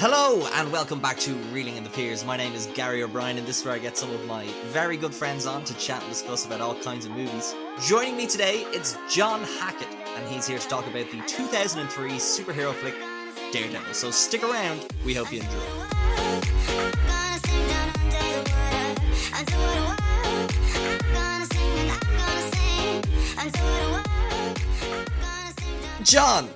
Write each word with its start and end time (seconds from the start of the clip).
Hello 0.00 0.46
and 0.54 0.70
welcome 0.70 1.00
back 1.00 1.16
to 1.18 1.34
Reeling 1.50 1.76
in 1.76 1.82
the 1.82 1.90
Piers. 1.90 2.24
My 2.24 2.36
name 2.36 2.54
is 2.54 2.66
Gary 2.66 3.02
O'Brien, 3.02 3.36
and 3.36 3.44
this 3.44 3.58
is 3.58 3.64
where 3.64 3.74
I 3.74 3.80
get 3.80 3.96
some 3.96 4.12
of 4.12 4.24
my 4.26 4.46
very 4.66 4.96
good 4.96 5.12
friends 5.12 5.44
on 5.44 5.64
to 5.64 5.74
chat 5.76 6.00
and 6.00 6.08
discuss 6.08 6.46
about 6.46 6.60
all 6.60 6.76
kinds 6.76 7.04
of 7.04 7.10
movies. 7.10 7.52
Joining 7.80 8.16
me 8.16 8.28
today, 8.28 8.60
it's 8.68 8.96
John 9.10 9.42
Hackett, 9.42 9.88
and 10.16 10.28
he's 10.28 10.46
here 10.46 10.60
to 10.60 10.68
talk 10.68 10.86
about 10.86 11.10
the 11.10 11.20
2003 11.26 12.12
superhero 12.12 12.72
flick 12.74 12.94
Daredevil. 13.50 13.92
So 13.92 14.12
stick 14.12 14.44
around, 14.44 14.86
we 15.04 15.14
hope 15.14 15.32
you 15.32 15.40
enjoy. 15.40 15.58
John, 26.04 26.48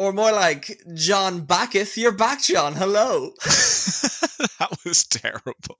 or 0.00 0.14
more 0.14 0.32
like 0.32 0.80
John 0.94 1.46
Backeth, 1.46 1.98
you're 1.98 2.10
back, 2.16 2.42
John. 2.42 2.72
Hello. 2.72 3.32
that 4.58 4.70
was 4.82 5.04
terrible. 5.04 5.76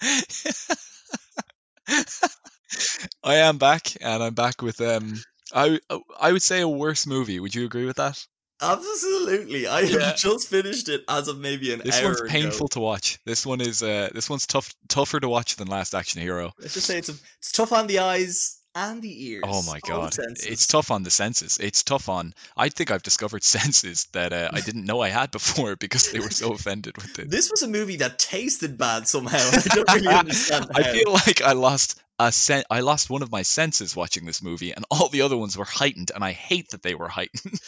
I 3.24 3.34
am 3.36 3.58
back, 3.58 3.96
and 4.00 4.22
I'm 4.22 4.34
back 4.34 4.62
with 4.62 4.80
um. 4.80 5.20
I 5.52 5.80
I 6.20 6.32
would 6.32 6.42
say 6.42 6.60
a 6.60 6.68
worse 6.68 7.08
movie. 7.08 7.40
Would 7.40 7.56
you 7.56 7.64
agree 7.64 7.86
with 7.86 7.96
that? 7.96 8.24
Absolutely. 8.62 9.66
I 9.66 9.80
Yeah. 9.80 10.06
have 10.10 10.16
just 10.16 10.48
finished 10.48 10.88
it 10.88 11.02
as 11.08 11.26
of 11.26 11.38
maybe 11.38 11.72
an 11.72 11.82
This 11.84 11.98
hour 11.98 12.04
one's 12.06 12.20
ago. 12.20 12.30
painful 12.30 12.68
to 12.68 12.80
watch. 12.80 13.18
This 13.26 13.44
one 13.44 13.60
is 13.60 13.82
uh 13.82 14.10
this 14.14 14.30
one's 14.30 14.46
tough 14.46 14.72
tougher 14.88 15.18
to 15.18 15.28
watch 15.28 15.56
than 15.56 15.66
Last 15.66 15.92
Action 15.94 16.22
Hero. 16.22 16.52
Let's 16.60 16.74
just 16.74 16.86
say 16.86 16.98
it's 16.98 17.08
a, 17.08 17.14
it's 17.38 17.50
tough 17.52 17.72
on 17.72 17.88
the 17.88 17.98
eyes 17.98 18.60
and 18.74 19.00
the 19.00 19.26
ears. 19.26 19.44
Oh 19.46 19.62
my 19.62 19.80
god, 19.80 20.14
it's 20.18 20.66
tough 20.66 20.90
on 20.90 21.02
the 21.02 21.10
senses. 21.10 21.58
It's 21.58 21.82
tough 21.82 22.08
on. 22.08 22.34
I 22.56 22.68
think 22.68 22.90
I've 22.90 23.02
discovered 23.02 23.42
senses 23.44 24.06
that 24.12 24.32
uh, 24.32 24.50
I 24.52 24.60
didn't 24.60 24.84
know 24.84 25.00
I 25.00 25.08
had 25.08 25.30
before 25.30 25.76
because 25.84 26.10
they 26.10 26.20
were 26.20 26.30
so 26.30 26.52
offended 26.54 26.96
with 26.96 27.18
it. 27.18 27.30
This 27.30 27.50
was 27.50 27.62
a 27.62 27.68
movie 27.68 27.96
that 27.96 28.18
tasted 28.18 28.76
bad 28.76 29.06
somehow. 29.08 29.38
I 29.38 29.74
don't 29.74 29.94
really 29.94 30.14
understand. 30.14 30.66
I 30.74 30.82
feel 30.82 31.12
like 31.12 31.42
I 31.42 31.52
lost 31.52 32.00
a 32.18 32.32
sen- 32.32 32.64
I 32.70 32.80
lost 32.80 33.10
one 33.10 33.22
of 33.22 33.30
my 33.30 33.42
senses 33.42 33.96
watching 33.96 34.24
this 34.24 34.42
movie, 34.42 34.72
and 34.72 34.84
all 34.90 35.08
the 35.08 35.22
other 35.22 35.36
ones 35.36 35.56
were 35.56 35.64
heightened, 35.64 36.10
and 36.14 36.24
I 36.24 36.32
hate 36.32 36.70
that 36.70 36.82
they 36.82 36.94
were 36.94 37.08
heightened. 37.08 37.60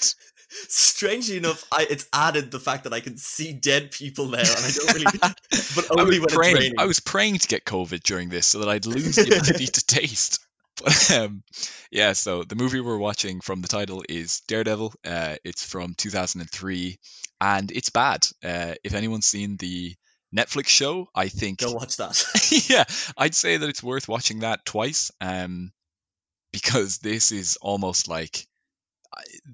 Strangely 0.49 1.37
enough, 1.37 1.65
I, 1.73 1.87
it's 1.91 2.09
added 2.13 2.53
the 2.53 2.61
fact 2.61 2.85
that 2.85 2.93
I 2.93 3.01
can 3.01 3.17
see 3.17 3.53
dead 3.53 3.91
people 3.91 4.27
now, 4.27 4.39
and 4.39 4.49
I 4.49 4.71
don't 4.71 4.95
really. 4.95 5.19
but 5.75 5.99
only 5.99 6.21
was 6.21 6.33
when 6.33 6.39
praying. 6.39 6.57
it's 6.57 6.65
raining. 6.65 6.79
I 6.79 6.87
was 6.87 7.01
praying 7.01 7.39
to 7.39 7.49
get 7.49 7.65
COVID 7.65 8.03
during 8.05 8.29
this 8.29 8.47
so 8.47 8.61
that 8.61 8.69
I'd 8.69 8.87
lose 8.87 9.17
the 9.17 9.23
ability 9.23 9.67
to 9.67 9.85
taste. 9.85 10.46
But 10.83 11.11
um, 11.13 11.43
yeah, 11.91 12.13
so 12.13 12.43
the 12.43 12.55
movie 12.55 12.81
we're 12.81 12.99
watching 12.99 13.41
from 13.41 13.63
the 13.63 13.69
title 13.69 14.03
is 14.09 14.41
Daredevil. 14.47 14.93
Uh, 15.05 15.37
it's 15.45 15.65
from 15.65 15.95
2003, 15.95 16.99
and 17.41 17.71
it's 17.71 17.91
bad. 17.91 18.27
Uh, 18.45 18.75
if 18.85 18.95
anyone's 18.95 19.27
seen 19.27 19.57
the 19.57 19.95
Netflix 20.37 20.67
show, 20.67 21.09
I 21.15 21.29
think 21.29 21.61
Go 21.61 21.73
watch 21.73 21.97
that. 21.97 22.23
yeah, 22.69 22.85
I'd 23.17 23.35
say 23.35 23.57
that 23.57 23.69
it's 23.69 23.83
worth 23.83 24.09
watching 24.09 24.41
that 24.41 24.65
twice. 24.67 25.11
Um, 25.21 25.73
because 26.53 26.99
this 26.99 27.33
is 27.33 27.59
almost 27.61 28.09
like 28.09 28.47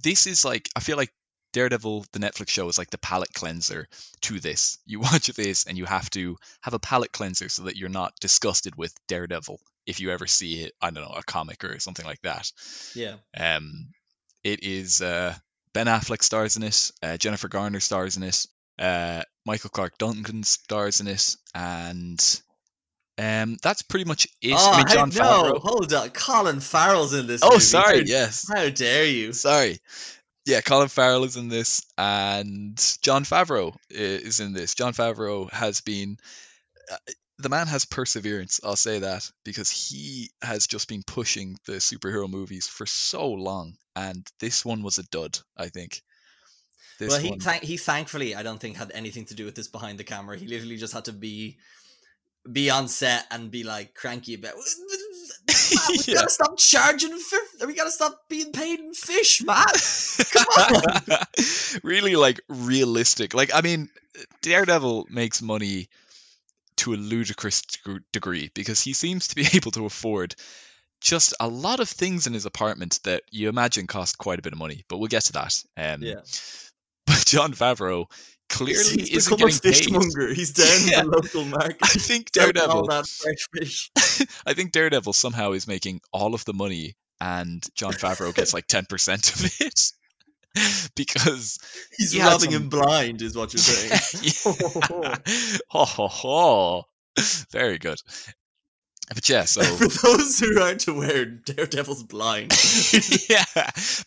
this 0.04 0.26
is 0.26 0.44
like 0.44 0.68
I 0.76 0.80
feel 0.80 0.96
like 0.96 1.12
Daredevil, 1.52 2.06
the 2.12 2.18
Netflix 2.18 2.48
show, 2.48 2.68
is 2.68 2.78
like 2.78 2.90
the 2.90 2.98
palate 2.98 3.32
cleanser 3.34 3.86
to 4.22 4.40
this. 4.40 4.78
You 4.86 5.00
watch 5.08 5.26
this 5.28 5.66
and 5.66 5.76
you 5.76 5.84
have 5.84 6.08
to 6.10 6.36
have 6.62 6.74
a 6.74 6.78
palate 6.78 7.12
cleanser 7.12 7.48
so 7.48 7.64
that 7.64 7.76
you're 7.76 7.88
not 7.88 8.14
disgusted 8.20 8.76
with 8.76 8.94
Daredevil 9.08 9.60
if 9.86 10.00
you 10.00 10.10
ever 10.10 10.26
see 10.26 10.62
it. 10.62 10.72
I 10.80 10.90
don't 10.90 11.02
know 11.04 11.14
a 11.16 11.22
comic 11.22 11.64
or 11.64 11.78
something 11.80 12.06
like 12.06 12.20
that. 12.22 12.50
yeah. 12.94 13.16
Um, 13.36 13.88
it 14.44 14.62
is 14.64 15.00
uh, 15.02 15.34
Ben 15.74 15.86
Affleck 15.86 16.22
stars 16.22 16.56
in 16.56 16.62
it, 16.64 16.90
uh, 17.02 17.16
Jennifer 17.16 17.48
Garner 17.48 17.80
stars 17.80 18.16
in 18.16 18.22
it, 18.24 18.46
uh, 18.78 19.22
Michael 19.46 19.70
Clarke 19.70 19.96
Duncan 19.98 20.42
stars 20.42 21.00
in 21.00 21.06
it, 21.08 21.36
and 21.54 22.40
um, 23.18 23.56
that's 23.62 23.82
pretty 23.82 24.04
much 24.04 24.26
it. 24.40 24.54
Oh, 24.56 24.72
I 24.72 24.78
mean, 24.78 24.86
John 24.88 25.08
no, 25.10 25.14
Favreau. 25.52 25.60
hold 25.60 25.92
on. 25.94 26.10
Colin 26.10 26.60
Farrell's 26.60 27.14
in 27.14 27.26
this. 27.26 27.42
Oh, 27.44 27.50
movie. 27.50 27.60
sorry, 27.60 27.98
How- 27.98 28.04
yes, 28.06 28.46
How 28.52 28.68
dare 28.68 29.04
you? 29.06 29.32
sorry. 29.32 29.78
Yeah, 30.44 30.60
Colin 30.60 30.88
Farrell 30.88 31.22
is 31.22 31.36
in 31.36 31.48
this, 31.48 31.86
and 31.96 32.76
Jon 33.02 33.22
Favreau 33.24 33.76
is 33.90 34.40
in 34.40 34.52
this. 34.52 34.74
Jon 34.74 34.92
Favreau 34.92 35.48
has 35.52 35.80
been. 35.82 36.16
The 37.42 37.48
man 37.48 37.66
has 37.66 37.84
perseverance, 37.84 38.60
I'll 38.64 38.76
say 38.76 39.00
that, 39.00 39.28
because 39.44 39.68
he 39.70 40.30
has 40.42 40.66
just 40.66 40.88
been 40.88 41.02
pushing 41.02 41.56
the 41.66 41.74
superhero 41.74 42.28
movies 42.30 42.66
for 42.68 42.86
so 42.86 43.28
long, 43.30 43.74
and 43.96 44.26
this 44.40 44.64
one 44.64 44.82
was 44.82 44.98
a 44.98 45.02
dud, 45.04 45.38
I 45.56 45.68
think. 45.68 46.02
This 46.98 47.08
well, 47.10 47.20
he 47.20 47.30
one, 47.30 47.40
thank 47.40 47.62
he 47.64 47.76
thankfully 47.78 48.34
I 48.34 48.42
don't 48.42 48.60
think 48.60 48.76
had 48.76 48.92
anything 48.94 49.24
to 49.26 49.34
do 49.34 49.44
with 49.44 49.54
this 49.56 49.66
behind 49.68 49.98
the 49.98 50.04
camera. 50.04 50.36
He 50.38 50.46
literally 50.46 50.76
just 50.76 50.92
had 50.92 51.06
to 51.06 51.12
be 51.12 51.56
be 52.50 52.70
on 52.70 52.86
set 52.88 53.26
and 53.30 53.50
be 53.50 53.64
like 53.64 53.94
cranky 53.94 54.34
about. 54.34 54.54
"Man, 54.54 54.64
we 55.88 55.98
Yeah. 56.06 56.14
gotta 56.14 56.30
stop 56.30 56.58
charging. 56.58 57.16
fi- 57.18 57.66
We 57.66 57.74
gotta 57.74 57.90
stop 57.90 58.28
being 58.28 58.52
paid 58.52 58.78
in 58.78 58.94
fish, 58.94 59.42
man. 59.42 59.64
Come 60.32 60.46
on. 60.76 61.18
really 61.82 62.14
like 62.14 62.40
realistic. 62.48 63.34
Like 63.34 63.50
I 63.54 63.62
mean, 63.62 63.88
Daredevil 64.42 65.06
makes 65.10 65.40
money 65.42 65.88
to 66.76 66.94
a 66.94 66.96
ludicrous 66.96 67.62
degree 68.12 68.50
because 68.54 68.80
he 68.82 68.92
seems 68.92 69.28
to 69.28 69.34
be 69.36 69.46
able 69.54 69.70
to 69.72 69.86
afford 69.86 70.34
just 71.00 71.34
a 71.40 71.48
lot 71.48 71.80
of 71.80 71.88
things 71.88 72.26
in 72.26 72.32
his 72.32 72.46
apartment 72.46 73.00
that 73.04 73.22
you 73.30 73.48
imagine 73.48 73.86
cost 73.86 74.18
quite 74.18 74.38
a 74.38 74.42
bit 74.42 74.52
of 74.52 74.58
money. 74.58 74.84
But 74.88 74.98
we'll 74.98 75.08
get 75.08 75.24
to 75.24 75.32
that. 75.32 75.62
Um, 75.76 76.02
Yeah. 76.02 76.14
But 77.04 77.24
Jon 77.26 77.52
Favreau 77.52 78.04
clearly 78.48 78.74
he's 79.02 79.10
isn't 79.10 79.36
become 79.36 79.48
a 79.48 79.50
getting 79.50 79.72
paid. 79.72 79.76
fishmonger. 79.76 80.32
He's 80.32 80.52
down 80.52 80.66
Yeah. 80.88 81.00
in 81.00 81.06
the 81.10 81.16
local 81.16 81.44
market. 81.46 81.78
I 81.82 81.88
think 81.88 82.30
Daredevil. 82.30 82.70
all 82.70 82.86
that 82.86 83.08
fresh 83.08 83.48
fish. 83.52 83.90
I 84.46 84.54
think 84.54 84.70
Daredevil 84.70 85.12
somehow 85.12 85.50
is 85.52 85.66
making 85.66 86.00
all 86.12 86.32
of 86.34 86.44
the 86.44 86.52
money, 86.54 86.94
and 87.20 87.60
Jon 87.74 87.92
Favreau 87.94 88.32
gets 88.32 88.54
like 88.54 88.68
ten 88.68 88.84
percent 88.86 89.34
of 89.34 89.44
it 89.60 89.80
because 90.96 91.58
He's 91.96 92.12
He 92.12 92.20
robbing 92.20 92.50
some- 92.52 92.62
him 92.64 92.68
blind, 92.68 93.22
is 93.22 93.36
what 93.36 93.52
you're 93.52 93.60
saying. 93.60 94.32
ho 95.68 95.84
ho 95.84 96.08
ho. 96.08 96.84
Very 97.50 97.78
good. 97.78 97.98
But 99.14 99.28
yeah, 99.28 99.44
so 99.44 99.62
For 99.62 99.88
those 99.88 100.38
who 100.38 100.60
aren't 100.62 100.86
aware, 100.88 101.26
Daredevil's 101.26 102.04
blind. 102.04 102.52
yeah, 103.28 103.44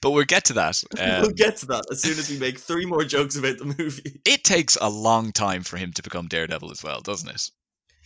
but 0.01 0.11
we'll 0.11 0.23
get 0.23 0.45
to 0.45 0.53
that. 0.53 0.81
we'll 0.97 1.25
Um, 1.25 1.34
get 1.34 1.57
to 1.57 1.66
that 1.67 1.84
as 1.91 2.01
soon 2.01 2.17
as 2.17 2.29
we 2.29 2.39
make 2.39 2.57
three 2.59 2.85
more 2.88 3.03
jokes 3.03 3.35
about 3.35 3.57
the 3.59 3.66
movie. 3.66 4.22
it 4.25 4.44
takes 4.44 4.78
a 4.79 4.89
long 4.89 5.31
time 5.31 5.61
for 5.63 5.78
him 5.78 5.91
to 5.94 6.01
become 6.01 6.28
Daredevil 6.28 6.72
as 6.72 6.81
well, 6.84 7.01
doesn't 7.01 7.29
it? 7.29 7.51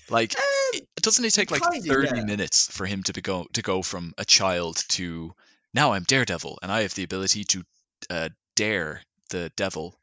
Like, 0.10 0.34
it, 0.74 0.88
doesn't 1.02 1.24
it 1.24 1.32
take 1.34 1.52
like 1.52 1.62
kinda, 1.62 1.88
thirty 1.88 2.18
yeah. 2.18 2.26
minutes 2.26 2.68
for 2.76 2.86
him 2.86 3.04
to 3.04 3.14
go 3.22 3.46
to 3.54 3.62
go 3.62 3.82
from 3.84 4.14
a 4.18 4.26
child 4.26 4.84
to 4.90 5.32
now 5.74 5.94
I'm 5.94 6.04
Daredevil 6.04 6.58
and 6.64 6.72
I 6.72 6.82
have 6.82 6.96
the 6.96 7.04
ability 7.04 7.44
to 7.46 7.64
uh, 8.10 8.30
dare 8.56 9.02
the 9.30 9.52
devil 9.56 9.96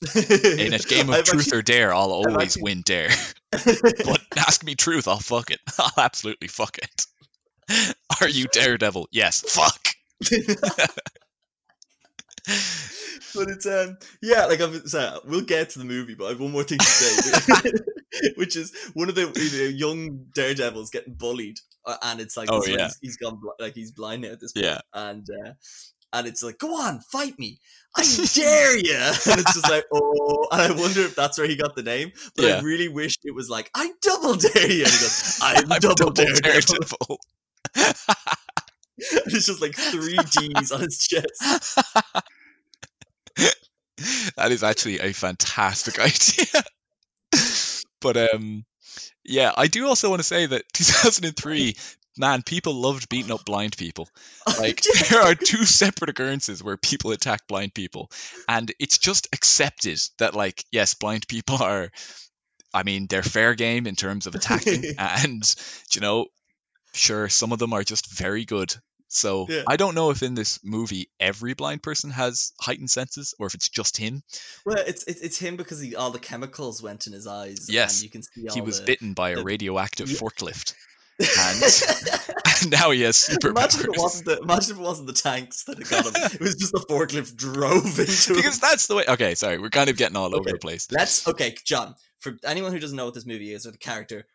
in 0.14 0.72
a 0.72 0.78
game 0.78 1.08
of 1.08 1.14
I've 1.16 1.24
truth 1.24 1.52
or 1.52 1.62
dare. 1.62 1.92
I'll 1.92 2.12
always 2.12 2.36
actually- 2.56 2.62
win 2.62 2.82
dare. 2.82 3.10
but 3.50 4.20
ask 4.36 4.62
me 4.64 4.74
truth, 4.74 5.08
I'll 5.08 5.18
fuck 5.18 5.50
it. 5.50 5.60
I'll 5.78 6.04
absolutely 6.04 6.48
fuck 6.48 6.78
it. 6.78 7.06
Are 8.20 8.28
you 8.28 8.46
Daredevil? 8.52 9.08
Yes. 9.12 9.40
Fuck. 9.42 9.88
but 13.34 13.48
it's 13.48 13.66
um 13.66 13.98
yeah 14.22 14.46
like 14.46 14.60
I'm 14.60 14.86
sorry, 14.86 15.18
we'll 15.24 15.42
get 15.42 15.70
to 15.70 15.78
the 15.78 15.84
movie 15.84 16.14
but 16.14 16.26
I 16.26 16.28
have 16.30 16.40
one 16.40 16.50
more 16.52 16.62
thing 16.64 16.78
to 16.78 16.84
say 16.84 17.70
which 18.36 18.56
is 18.56 18.72
one 18.94 19.08
of 19.10 19.14
the 19.14 19.22
you 19.22 19.64
know, 19.64 19.68
young 19.68 20.26
daredevils 20.34 20.90
getting 20.90 21.14
bullied 21.14 21.58
uh, 21.84 21.96
and 22.02 22.20
it's 22.20 22.36
like 22.36 22.48
Oh, 22.50 22.56
this 22.60 22.68
is 22.68 22.70
when 22.70 22.78
yeah. 22.78 22.86
he's, 22.86 22.98
he's 23.02 23.16
gone 23.18 23.38
bl- 23.40 23.48
like 23.62 23.74
he's 23.74 23.92
blind 23.92 24.22
now 24.22 24.28
at 24.30 24.40
this 24.40 24.52
point 24.52 24.64
Yeah. 24.66 24.80
and 24.94 25.26
uh 25.44 25.52
and 26.12 26.26
it's 26.26 26.42
like 26.42 26.58
go 26.58 26.74
on 26.80 27.00
fight 27.00 27.38
me. 27.38 27.58
I 27.96 28.02
dare 28.34 28.78
you 28.78 28.94
and 28.94 29.40
it's 29.40 29.54
just 29.54 29.70
like 29.70 29.84
oh 29.92 30.46
and 30.52 30.60
I 30.60 30.70
wonder 30.70 31.00
if 31.00 31.14
that's 31.16 31.38
where 31.38 31.48
he 31.48 31.56
got 31.56 31.74
the 31.74 31.82
name 31.82 32.12
but 32.36 32.44
I 32.44 32.60
really 32.60 32.88
wish 32.88 33.16
it 33.24 33.34
was 33.34 33.48
like 33.48 33.70
I 33.74 33.90
double 34.02 34.34
dare 34.34 34.70
you 34.70 34.84
and 34.84 34.92
he 34.92 34.98
goes 35.00 35.38
I'm, 35.42 35.72
I'm 35.72 35.80
double, 35.80 36.10
daredevil 36.10 36.40
Daredevil. 36.42 37.18
and 37.74 39.32
it's 39.34 39.46
just 39.46 39.62
like 39.62 39.74
three 39.74 40.16
D's 40.16 40.72
on 40.72 40.80
his 40.80 40.98
chest. 40.98 41.78
That 44.36 44.52
is 44.52 44.62
actually 44.62 45.00
a 45.00 45.12
fantastic 45.12 45.98
idea. 45.98 46.62
but 48.00 48.16
um 48.32 48.64
yeah, 49.24 49.52
I 49.56 49.66
do 49.66 49.86
also 49.86 50.08
want 50.08 50.20
to 50.20 50.24
say 50.24 50.46
that 50.46 50.64
2003 50.72 51.74
man, 52.18 52.42
people 52.42 52.74
loved 52.74 53.08
beating 53.08 53.32
up 53.32 53.44
blind 53.44 53.76
people. 53.76 54.08
Like 54.58 54.82
there 55.10 55.20
are 55.22 55.34
two 55.34 55.64
separate 55.64 56.10
occurrences 56.10 56.62
where 56.64 56.76
people 56.76 57.12
attack 57.12 57.46
blind 57.46 57.74
people 57.74 58.10
and 58.48 58.72
it's 58.80 58.98
just 58.98 59.28
accepted 59.32 60.00
that 60.18 60.34
like 60.34 60.64
yes, 60.72 60.94
blind 60.94 61.28
people 61.28 61.56
are 61.62 61.90
I 62.74 62.82
mean, 62.82 63.06
they're 63.08 63.22
fair 63.22 63.54
game 63.54 63.86
in 63.86 63.94
terms 63.94 64.26
of 64.26 64.34
attacking 64.34 64.84
and 64.98 65.54
you 65.94 66.00
know, 66.00 66.26
sure 66.94 67.28
some 67.28 67.52
of 67.52 67.58
them 67.58 67.72
are 67.72 67.84
just 67.84 68.10
very 68.10 68.44
good 68.46 68.74
So 69.08 69.46
Yeah. 69.48 69.62
I 69.66 69.76
don't 69.76 69.94
know 69.94 70.10
if 70.10 70.22
in 70.22 70.34
this 70.34 70.58
movie 70.64 71.08
every 71.20 71.54
blind 71.54 71.82
person 71.82 72.10
has 72.10 72.52
heightened 72.60 72.90
senses 72.90 73.34
or 73.38 73.46
if 73.46 73.54
it's 73.54 73.68
just 73.68 73.96
him. 73.96 74.22
Well, 74.66 74.82
it's 74.86 75.04
it's, 75.04 75.20
it's 75.20 75.38
him 75.38 75.56
because 75.56 75.80
he, 75.80 75.94
all 75.94 76.10
the 76.10 76.18
chemicals 76.18 76.82
went 76.82 77.06
in 77.06 77.12
his 77.12 77.26
eyes. 77.26 77.68
Yes. 77.70 77.96
and 77.98 78.04
you 78.04 78.10
can 78.10 78.22
see 78.22 78.48
all 78.48 78.54
He 78.54 78.60
was 78.60 78.80
the... 78.80 78.86
bitten 78.86 79.14
by 79.14 79.30
a 79.30 79.42
radioactive 79.42 80.10
Yeah. 80.10 80.18
forklift. 80.18 80.74
And 81.20 82.70
now 82.70 82.90
he 82.90 83.02
has 83.02 83.28
imagine 83.42 83.80
if 83.80 83.86
it 83.86 83.90
superpowers. 83.92 84.02
wasn't 84.02 84.24
the 84.26 84.38
imagine 84.38 84.70
if 84.72 84.78
it 84.78 84.82
wasn't 84.82 85.06
the 85.08 85.12
tanks 85.12 85.64
that 85.64 85.78
got 85.90 86.06
him. 86.06 86.12
it 86.32 86.40
was 86.40 86.54
just 86.54 86.72
the 86.72 86.84
forklift 86.88 87.36
drove 87.36 87.98
into 87.98 88.30
him. 88.30 88.36
because 88.36 88.60
that's 88.60 88.86
the 88.86 88.94
way. 88.96 89.04
Okay, 89.08 89.34
sorry, 89.34 89.58
we're 89.58 89.70
kind 89.70 89.90
of 89.90 89.96
getting 89.96 90.16
all 90.16 90.34
over 90.34 90.50
the 90.50 90.58
place. 90.58 90.86
Let's 90.92 91.26
okay, 91.26 91.56
John. 91.64 91.94
For 92.20 92.36
anyone 92.44 92.72
who 92.72 92.80
doesn't 92.80 92.96
know 92.96 93.04
what 93.04 93.14
this 93.14 93.26
movie 93.26 93.52
is 93.52 93.64
or 93.66 93.70
the 93.70 93.78
character, 93.78 94.26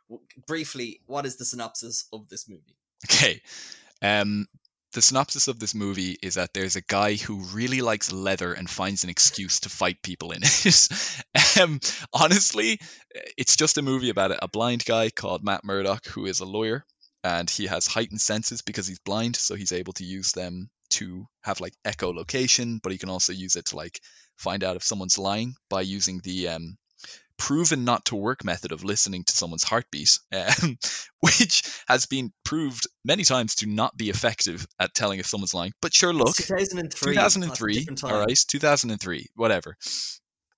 briefly, 0.48 1.02
what 1.06 1.26
is 1.26 1.36
the 1.38 1.44
synopsis 1.46 2.06
of 2.14 2.30
this 2.30 2.48
movie? 2.48 2.78
Okay. 3.12 3.42
Um, 4.02 4.48
the 4.94 5.02
synopsis 5.02 5.48
of 5.48 5.60
this 5.60 5.76
movie 5.76 6.18
is 6.22 6.36
that 6.36 6.54
there's 6.54 6.76
a 6.76 6.82
guy 6.82 7.16
who 7.16 7.44
really 7.54 7.82
likes 7.82 8.12
leather 8.12 8.54
and 8.54 8.70
finds 8.70 9.04
an 9.04 9.10
excuse 9.10 9.62
to 9.62 9.70
fight 9.70 10.02
people 10.02 10.32
in 10.32 10.42
it. 10.44 10.90
um, 11.62 11.80
honestly, 12.14 12.80
it's 13.38 13.56
just 13.56 13.78
a 13.78 13.82
movie 13.82 14.10
about 14.10 14.38
a 14.42 14.48
blind 14.48 14.86
guy 14.86 15.10
called 15.10 15.44
Matt 15.44 15.64
Murdock 15.64 16.06
who 16.08 16.26
is 16.26 16.40
a 16.40 16.46
lawyer 16.46 16.86
and 17.24 17.50
he 17.50 17.68
has 17.68 17.88
heightened 17.88 18.22
senses 18.22 18.62
because 18.62 18.86
he's 18.86 19.00
blind, 19.00 19.36
so 19.36 19.56
he's 19.56 19.72
able 19.72 19.94
to 19.94 20.04
use 20.04 20.34
them 20.34 20.70
to 20.90 21.26
have 21.42 21.62
like 21.62 21.74
echolocation, 21.86 22.80
but 22.82 22.92
he 22.92 22.98
can 22.98 23.10
also 23.10 23.34
use 23.34 23.56
it 23.56 23.66
to 23.66 23.76
like 23.76 24.00
find 24.38 24.64
out 24.64 24.76
if 24.76 24.84
someone's 24.84 25.18
lying 25.18 25.56
by 25.70 25.82
using 25.82 26.20
the 26.24 26.50
um, 26.50 26.78
proven 27.44 27.84
not 27.84 28.06
to 28.06 28.16
work 28.16 28.46
method 28.46 28.72
of 28.72 28.86
listening 28.86 29.26
to 29.26 29.36
someone's 29.36 29.66
heartbeat, 29.66 30.18
um, 30.34 30.78
which 31.20 31.64
has 31.90 32.06
been 32.06 32.32
proved 32.46 32.88
many 33.04 33.26
times 33.26 33.56
to 33.56 33.68
not 33.68 33.98
be 33.98 34.10
effective 34.10 34.66
at 34.80 34.94
telling 34.94 35.20
if 35.20 35.26
someone's 35.26 35.54
lying. 35.54 35.74
But 35.82 35.94
sure, 35.94 36.14
look, 36.14 36.30
It's 36.30 36.48
2003. 36.48 37.14
2003, 37.14 37.74
different 37.74 38.04
all 38.06 38.20
right, 38.26 38.40
2003, 38.48 39.28
whatever. 39.36 39.76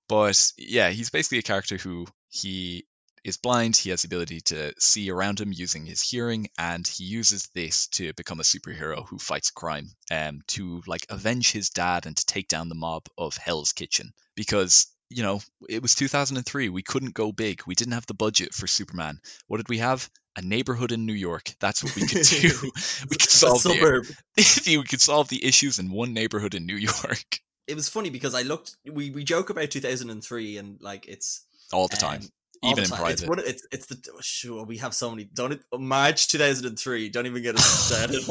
But 0.08 0.52
yeah, 0.60 0.90
he's 0.92 1.10
basically 1.10 1.40
a 1.40 1.42
character 1.42 1.78
who 1.78 2.06
he 2.30 2.86
is 3.24 3.38
blind. 3.38 3.76
He 3.76 3.90
has 3.90 4.04
the 4.04 4.08
ability 4.08 4.42
to 4.42 4.72
see 4.78 5.10
around 5.10 5.42
him 5.42 5.52
using 5.52 5.88
his 5.88 6.04
hearing, 6.04 6.50
and 6.60 6.88
he 6.88 7.06
uses 7.06 7.50
this 7.56 7.88
to 7.94 8.14
become 8.14 8.40
a 8.40 8.44
superhero 8.44 9.08
who 9.08 9.18
fights 9.18 9.50
crime, 9.50 9.90
um, 10.12 10.42
to 10.50 10.84
like 10.86 11.08
avenge 11.10 11.52
his 11.52 11.72
dad 11.72 12.06
and 12.06 12.16
to 12.16 12.26
take 12.28 12.48
down 12.48 12.70
the 12.70 12.76
mob 12.76 13.08
of 13.18 13.38
Hell's 13.38 13.72
Kitchen. 13.72 14.14
Because 14.36 14.86
you 15.10 15.24
know 15.24 15.42
it 15.70 15.82
was 15.82 15.96
2003, 15.96 16.70
we 16.70 16.82
couldn't 16.82 17.14
go 17.14 17.32
big. 17.32 17.62
We 17.68 17.76
didn't 17.76 17.94
have 17.94 18.06
the 18.06 18.14
budget 18.14 18.54
for 18.54 18.68
Superman. 18.68 19.20
What 19.48 19.58
did 19.58 19.70
we 19.70 19.80
have? 19.80 20.10
A 20.38 20.42
neighborhood 20.42 20.92
in 20.92 21.06
New 21.06 21.14
York. 21.14 21.54
That's 21.62 21.82
what 21.82 21.96
we 21.96 22.06
could 22.06 22.24
do. 22.24 22.50
we 23.10 23.16
could 23.16 23.30
solve 23.30 23.64
the 23.64 24.16
we 24.68 24.84
could 24.84 25.02
solve 25.02 25.30
the 25.30 25.46
issues 25.46 25.80
in 25.80 25.90
one 25.92 26.14
neighborhood 26.14 26.56
in 26.56 26.66
New 26.66 26.76
York 26.76 27.40
It 27.68 27.76
was 27.76 27.88
funny 27.88 28.10
because 28.10 28.36
I 28.36 28.42
looked. 28.42 28.76
We 28.86 29.12
we 29.12 29.24
joke 29.24 29.50
about 29.50 29.72
2003 29.72 30.58
and 30.58 30.78
like 30.82 31.08
it's 31.08 31.46
all 31.72 31.88
the 31.88 31.96
time, 31.96 32.22
um, 32.64 32.72
even 32.72 32.84
in. 32.84 32.90
It's 32.92 33.00
private. 33.00 33.30
one. 33.30 33.40
of- 33.40 33.46
It's 33.46 33.66
it's 33.72 33.86
the 33.86 33.98
oh, 34.14 34.20
sure 34.22 34.66
we 34.66 34.78
have 34.80 34.94
so 34.94 35.10
many. 35.10 35.24
Don't 35.34 35.54
it, 35.54 35.62
March 35.78 36.28
2003. 36.28 37.10
Don't 37.10 37.26
even 37.26 37.42
get 37.42 37.56
us 37.56 37.66
started. 37.66 38.22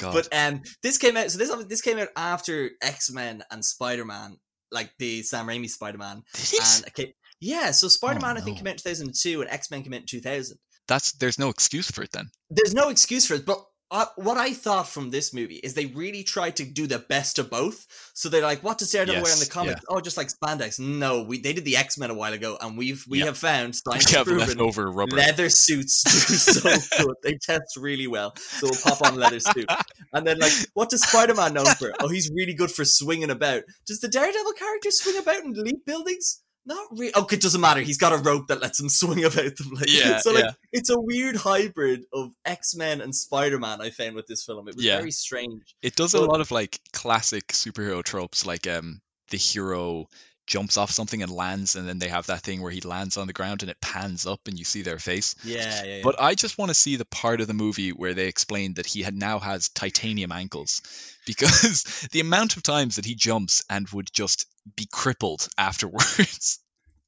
God. 0.00 0.12
But 0.12 0.28
um, 0.34 0.62
this 0.82 0.98
came 0.98 1.16
out. 1.16 1.30
So 1.30 1.38
this 1.38 1.50
this 1.66 1.80
came 1.80 1.98
out 1.98 2.08
after 2.16 2.70
X 2.82 3.10
Men 3.10 3.42
and 3.50 3.64
Spider 3.64 4.04
Man, 4.04 4.38
like 4.72 4.92
the 4.98 5.22
Sam 5.22 5.46
Raimi 5.46 5.68
Spider 5.68 5.98
Man. 5.98 6.22
Did 6.34 6.52
it? 6.52 6.82
And 6.84 7.08
it 7.08 7.14
yeah, 7.40 7.70
so 7.70 7.86
oh, 7.86 7.88
Spider 7.88 8.20
Man 8.20 8.36
I 8.36 8.40
think 8.40 8.56
no. 8.56 8.62
came 8.62 8.66
out 8.68 8.72
in 8.72 8.78
2002 8.78 9.40
and 9.40 9.50
X 9.50 9.70
Men 9.70 9.82
came 9.82 9.94
out 9.94 10.00
in 10.00 10.06
2000. 10.06 10.58
That's 10.88 11.12
there's 11.12 11.38
no 11.38 11.48
excuse 11.48 11.90
for 11.90 12.02
it 12.02 12.10
then. 12.12 12.30
There's 12.50 12.74
no 12.74 12.88
excuse 12.88 13.26
for 13.26 13.34
it, 13.34 13.46
but. 13.46 13.64
Uh, 13.92 14.06
what 14.16 14.36
I 14.36 14.52
thought 14.52 14.86
from 14.88 15.10
this 15.10 15.34
movie 15.34 15.56
is 15.56 15.74
they 15.74 15.86
really 15.86 16.22
tried 16.22 16.54
to 16.56 16.64
do 16.64 16.86
the 16.86 17.00
best 17.00 17.38
of 17.40 17.50
both. 17.50 17.86
So 18.14 18.28
they're 18.28 18.40
like, 18.42 18.62
"What 18.62 18.78
does 18.78 18.90
Daredevil 18.92 19.20
wear 19.22 19.32
in 19.32 19.38
the 19.40 19.44
Yes, 19.46 19.52
comics? 19.52 19.80
Oh, 19.88 20.00
just 20.00 20.16
like 20.16 20.28
spandex." 20.28 20.78
No, 20.78 21.22
we 21.22 21.40
they 21.40 21.52
did 21.52 21.64
the 21.64 21.76
X 21.76 21.98
Men 21.98 22.10
a 22.10 22.14
while 22.14 22.32
ago, 22.32 22.56
and 22.60 22.78
we've 22.78 23.04
we 23.08 23.18
Yeah. 23.18 23.26
have 23.26 23.38
found 23.38 23.74
We 23.86 23.92
science 23.92 24.10
have 24.12 24.26
proven 24.26 24.46
leftover 24.46 24.90
rubber. 24.92 25.16
leather 25.16 25.48
suits 25.50 26.04
do 26.04 26.10
so 26.36 26.60
good. 27.04 27.14
They 27.24 27.36
test 27.42 27.76
really 27.76 28.06
well. 28.06 28.34
So 28.36 28.68
we'll 28.70 28.80
pop 28.82 29.02
on 29.02 29.16
leather 29.16 29.40
suit. 29.40 29.68
And 30.12 30.26
then, 30.26 30.38
like, 30.40 30.52
what 30.74 30.90
does 30.90 31.02
Spider 31.02 31.34
Man 31.34 31.54
known 31.54 31.66
for? 31.66 31.92
Oh, 32.00 32.08
he's 32.08 32.30
really 32.34 32.52
good 32.54 32.70
for 32.72 32.84
swinging 32.84 33.30
about. 33.30 33.62
Does 33.86 34.00
the 34.00 34.08
Daredevil 34.08 34.52
character 34.54 34.90
swing 34.90 35.16
about 35.18 35.44
and 35.44 35.56
leap 35.56 35.84
buildings? 35.86 36.42
Not 36.66 36.86
really. 36.92 37.14
Okay, 37.16 37.36
it 37.36 37.42
doesn't 37.42 37.60
matter. 37.60 37.80
He's 37.80 37.98
got 37.98 38.12
a 38.12 38.18
rope 38.18 38.48
that 38.48 38.60
lets 38.60 38.78
him 38.78 38.88
swing 38.88 39.24
about 39.24 39.56
them. 39.56 39.70
Like, 39.72 39.86
Yeah, 39.88 40.18
so 40.20 40.32
like 40.32 40.44
yeah. 40.44 40.50
it's 40.72 40.90
a 40.90 40.98
weird 41.00 41.36
hybrid 41.36 42.04
of 42.12 42.32
X 42.44 42.74
Men 42.74 43.00
and 43.00 43.14
Spider 43.14 43.58
Man. 43.58 43.80
I 43.80 43.90
found 43.90 44.14
with 44.14 44.26
this 44.26 44.44
film. 44.44 44.68
It 44.68 44.76
was 44.76 44.84
Yeah. 44.84 44.98
very 44.98 45.10
strange. 45.10 45.74
It 45.82 45.96
does 45.96 46.14
a 46.14 46.20
lot 46.20 46.40
of 46.40 46.50
like 46.50 46.78
classic 46.92 47.48
superhero 47.48 48.02
tropes, 48.04 48.44
like 48.46 48.66
um 48.66 49.00
the 49.30 49.36
hero 49.38 50.06
jumps 50.46 50.76
off 50.76 50.90
something 50.90 51.22
and 51.22 51.30
lands, 51.30 51.76
and 51.76 51.88
then 51.88 52.00
they 52.00 52.08
have 52.08 52.26
that 52.26 52.40
thing 52.42 52.60
where 52.60 52.72
he 52.72 52.80
lands 52.80 53.16
on 53.16 53.28
the 53.28 53.32
ground 53.32 53.62
and 53.62 53.70
it 53.70 53.80
pans 53.80 54.26
up 54.26 54.40
and 54.48 54.58
you 54.58 54.64
see 54.64 54.82
their 54.82 54.98
face. 54.98 55.36
Yeah, 55.44 55.58
yeah, 55.58 55.84
yeah. 55.96 56.00
But 56.02 56.20
I 56.20 56.34
just 56.34 56.58
want 56.58 56.70
to 56.70 56.74
see 56.74 56.96
the 56.96 57.04
part 57.04 57.40
of 57.40 57.46
the 57.46 57.54
movie 57.54 57.90
where 57.90 58.14
they 58.14 58.26
explain 58.26 58.74
that 58.74 58.86
he 58.86 59.00
had 59.02 59.14
now 59.14 59.38
has 59.38 59.68
titanium 59.68 60.32
ankles, 60.32 60.82
because 61.26 62.08
the 62.10 62.18
amount 62.20 62.56
of 62.56 62.64
times 62.64 62.96
that 62.96 63.04
he 63.04 63.14
jumps 63.14 63.64
and 63.70 63.88
would 63.90 64.08
just 64.12 64.46
be 64.76 64.86
crippled 64.92 65.48
afterwards 65.58 66.58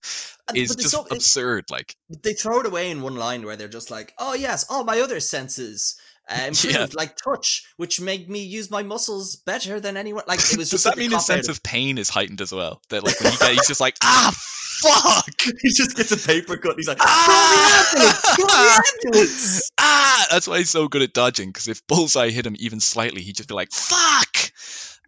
is 0.03 0.35
but 0.47 0.57
it's 0.57 0.75
just 0.77 0.91
so- 0.91 1.07
absurd. 1.11 1.65
Like, 1.71 1.95
they 2.23 2.33
throw 2.33 2.61
it 2.61 2.67
away 2.67 2.91
in 2.91 3.03
one 3.03 3.17
line 3.17 3.45
where 3.47 3.57
they're 3.57 3.69
just 3.69 3.91
like, 3.91 4.13
"Oh 4.19 4.35
yes, 4.35 4.67
all 4.69 4.83
my 4.85 5.01
other 5.01 5.21
senses 5.21 5.97
uh, 6.29 6.35
improved, 6.49 6.75
Yeah. 6.75 6.87
like 6.95 7.17
touch, 7.17 7.65
which 7.77 8.01
made 8.01 8.29
me 8.29 8.43
use 8.43 8.71
my 8.71 8.83
muscles 8.83 9.37
better 9.37 9.79
than 9.79 9.97
anyone." 9.97 10.25
Like 10.27 10.41
it 10.41 10.57
was 10.59 10.71
does 10.71 10.83
just 10.83 10.85
that 10.85 10.97
mean 10.99 11.13
his 11.13 11.25
sense 11.25 11.49
of 11.49 11.63
pain 11.63 11.99
is 11.99 12.09
heightened 12.09 12.41
as 12.41 12.53
well? 12.53 12.83
That 12.89 13.05
like 13.05 13.21
when 13.21 13.31
he 13.33 13.39
get, 13.39 13.53
he's 13.53 13.69
just 13.69 13.81
like, 13.81 13.97
ah, 14.03 14.33
fuck. 14.37 15.41
he 15.61 15.69
just 15.69 15.97
gets 15.97 16.11
a 16.11 16.17
paper 16.17 16.57
cut. 16.57 16.75
He's 16.77 16.89
like, 16.89 16.99
Ah! 17.01 17.87
"Call 17.95 18.01
the 18.01 18.03
ambulance! 18.03 18.37
Call 18.37 18.47
the 18.47 18.83
ambulance!" 19.07 19.71
ah, 19.79 20.27
that's 20.33 20.49
why 20.49 20.59
he's 20.59 20.71
so 20.71 20.89
good 20.89 21.03
at 21.03 21.13
dodging. 21.13 21.51
Because 21.51 21.69
if 21.69 21.87
Bullseye 21.87 22.31
hit 22.31 22.45
him 22.47 22.57
even 22.59 22.81
slightly, 22.81 23.23
he'd 23.23 23.37
just 23.37 23.49
be 23.49 23.55
like, 23.55 23.71
"Fuck!" 23.71 24.51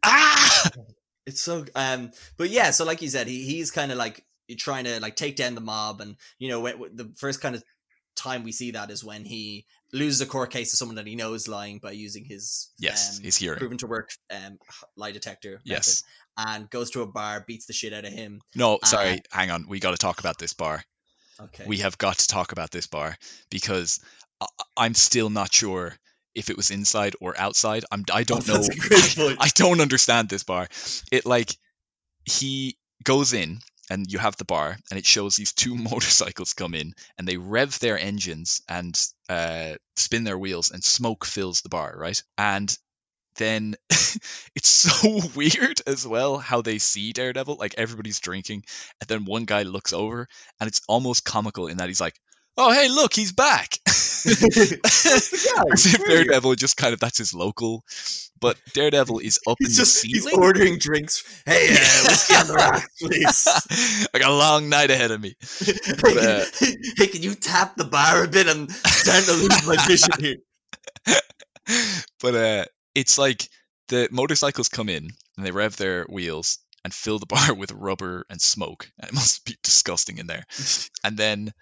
Ah, 0.04 0.70
It's 1.26 1.40
so 1.40 1.64
um, 1.74 2.12
but 2.36 2.50
yeah. 2.50 2.70
So 2.70 2.84
like 2.84 3.02
you 3.02 3.08
said, 3.08 3.26
he 3.26 3.44
he's 3.44 3.70
kind 3.70 3.90
of 3.90 3.98
like 3.98 4.24
trying 4.58 4.84
to 4.84 5.00
like 5.00 5.16
take 5.16 5.36
down 5.36 5.54
the 5.54 5.60
mob, 5.60 6.00
and 6.00 6.16
you 6.38 6.48
know, 6.48 6.62
the 6.92 7.12
first 7.16 7.40
kind 7.40 7.54
of 7.54 7.64
time 8.16 8.44
we 8.44 8.52
see 8.52 8.72
that 8.72 8.90
is 8.90 9.02
when 9.02 9.24
he 9.24 9.64
loses 9.92 10.20
a 10.20 10.26
court 10.26 10.50
case 10.50 10.70
to 10.70 10.76
someone 10.76 10.96
that 10.96 11.06
he 11.06 11.16
knows 11.16 11.48
lying 11.48 11.78
by 11.78 11.92
using 11.92 12.24
his 12.24 12.70
yes, 12.78 13.18
um, 13.18 13.24
he's 13.24 13.36
hearing. 13.36 13.58
proven 13.58 13.78
to 13.78 13.86
work 13.86 14.10
um 14.30 14.58
lie 14.96 15.12
detector. 15.12 15.60
Yes. 15.64 16.02
method, 16.36 16.50
and 16.56 16.70
goes 16.70 16.90
to 16.90 17.02
a 17.02 17.06
bar, 17.06 17.44
beats 17.46 17.66
the 17.66 17.72
shit 17.72 17.92
out 17.92 18.04
of 18.04 18.12
him. 18.12 18.40
No, 18.54 18.78
sorry, 18.84 19.22
hang 19.30 19.50
on. 19.50 19.66
We 19.68 19.80
got 19.80 19.92
to 19.92 19.96
talk 19.96 20.18
about 20.20 20.38
this 20.38 20.52
bar. 20.52 20.84
Okay. 21.40 21.64
We 21.66 21.78
have 21.78 21.96
got 21.98 22.18
to 22.18 22.26
talk 22.28 22.52
about 22.52 22.70
this 22.70 22.86
bar 22.86 23.16
because 23.50 24.00
I- 24.40 24.46
I'm 24.76 24.94
still 24.94 25.30
not 25.30 25.52
sure 25.52 25.96
if 26.34 26.50
it 26.50 26.56
was 26.56 26.70
inside 26.70 27.14
or 27.20 27.38
outside. 27.38 27.84
I'm 27.90 28.04
I 28.12 28.22
don't 28.24 28.46
know. 28.46 28.54
That's 28.54 28.68
a 28.68 28.88
great 28.88 29.14
point. 29.16 29.38
I 29.40 29.48
don't 29.54 29.80
understand 29.80 30.28
this 30.28 30.44
bar. 30.44 30.68
It 31.10 31.26
like 31.26 31.56
he 32.24 32.76
goes 33.02 33.32
in 33.32 33.60
and 33.90 34.10
you 34.10 34.18
have 34.18 34.36
the 34.36 34.44
bar 34.44 34.76
and 34.90 34.98
it 34.98 35.06
shows 35.06 35.36
these 35.36 35.52
two 35.52 35.74
motorcycles 35.90 36.54
come 36.54 36.74
in 36.74 36.94
and 37.18 37.28
they 37.28 37.36
rev 37.36 37.78
their 37.80 37.98
engines 37.98 38.62
and 38.68 38.98
uh, 39.28 39.74
spin 39.96 40.24
their 40.24 40.38
wheels 40.38 40.70
and 40.70 40.82
smoke 40.82 41.24
fills 41.24 41.60
the 41.60 41.68
bar, 41.68 41.94
right? 41.96 42.22
And 42.38 42.76
then 43.36 43.74
it's 44.54 44.68
so 44.68 45.20
weird 45.34 45.80
as 45.86 46.06
well 46.06 46.38
how 46.38 46.62
they 46.62 46.78
see 46.78 47.12
Daredevil. 47.12 47.56
Like 47.56 47.74
everybody's 47.76 48.20
drinking, 48.20 48.64
and 49.00 49.08
then 49.08 49.24
one 49.24 49.44
guy 49.44 49.62
looks 49.62 49.92
over, 49.92 50.28
and 50.60 50.68
it's 50.68 50.80
almost 50.88 51.24
comical 51.24 51.66
in 51.66 51.78
that 51.78 51.88
he's 51.88 52.00
like, 52.00 52.14
"Oh, 52.56 52.72
hey, 52.72 52.88
look, 52.88 53.14
he's 53.14 53.32
back." 53.32 53.78
guy, 53.84 55.62
As 55.72 55.86
if 55.86 55.98
where? 56.00 56.24
Daredevil 56.24 56.54
just 56.54 56.76
kind 56.76 56.94
of 56.94 57.00
that's 57.00 57.18
his 57.18 57.34
local, 57.34 57.84
but 58.40 58.56
Daredevil 58.72 59.18
is 59.20 59.38
up 59.46 59.58
in 59.60 59.66
He's 59.66 59.76
the 59.76 59.82
just 59.82 60.04
he's 60.04 60.26
ordering 60.32 60.78
drinks. 60.78 61.42
Hey, 61.46 61.68
uh, 61.70 62.04
whiskey 62.08 62.34
on 62.34 62.46
the 62.46 62.54
rocks, 62.54 62.88
please. 63.00 64.08
I 64.14 64.18
got 64.18 64.30
a 64.30 64.34
long 64.34 64.68
night 64.68 64.90
ahead 64.90 65.10
of 65.10 65.20
me. 65.20 65.34
hey, 65.60 66.18
uh, 66.18 66.44
can, 66.58 66.74
hey, 66.96 67.06
can 67.06 67.22
you 67.22 67.34
tap 67.34 67.76
the 67.76 67.84
bar 67.84 68.24
a 68.24 68.28
bit? 68.28 68.48
I'm 68.48 68.68
starting 68.68 69.26
to 69.26 69.32
lose 69.34 69.66
my 69.66 69.76
vision 69.86 70.10
here. 70.18 70.36
but 72.20 72.34
uh, 72.34 72.64
it's 72.94 73.18
like 73.18 73.48
the 73.88 74.08
motorcycles 74.10 74.68
come 74.68 74.88
in 74.88 75.08
and 75.36 75.46
they 75.46 75.50
rev 75.50 75.76
their 75.76 76.04
wheels 76.04 76.58
and 76.84 76.92
fill 76.94 77.18
the 77.18 77.26
bar 77.26 77.54
with 77.54 77.72
rubber 77.72 78.24
and 78.30 78.40
smoke. 78.40 78.90
And 78.98 79.10
it 79.10 79.14
must 79.14 79.44
be 79.44 79.56
disgusting 79.62 80.18
in 80.18 80.26
there. 80.26 80.44
And 81.02 81.16
then 81.16 81.52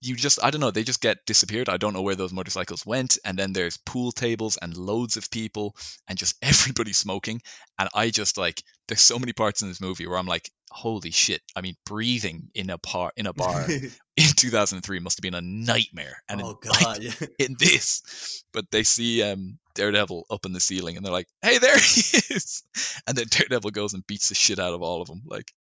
you 0.00 0.14
just 0.14 0.42
I 0.42 0.50
don't 0.50 0.60
know, 0.60 0.70
they 0.70 0.84
just 0.84 1.00
get 1.00 1.24
disappeared. 1.26 1.68
I 1.68 1.76
don't 1.76 1.92
know 1.92 2.02
where 2.02 2.14
those 2.14 2.32
motorcycles 2.32 2.86
went. 2.86 3.18
And 3.24 3.38
then 3.38 3.52
there's 3.52 3.78
pool 3.78 4.12
tables 4.12 4.56
and 4.60 4.76
loads 4.76 5.16
of 5.16 5.30
people 5.30 5.74
and 6.06 6.18
just 6.18 6.36
everybody 6.42 6.92
smoking. 6.92 7.40
And 7.78 7.88
I 7.94 8.10
just 8.10 8.38
like 8.38 8.62
there's 8.86 9.00
so 9.00 9.18
many 9.18 9.32
parts 9.32 9.62
in 9.62 9.68
this 9.68 9.80
movie 9.80 10.06
where 10.06 10.18
I'm 10.18 10.26
like, 10.26 10.50
holy 10.70 11.10
shit. 11.10 11.42
I 11.56 11.60
mean, 11.60 11.74
breathing 11.84 12.50
in 12.54 12.70
a 12.70 12.78
par 12.78 13.12
in 13.16 13.26
a 13.26 13.32
bar 13.32 13.66
in 14.16 14.26
2003 14.36 15.00
must 15.00 15.18
have 15.18 15.22
been 15.22 15.34
a 15.34 15.40
nightmare. 15.40 16.22
And 16.28 16.42
oh 16.42 16.58
in, 16.62 16.68
like, 16.68 16.80
god, 16.80 17.02
yeah. 17.02 17.26
in 17.38 17.56
this, 17.58 18.44
but 18.52 18.70
they 18.70 18.84
see 18.84 19.22
um 19.22 19.58
Daredevil 19.74 20.26
up 20.30 20.44
in 20.46 20.52
the 20.52 20.60
ceiling 20.60 20.96
and 20.96 21.04
they're 21.04 21.12
like, 21.12 21.28
hey, 21.42 21.58
there 21.58 21.78
he 21.78 22.18
is. 22.34 22.62
And 23.06 23.16
then 23.16 23.26
Daredevil 23.30 23.70
goes 23.70 23.94
and 23.94 24.06
beats 24.06 24.28
the 24.28 24.34
shit 24.34 24.58
out 24.58 24.74
of 24.74 24.82
all 24.82 25.02
of 25.02 25.08
them. 25.08 25.22
Like, 25.26 25.52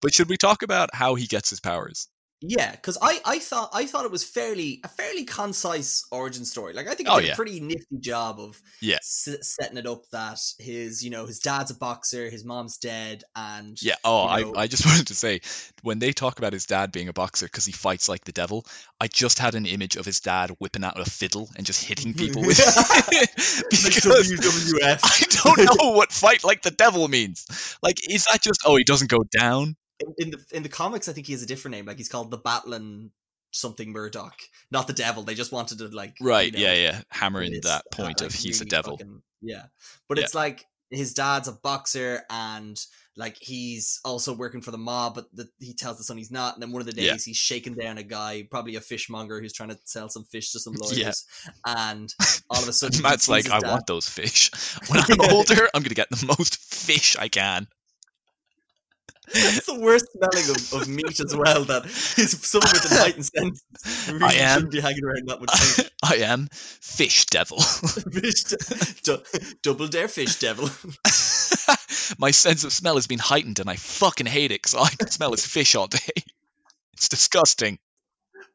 but 0.00 0.14
should 0.14 0.28
we 0.28 0.36
talk 0.36 0.62
about 0.62 0.94
how 0.94 1.14
he 1.14 1.26
gets 1.26 1.50
his 1.50 1.60
powers? 1.60 2.08
Yeah, 2.42 2.70
because 2.72 2.96
I, 3.02 3.20
I 3.26 3.38
thought 3.38 3.70
I 3.74 3.84
thought 3.86 4.04
it 4.06 4.10
was 4.10 4.24
fairly 4.24 4.80
a 4.82 4.88
fairly 4.88 5.24
concise 5.24 6.04
origin 6.10 6.44
story. 6.44 6.72
Like 6.72 6.86
I 6.88 6.94
think 6.94 7.08
it 7.08 7.12
Oh, 7.12 7.20
did 7.20 7.26
yeah. 7.26 7.32
a 7.32 7.36
pretty 7.36 7.60
nifty 7.60 7.98
job 7.98 8.40
of 8.40 8.60
Yeah. 8.80 8.96
s- 8.96 9.28
setting 9.42 9.76
it 9.76 9.86
up 9.86 10.08
that 10.12 10.38
his 10.58 11.04
you 11.04 11.10
know 11.10 11.26
his 11.26 11.38
dad's 11.38 11.70
a 11.70 11.74
boxer, 11.74 12.30
his 12.30 12.44
mom's 12.44 12.78
dead, 12.78 13.24
and 13.36 13.80
Yeah. 13.82 13.96
Oh, 14.04 14.36
you 14.36 14.44
know- 14.46 14.54
I, 14.54 14.62
I 14.62 14.66
just 14.68 14.86
wanted 14.86 15.08
to 15.08 15.14
say, 15.14 15.40
when 15.82 15.98
they 15.98 16.12
talk 16.12 16.38
about 16.38 16.52
his 16.54 16.64
dad 16.66 16.92
being 16.92 17.08
a 17.08 17.12
boxer 17.12 17.46
because 17.46 17.66
he 17.66 17.72
fights 17.72 18.08
like 18.08 18.24
the 18.24 18.32
devil, 18.32 18.64
I 19.00 19.08
just 19.08 19.38
had 19.38 19.54
an 19.54 19.66
image 19.66 19.96
of 19.96 20.06
his 20.06 20.20
dad 20.20 20.50
whipping 20.58 20.82
out 20.84 20.98
a 20.98 21.04
fiddle 21.04 21.50
and 21.56 21.66
just 21.66 21.84
hitting 21.84 22.14
people 22.22 22.40
with 22.42 22.58
it. 22.58 23.30
Because 23.70 24.30
WWF. 24.30 25.00
I 25.04 25.52
don't 25.54 25.78
know 25.78 25.90
what 25.92 26.12
fight 26.12 26.44
like 26.44 26.62
the 26.62 26.70
devil 26.70 27.06
means. 27.08 27.46
Like, 27.82 27.98
is 28.08 28.24
that 28.24 28.40
just, 28.42 28.60
oh, 28.66 28.76
he 28.76 28.84
doesn't 28.84 29.10
go 29.10 29.24
down? 29.30 29.76
In, 30.00 30.14
in 30.18 30.30
the 30.30 30.44
in 30.52 30.62
the 30.62 30.68
comics, 30.68 31.08
I 31.08 31.12
think 31.12 31.26
he 31.26 31.32
has 31.34 31.42
a 31.42 31.46
different 31.46 31.76
name. 31.76 31.86
Like 31.86 31.96
he's 31.98 32.08
called 32.08 32.30
the 32.30 32.38
Battling 32.38 33.10
something 33.52 33.92
Murdock, 33.92 34.36
not 34.70 34.86
the 34.86 34.92
devil. 34.92 35.22
They 35.24 35.34
just 35.34 35.52
wanted 35.52 35.78
to 35.78 35.88
like 35.88 36.14
you 36.20 36.26
Right. 36.26 36.52
know, 36.52 36.58
yeah. 36.60 36.74
Yeah. 36.74 37.00
Hammering 37.10 37.52
that 37.62 37.82
uh, 37.92 37.96
point 37.96 38.20
of 38.20 38.28
like, 38.32 38.40
he's 38.40 38.60
a 38.60 38.64
really 38.64 38.70
devil. 38.70 38.96
fucking- 38.96 39.22
yeah, 39.42 39.64
but 40.08 40.18
Yeah. 40.18 40.24
it's 40.24 40.34
like 40.34 40.66
his 40.90 41.14
dad's 41.14 41.48
a 41.48 41.52
boxer 41.52 42.22
and 42.30 42.80
like 43.16 43.36
he's 43.40 44.00
also 44.04 44.32
working 44.32 44.60
for 44.60 44.70
the 44.70 44.78
mob, 44.78 45.14
but 45.16 45.26
the, 45.34 45.48
he 45.58 45.74
tells 45.74 45.98
the 45.98 46.04
son 46.04 46.16
he's 46.16 46.30
not. 46.30 46.54
And 46.54 46.62
then 46.62 46.72
one 46.72 46.80
of 46.80 46.86
the 46.86 46.92
days 46.92 47.04
Yeah. 47.06 47.16
he's 47.24 47.36
shaking 47.36 47.74
down 47.74 47.98
a 47.98 48.02
guy, 48.02 48.46
probably 48.50 48.76
a 48.76 48.80
fishmonger 48.80 49.40
who's 49.40 49.52
trying 49.52 49.68
to 49.70 49.78
sell 49.84 50.08
some 50.08 50.24
fish 50.24 50.52
to 50.52 50.60
some 50.60 50.72
lawyers. 50.80 51.26
Yeah. 51.44 51.50
And 51.66 52.14
all 52.48 52.62
of 52.62 52.68
a 52.68 52.72
sudden, 52.80 53.02
Matt's 53.02 53.28
like, 53.28 53.50
I 53.50 53.58
dad- 53.60 53.70
want 53.70 53.86
those 53.86 54.08
fish. 54.08 54.50
When 54.88 55.00
I'm 55.00 55.30
older, 55.32 55.68
I'm 55.74 55.82
going 55.82 55.88
to 55.90 55.94
get 55.94 56.08
the 56.10 56.24
most 56.26 56.56
fish 56.56 57.16
I 57.18 57.28
can. 57.28 57.66
It's 59.32 59.66
the 59.66 59.78
worst 59.78 60.06
smelling 60.12 60.50
of, 60.50 60.82
of 60.82 60.88
meat 60.88 61.20
as 61.20 61.34
well. 61.36 61.64
That 61.64 61.86
is 61.86 62.32
someone 62.42 62.70
with 62.72 62.90
an 62.90 62.98
heightened 62.98 63.26
sense 63.34 63.62
really 64.10 64.24
I 64.24 64.32
am. 64.34 64.54
shouldn't 64.54 64.72
be 64.72 64.80
hanging 64.80 65.04
around 65.04 65.28
that 65.28 65.40
much 65.40 65.58
fish. 65.58 65.90
I 66.02 66.16
am 66.16 66.48
fish 66.52 67.26
devil. 67.26 67.60
fish 68.12 68.42
de- 69.02 69.22
double 69.62 69.86
dare 69.88 70.08
fish 70.08 70.38
devil. 70.38 70.68
My 72.18 72.30
sense 72.32 72.64
of 72.64 72.72
smell 72.72 72.96
has 72.96 73.06
been 73.06 73.18
heightened 73.18 73.60
and 73.60 73.70
I 73.70 73.76
fucking 73.76 74.26
hate 74.26 74.50
it 74.52 74.62
because 74.62 74.74
I 74.74 74.88
can 74.88 75.08
smell 75.10 75.32
is 75.32 75.46
fish 75.46 75.74
all 75.74 75.86
day. 75.86 75.98
It's 76.94 77.08
disgusting. 77.08 77.78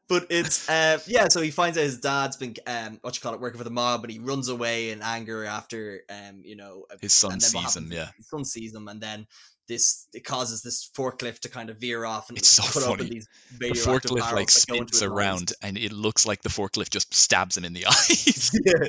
But 0.08 0.26
it's 0.30 0.68
uh 0.68 1.00
yeah, 1.08 1.26
so 1.28 1.40
he 1.40 1.50
finds 1.50 1.76
out 1.76 1.82
his 1.82 1.98
dad's 1.98 2.36
been 2.36 2.54
um 2.66 2.98
what 3.02 3.16
you 3.16 3.20
call 3.20 3.34
it 3.34 3.40
working 3.40 3.58
for 3.58 3.64
the 3.64 3.70
mob, 3.70 4.04
and 4.04 4.12
he 4.12 4.20
runs 4.20 4.48
away 4.48 4.90
in 4.90 5.02
anger 5.02 5.44
after 5.44 6.02
um 6.08 6.42
you 6.44 6.54
know 6.54 6.86
His 7.00 7.12
son 7.12 7.32
and 7.32 7.40
then 7.40 7.50
what 7.54 7.64
sees 7.70 7.76
him, 7.76 7.90
yeah. 7.90 8.10
his 8.16 8.28
son 8.28 8.44
sees 8.44 8.72
him, 8.72 8.86
and 8.86 9.00
then 9.00 9.26
this 9.68 10.06
it 10.12 10.24
causes 10.24 10.62
this 10.62 10.88
forklift 10.96 11.40
to 11.40 11.48
kind 11.48 11.70
of 11.70 11.78
veer 11.78 12.04
off 12.04 12.28
and 12.28 12.38
It's 12.38 12.48
so 12.48 12.62
funny. 12.62 13.04
these 13.08 13.28
The 13.58 13.70
forklift 13.70 14.20
like 14.20 14.30
barrels 14.30 14.54
that 14.54 14.66
go 14.68 14.74
into 14.76 14.94
spins 14.96 15.02
around 15.02 15.52
and 15.62 15.76
it 15.76 15.92
looks 15.92 16.26
like 16.26 16.42
the 16.42 16.48
forklift 16.48 16.90
just 16.90 17.12
stabs 17.14 17.56
him 17.56 17.64
in 17.64 17.72
the 17.72 17.86
eyes. 17.86 18.50
yeah. 18.64 18.88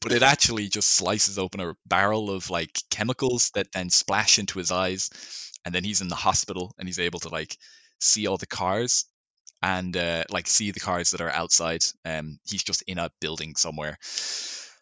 but 0.00 0.12
it 0.12 0.22
actually 0.22 0.68
just 0.68 0.90
slices 0.90 1.38
open 1.38 1.60
a 1.60 1.74
barrel 1.86 2.30
of 2.30 2.50
like 2.50 2.78
chemicals 2.90 3.50
that 3.54 3.70
then 3.72 3.90
splash 3.90 4.38
into 4.38 4.58
his 4.58 4.70
eyes 4.70 5.10
and 5.64 5.74
then 5.74 5.84
he's 5.84 6.00
in 6.00 6.08
the 6.08 6.14
hospital 6.14 6.74
and 6.78 6.88
he's 6.88 6.98
able 6.98 7.20
to 7.20 7.28
like 7.28 7.56
see 8.00 8.26
all 8.26 8.36
the 8.38 8.46
cars 8.46 9.04
and 9.62 9.96
uh, 9.96 10.24
like 10.30 10.46
see 10.46 10.70
the 10.72 10.80
cars 10.80 11.10
that 11.12 11.20
are 11.20 11.30
outside 11.30 11.82
um 12.04 12.38
he's 12.46 12.62
just 12.64 12.82
in 12.86 12.98
a 12.98 13.10
building 13.20 13.54
somewhere 13.56 13.96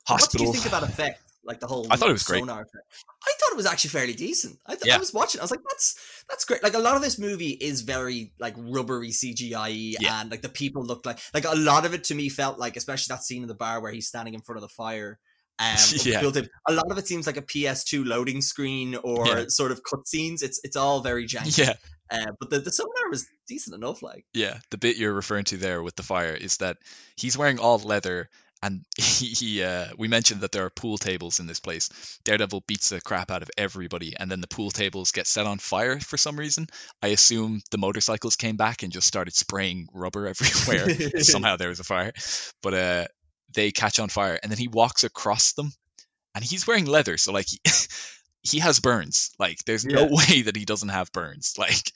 hospital 0.07 0.47
What 0.47 0.47
hospital 0.47 0.47
you 0.47 0.53
think 0.53 0.67
about 0.67 0.83
effect? 0.89 1.21
Like 1.45 1.61
the 1.61 1.67
whole 1.67 1.87
I 1.91 1.97
thought 1.97 2.09
it 2.09 2.13
was 2.13 2.23
great. 2.23 2.43
effect. 2.43 2.71
I 3.25 3.33
thought 3.41 3.51
it 3.53 3.57
was 3.57 3.67
actually 3.67 3.91
fairly 3.91 4.13
decent. 4.15 4.59
I, 4.67 4.75
th- 4.75 4.87
Yeah. 4.87 4.95
I 4.97 4.99
was 4.99 5.13
watching. 5.13 5.41
I 5.41 5.45
was 5.45 5.51
like, 5.51 5.61
"That's 5.69 5.97
that's 6.29 6.45
great." 6.45 6.63
Like 6.63 6.75
a 6.75 6.79
lot 6.79 6.95
of 6.97 7.03
this 7.03 7.19
movie 7.19 7.51
is 7.51 7.81
very 7.83 8.33
like 8.39 8.55
rubbery 8.57 9.11
CGI, 9.11 9.97
Yeah. 10.01 10.21
and 10.21 10.31
like 10.31 10.43
the 10.43 10.49
people 10.49 10.85
look 10.85 11.05
like 11.05 11.19
like 11.35 11.45
a 11.45 11.55
lot 11.57 11.85
of 11.85 11.95
it 11.95 12.05
to 12.05 12.15
me 12.15 12.29
felt 12.29 12.59
like, 12.59 12.77
especially 12.77 13.13
that 13.13 13.25
scene 13.25 13.43
in 13.43 13.49
the 13.49 13.55
bar 13.55 13.81
where 13.81 13.91
he's 13.93 14.07
standing 14.07 14.35
in 14.35 14.41
front 14.41 14.59
of 14.59 14.63
the 14.63 14.69
fire. 14.69 15.19
Um, 15.59 15.77
Yeah. 16.05 16.23
a 16.69 16.73
lot 16.73 16.91
of 16.91 16.97
it 16.99 17.07
seems 17.07 17.27
like 17.27 17.37
a 17.37 17.43
PS2 17.43 18.07
loading 18.07 18.41
screen 18.41 18.95
or 19.03 19.27
Yeah. 19.27 19.45
sort 19.49 19.73
of 19.73 19.83
cutscenes. 19.83 20.43
It's 20.43 20.61
it's 20.65 20.77
all 20.77 21.01
very 21.01 21.27
janky. 21.27 21.59
yeah 21.59 21.75
Uh, 22.11 22.33
but 22.39 22.51
the 22.51 22.61
the 22.61 22.71
sonar 22.73 23.11
was 23.11 23.27
decent 23.49 23.75
enough. 23.75 24.01
Like 24.03 24.25
yeah 24.33 24.59
the 24.71 24.79
bit 24.79 24.97
you're 24.97 25.13
referring 25.13 25.45
to 25.47 25.57
there 25.57 25.83
with 25.83 25.97
the 25.97 26.03
fire 26.05 26.35
is 26.35 26.59
that 26.59 26.79
he's 27.17 27.37
wearing 27.37 27.59
all 27.59 27.79
leather 27.79 28.29
and 28.63 28.85
he, 28.97 29.27
he 29.27 29.63
uh, 29.63 29.89
we 29.99 30.09
mentioned 30.09 30.43
that 30.43 30.53
there 30.53 30.65
are 30.65 30.71
pool 30.71 30.99
tables 30.99 31.41
in 31.41 31.47
this 31.47 31.61
place. 31.61 32.19
Daredevil 32.25 32.65
beats 32.67 32.91
the 32.91 33.01
crap 33.01 33.31
out 33.31 33.43
of 33.43 33.51
everybody 33.59 34.15
and 34.17 34.31
then 34.31 34.41
the 34.41 34.47
pool 34.47 34.71
tables 34.71 35.13
get 35.13 35.27
set 35.27 35.47
on 35.47 35.59
fire 35.59 35.99
for 36.01 36.17
some 36.17 36.39
reason. 36.39 36.69
I 37.03 37.09
assume 37.09 37.63
the 37.71 37.79
motorcycles 37.79 38.37
came 38.37 38.57
back 38.57 38.83
and 38.83 38.93
just 38.93 39.09
started 39.09 39.35
spraying 39.35 39.89
rubber 39.93 40.27
everywhere. 40.29 41.21
Somehow 41.23 41.57
there 41.57 41.69
was 41.69 41.81
a 41.81 41.85
fire. 41.85 42.13
But 42.63 42.75
uh 42.75 43.07
they 43.55 43.71
catch 43.71 43.99
on 43.99 44.09
fire 44.09 44.39
and 44.43 44.51
then 44.51 44.59
he 44.59 44.69
walks 44.69 45.05
across 45.05 45.53
them 45.53 45.71
and 46.35 46.43
he's 46.43 46.67
wearing 46.67 46.87
leather 46.87 47.19
so 47.19 47.33
like 47.33 47.47
he, 47.49 47.61
he 48.43 48.59
has 48.61 48.81
burns. 48.81 49.33
Like 49.39 49.59
there's 49.67 49.85
no 49.85 50.07
way 50.07 50.43
that 50.43 50.57
he 50.57 50.65
doesn't 50.65 50.89
have 50.89 51.13
burns. 51.13 51.55
Like 51.59 51.93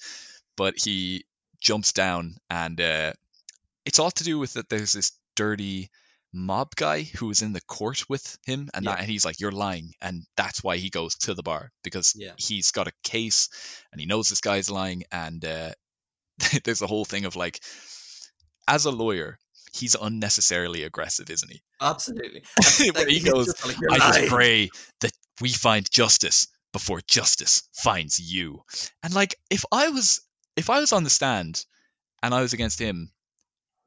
but 0.57 0.75
he 0.79 1.25
jumps 1.61 1.93
down 1.93 2.37
and 2.51 2.81
uh 2.81 3.13
it's 3.85 3.99
all 3.99 4.11
to 4.11 4.25
do 4.25 4.39
with 4.39 4.55
that 4.55 4.69
there's 4.69 4.93
this 4.93 5.13
dirty 5.37 5.91
mob 6.37 6.75
guy 6.77 7.03
who 7.03 7.27
was 7.27 7.43
in 7.43 7.53
the 7.53 7.61
court 7.63 8.09
with 8.09 8.39
him 8.47 8.69
and 8.75 8.85
Yeah. 8.85 8.93
that 8.93 9.01
and 9.01 9.09
he's 9.11 9.25
like 9.25 9.41
you're 9.41 9.53
lying 9.53 9.93
and 10.01 10.23
that's 10.37 10.63
why 10.63 10.77
he 10.77 10.91
goes 10.91 11.15
to 11.17 11.35
the 11.35 11.43
bar 11.43 11.71
because 11.83 12.13
Yeah. 12.17 12.35
he's 12.37 12.71
got 12.71 12.89
a 12.89 12.93
case 13.03 13.49
and 13.91 14.01
he 14.01 14.07
knows 14.07 14.29
this 14.29 14.41
guy's 14.41 14.71
lying 14.71 15.05
and 15.11 15.45
uh 15.45 15.73
there's 16.65 16.83
a 16.83 16.87
whole 16.87 17.05
thing 17.05 17.25
of 17.25 17.37
like 17.37 17.61
as 18.69 18.85
a 18.85 18.91
lawyer 18.91 19.39
he's 19.73 19.95
unnecessarily 19.95 20.85
aggressive 20.85 21.31
isn't 21.31 21.51
he 21.51 21.63
absolutely. 21.81 22.43
where 22.95 23.09
he 23.09 23.21
goes 23.21 23.47
just 23.47 23.67
like, 23.67 23.77
"You're 23.81 23.93
I 23.93 23.99
just 23.99 24.29
pray 24.29 24.71
that 25.01 25.13
we 25.41 25.51
find 25.51 25.91
justice 25.91 26.49
before 26.73 27.01
justice 27.09 27.63
finds 27.73 28.21
you. 28.21 28.63
And 29.03 29.15
like, 29.15 29.37
if 29.51 29.65
I 29.73 29.89
was, 29.89 30.21
if 30.57 30.69
I 30.69 30.81
was 30.81 30.93
on 30.93 31.05
the 31.05 31.11
stand 31.11 31.65
and 32.23 32.35
I 32.35 32.43
was 32.43 32.53
against 32.53 32.79
him, 32.79 33.11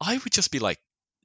I 0.01 0.17
would 0.17 0.33
just 0.33 0.51
be 0.51 0.59
like, 0.59 0.79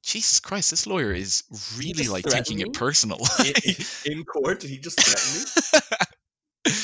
Jesus 0.04 0.40
Christ, 0.40 0.70
this 0.70 0.86
lawyer 0.86 1.12
is 1.12 1.44
really 1.78 2.08
like 2.08 2.24
threaten 2.24 2.44
taking 2.44 2.60
it 2.60 2.72
personal. 2.74 3.18
in, 3.44 4.12
in 4.18 4.24
court. 4.24 4.62
He 4.62 4.78
just 4.78 5.00
threatened 5.00 5.46
me. 5.74 5.80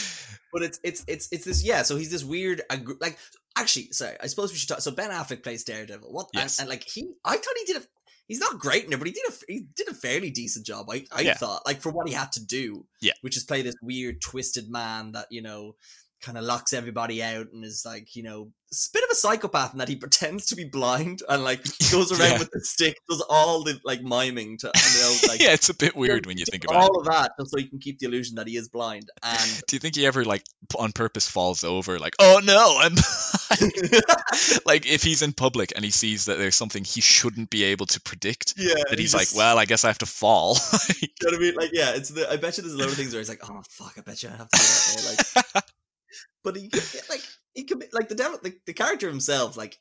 But 0.52 0.62
it's 0.62 0.80
it's 0.82 1.04
it's 1.06 1.28
it's 1.30 1.44
this 1.44 1.64
yeah. 1.64 1.82
So 1.82 1.96
he's 1.96 2.10
this 2.10 2.24
weird 2.24 2.62
like 3.00 3.16
actually 3.56 3.92
sorry. 3.92 4.16
I 4.20 4.26
suppose 4.26 4.50
we 4.50 4.58
should 4.58 4.68
talk. 4.68 4.80
So 4.80 4.90
Ben 4.90 5.10
Affleck 5.10 5.44
plays 5.44 5.62
Daredevil. 5.62 6.12
What 6.12 6.26
Yes. 6.34 6.58
and, 6.58 6.64
and 6.64 6.70
like 6.70 6.82
he 6.92 7.08
I 7.24 7.36
thought 7.36 7.54
he 7.56 7.72
did 7.72 7.82
a 7.82 7.86
he's 8.26 8.40
not 8.40 8.58
great 8.58 8.84
in 8.84 8.92
it, 8.92 8.98
but 8.98 9.06
he 9.06 9.12
did 9.12 9.28
a 9.28 9.32
he 9.46 9.66
did 9.76 9.88
a 9.88 9.94
fairly 9.94 10.30
decent 10.30 10.66
job. 10.66 10.86
I 10.90 11.04
I 11.12 11.20
Yeah. 11.20 11.34
thought 11.34 11.64
like 11.66 11.80
for 11.80 11.92
what 11.92 12.08
he 12.08 12.14
had 12.14 12.32
to 12.32 12.44
do. 12.44 12.84
Yeah. 13.00 13.12
which 13.20 13.36
is 13.36 13.44
play 13.44 13.62
this 13.62 13.76
weird 13.80 14.20
twisted 14.20 14.68
man 14.68 15.12
that 15.12 15.26
you 15.30 15.40
know 15.40 15.76
kind 16.22 16.36
of 16.38 16.44
locks 16.44 16.72
everybody 16.72 17.22
out 17.22 17.46
and 17.52 17.64
is 17.64 17.82
like 17.86 18.14
you 18.14 18.22
know 18.22 18.50
a 18.72 18.76
bit 18.92 19.02
of 19.02 19.10
a 19.10 19.14
psychopath 19.16 19.72
in 19.72 19.78
that 19.78 19.88
he 19.88 19.96
pretends 20.04 20.46
to 20.46 20.54
be 20.56 20.64
blind 20.64 21.22
and 21.28 21.42
like 21.42 21.62
goes 21.90 22.12
around 22.18 22.32
Yeah. 22.32 22.38
with 22.38 22.50
the 22.52 22.60
stick 22.60 22.96
does 23.08 23.24
all 23.28 23.64
the 23.64 23.80
like 23.84 24.02
miming 24.02 24.58
to 24.58 24.66
you 24.74 25.00
know 25.02 25.16
like 25.28 25.40
yeah, 25.40 25.52
it's 25.52 25.68
a 25.70 25.74
bit 25.74 25.96
weird 25.96 26.26
when 26.26 26.38
you 26.38 26.44
think 26.44 26.64
about 26.64 26.76
it. 26.76 26.82
all 26.82 26.98
of 27.00 27.06
that 27.06 27.32
just 27.38 27.50
so 27.52 27.58
he 27.58 27.64
can 27.68 27.78
keep 27.78 27.98
the 27.98 28.06
illusion 28.06 28.36
that 28.36 28.46
he 28.46 28.56
is 28.56 28.68
blind 28.68 29.08
and 29.22 29.62
Do 29.66 29.76
you 29.76 29.80
think 29.80 29.96
he 29.96 30.06
ever 30.06 30.24
like 30.24 30.44
on 30.78 30.92
purpose 30.92 31.28
falls 31.28 31.64
over 31.64 31.98
like, 31.98 32.14
oh 32.20 32.40
no, 32.44 32.76
I'm 32.78 32.94
like 34.66 34.86
if 34.86 35.02
he's 35.02 35.22
in 35.22 35.32
public 35.32 35.72
and 35.74 35.84
he 35.84 35.90
sees 35.90 36.26
that 36.26 36.38
there's 36.38 36.54
something 36.56 36.84
he 36.84 37.00
shouldn't 37.00 37.50
be 37.50 37.64
able 37.64 37.86
to 37.86 38.00
predict, 38.00 38.54
yeah 38.56 38.74
that 38.88 38.98
he 38.98 39.02
he's 39.02 39.14
like, 39.14 39.22
just- 39.24 39.36
well, 39.36 39.58
I 39.58 39.64
guess 39.64 39.84
I 39.84 39.88
have 39.88 39.98
to 39.98 40.06
fall. 40.06 40.56
you 41.00 41.08
know 41.22 41.30
what 41.30 41.34
I 41.34 41.38
mean 41.38 41.54
like 41.54 41.70
yeah 41.72 41.92
it's 41.94 42.10
the 42.10 42.30
I 42.30 42.36
bet 42.36 42.56
you 42.56 42.62
there's 42.62 42.74
a 42.74 42.78
lot 42.78 42.88
of 42.88 42.94
things 42.94 43.12
where 43.12 43.20
he's 43.20 43.28
like 43.28 43.40
oh 43.48 43.62
fuck 43.68 43.94
I 43.98 44.02
bet 44.02 44.22
you 44.22 44.28
I 44.28 44.36
have 44.36 44.48
to 44.50 44.58
do 44.58 45.02
that 45.02 45.32
eh? 45.36 45.42
like 45.54 45.64
but 46.42 46.56
he 46.56 46.70
like 47.08 47.22
he 47.54 47.64
could 47.64 47.80
be 47.80 47.86
like 47.92 48.08
the 48.08 48.14
devil 48.14 48.38
the, 48.42 48.54
the 48.66 48.72
character 48.72 49.08
himself 49.08 49.56
like 49.56 49.78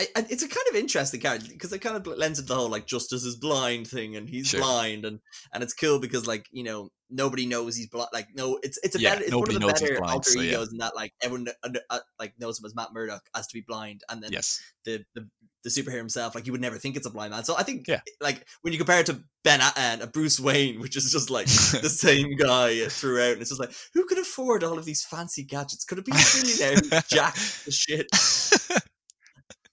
I, 0.00 0.06
I, 0.16 0.26
it's 0.30 0.42
a 0.42 0.48
kind 0.48 0.66
of 0.70 0.76
interesting 0.76 1.20
character 1.20 1.48
because 1.52 1.72
it 1.72 1.80
kind 1.80 1.96
of 1.96 2.06
lends 2.06 2.38
into 2.38 2.48
the 2.48 2.54
whole 2.54 2.70
like 2.70 2.86
justice 2.86 3.24
is 3.24 3.36
blind 3.36 3.86
thing 3.86 4.16
and 4.16 4.28
he's 4.28 4.48
Sure. 4.48 4.60
blind 4.60 5.04
and 5.04 5.20
and 5.52 5.62
it's 5.62 5.74
cool 5.74 5.98
because 5.98 6.26
like 6.26 6.46
you 6.50 6.64
know 6.64 6.88
nobody 7.10 7.44
knows 7.44 7.76
he's 7.76 7.88
blind 7.88 8.08
like 8.12 8.28
no 8.34 8.58
it's 8.62 8.78
it's 8.82 8.96
a 8.96 9.00
Yeah, 9.00 9.10
better 9.14 9.24
it's 9.24 9.34
one 9.34 9.48
of 9.54 9.60
the 9.60 9.66
better 9.66 9.98
blind, 9.98 10.12
alter 10.12 10.30
so 10.30 10.40
yeah. 10.40 10.52
egos 10.52 10.72
in 10.72 10.78
that 10.78 10.96
like 10.96 11.12
everyone 11.22 11.46
uh, 11.62 11.68
uh, 11.90 11.98
like 12.18 12.32
knows 12.38 12.58
him 12.58 12.64
as 12.64 12.74
Matt 12.74 12.94
Murdock 12.94 13.22
as 13.36 13.46
to 13.48 13.54
be 13.54 13.60
blind 13.60 14.02
and 14.08 14.22
then 14.22 14.32
yes. 14.32 14.62
the, 14.86 15.04
the 15.14 15.28
the 15.64 15.70
superhero 15.70 15.98
himself, 15.98 16.34
like 16.34 16.44
you 16.46 16.50
would 16.50 16.60
never 16.60 16.76
think 16.76 16.96
it's 16.96 17.06
a 17.06 17.10
blind 17.10 17.30
man. 17.30 17.44
So 17.44 17.54
I 17.56 17.62
think, 17.62 17.86
Yeah. 17.86 18.00
like 18.20 18.44
when 18.62 18.72
you 18.72 18.80
compare 18.80 18.98
it 18.98 19.06
to 19.06 19.22
Ben 19.44 19.60
and 19.76 20.02
uh, 20.02 20.06
Bruce 20.06 20.40
Wayne, 20.40 20.80
which 20.80 20.96
is 20.96 21.12
just 21.12 21.30
like 21.30 21.46
the 21.46 21.88
same 21.88 22.34
guy 22.36 22.86
throughout, 22.88 23.34
and 23.34 23.40
it's 23.42 23.50
just 23.50 23.60
like 23.60 23.72
who 23.94 24.04
could 24.06 24.18
afford 24.18 24.64
all 24.64 24.76
of 24.76 24.84
these 24.84 25.04
fancy 25.04 25.44
gadgets? 25.44 25.84
Could 25.84 25.98
it 25.98 26.04
be 26.04 26.10
a 26.10 26.42
billionaire 26.42 27.02
Jack 27.08 27.36
the 27.64 27.70
shit? 27.70 28.08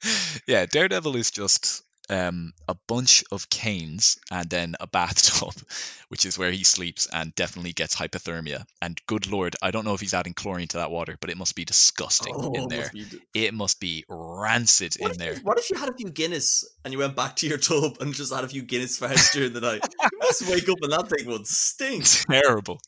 yeah, 0.47 0.65
Daredevil 0.65 1.15
is 1.15 1.31
just 1.31 1.83
um, 2.09 2.53
a 2.67 2.75
bunch 2.87 3.23
of 3.31 3.49
canes 3.49 4.17
and 4.31 4.49
then 4.49 4.75
a 4.79 4.87
bathtub, 4.87 5.53
which 6.09 6.25
is 6.25 6.37
where 6.39 6.51
he 6.51 6.63
sleeps 6.63 7.07
and 7.13 7.35
definitely 7.35 7.71
gets 7.73 7.95
hypothermia. 7.95 8.63
And 8.81 8.99
good 9.05 9.29
lord, 9.29 9.55
I 9.61 9.69
don't 9.71 9.85
know 9.85 9.93
if 9.93 9.99
he's 10.01 10.15
adding 10.15 10.33
chlorine 10.33 10.67
to 10.69 10.77
that 10.77 10.89
water, 10.89 11.17
but 11.21 11.29
it 11.29 11.37
must 11.37 11.55
be 11.55 11.65
disgusting 11.65 12.33
Oh, 12.35 12.51
in 12.53 12.61
must 12.63 12.69
there. 12.69 12.89
be- 12.93 13.19
It 13.35 13.53
must 13.53 13.79
be 13.79 14.05
rancid 14.09 14.95
What 14.99 15.11
in 15.11 15.17
there. 15.19 15.35
you, 15.35 15.39
what 15.43 15.59
if 15.59 15.69
you 15.69 15.77
had 15.77 15.89
a 15.89 15.93
few 15.93 16.09
Guinness 16.09 16.65
and 16.83 16.91
you 16.93 16.97
went 16.99 17.15
back 17.15 17.35
to 17.37 17.47
your 17.47 17.59
tub 17.59 17.97
and 17.99 18.13
just 18.15 18.33
had 18.33 18.43
a 18.43 18.47
few 18.47 18.63
Guinness 18.63 18.99
farts 18.99 19.31
during 19.31 19.53
the 19.53 19.61
night? 19.61 19.85
You 20.11 20.17
must 20.19 20.47
wake 20.49 20.67
up 20.67 20.79
and 20.81 20.91
that 20.91 21.09
thing 21.09 21.27
would 21.27 21.45
stink. 21.45 22.05
Terrible. 22.31 22.81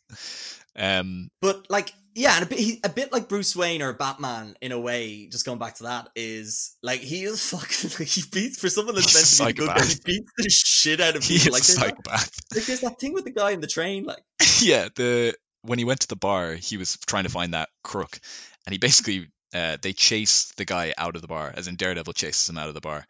Um, 0.75 1.29
But 1.41 1.69
like, 1.69 1.93
yeah, 2.13 2.35
and 2.35 2.43
a 2.43 2.45
bit, 2.47 2.59
he, 2.59 2.79
a 2.83 2.89
bit 2.89 3.11
like 3.11 3.29
Bruce 3.29 3.55
Wayne 3.55 3.81
or 3.81 3.93
Batman 3.93 4.55
in 4.61 4.71
a 4.71 4.79
way. 4.79 5.27
Just 5.27 5.45
going 5.45 5.59
back 5.59 5.75
to 5.75 5.83
that 5.83 6.09
is 6.15 6.75
like 6.83 6.99
he 6.99 7.23
is 7.23 7.49
fucking. 7.49 7.91
Like, 7.99 8.07
he 8.07 8.23
beats 8.31 8.59
for 8.59 8.69
someone 8.69 8.95
that's 8.95 9.17
He's 9.17 9.39
meant 9.39 9.55
to 9.55 9.61
be 9.61 9.67
good 9.67 9.75
guy. 9.75 9.85
He 9.85 9.95
beats 10.03 10.31
the 10.37 10.49
shit 10.49 11.01
out 11.01 11.15
of 11.15 11.23
he 11.23 11.35
is 11.35 11.43
people. 11.43 11.53
Like 11.53 11.63
there's, 11.63 11.77
that, 11.77 11.85
psychopath. 11.85 12.31
like 12.53 12.65
there's 12.65 12.79
that 12.81 12.99
thing 12.99 13.13
with 13.13 13.23
the 13.23 13.31
guy 13.31 13.51
in 13.51 13.61
the 13.61 13.67
train. 13.67 14.03
Like 14.03 14.23
yeah, 14.61 14.89
the 14.95 15.35
when 15.63 15.79
he 15.79 15.85
went 15.85 16.01
to 16.01 16.07
the 16.07 16.15
bar, 16.15 16.53
he 16.53 16.77
was 16.77 16.97
trying 17.05 17.23
to 17.23 17.29
find 17.29 17.53
that 17.53 17.69
crook, 17.83 18.19
and 18.65 18.73
he 18.73 18.77
basically 18.77 19.27
uh, 19.53 19.77
they 19.81 19.93
chase 19.93 20.51
the 20.57 20.65
guy 20.65 20.93
out 20.97 21.15
of 21.15 21.21
the 21.21 21.27
bar, 21.27 21.53
as 21.55 21.67
in 21.67 21.75
Daredevil 21.75 22.13
chases 22.13 22.49
him 22.49 22.57
out 22.57 22.67
of 22.67 22.73
the 22.73 22.81
bar, 22.81 23.05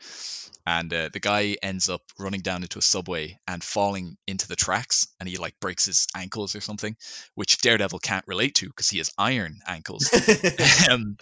and 0.66 0.94
uh, 0.94 1.10
the 1.12 1.20
guy 1.20 1.56
ends 1.64 1.90
up 1.90 2.02
running 2.20 2.42
down 2.42 2.64
into 2.64 2.80
a 2.80 2.82
subway 2.82 3.40
and 3.48 3.64
falling 3.64 4.18
into 4.28 4.48
the 4.48 4.56
tracks, 4.56 5.08
and 5.20 5.28
he 5.28 5.38
like 5.38 5.60
breaks 5.60 5.86
his 5.86 6.08
ankles 6.16 6.56
or 6.56 6.62
something, 6.62 6.96
which 7.36 7.60
Daredevil 7.62 8.00
can't 8.00 8.28
relate 8.28 8.56
to 8.56 8.68
because 8.68 8.90
he 8.90 9.00
has 9.00 9.12
iron 9.18 9.60
ankles. 9.68 10.10
um, 10.90 11.18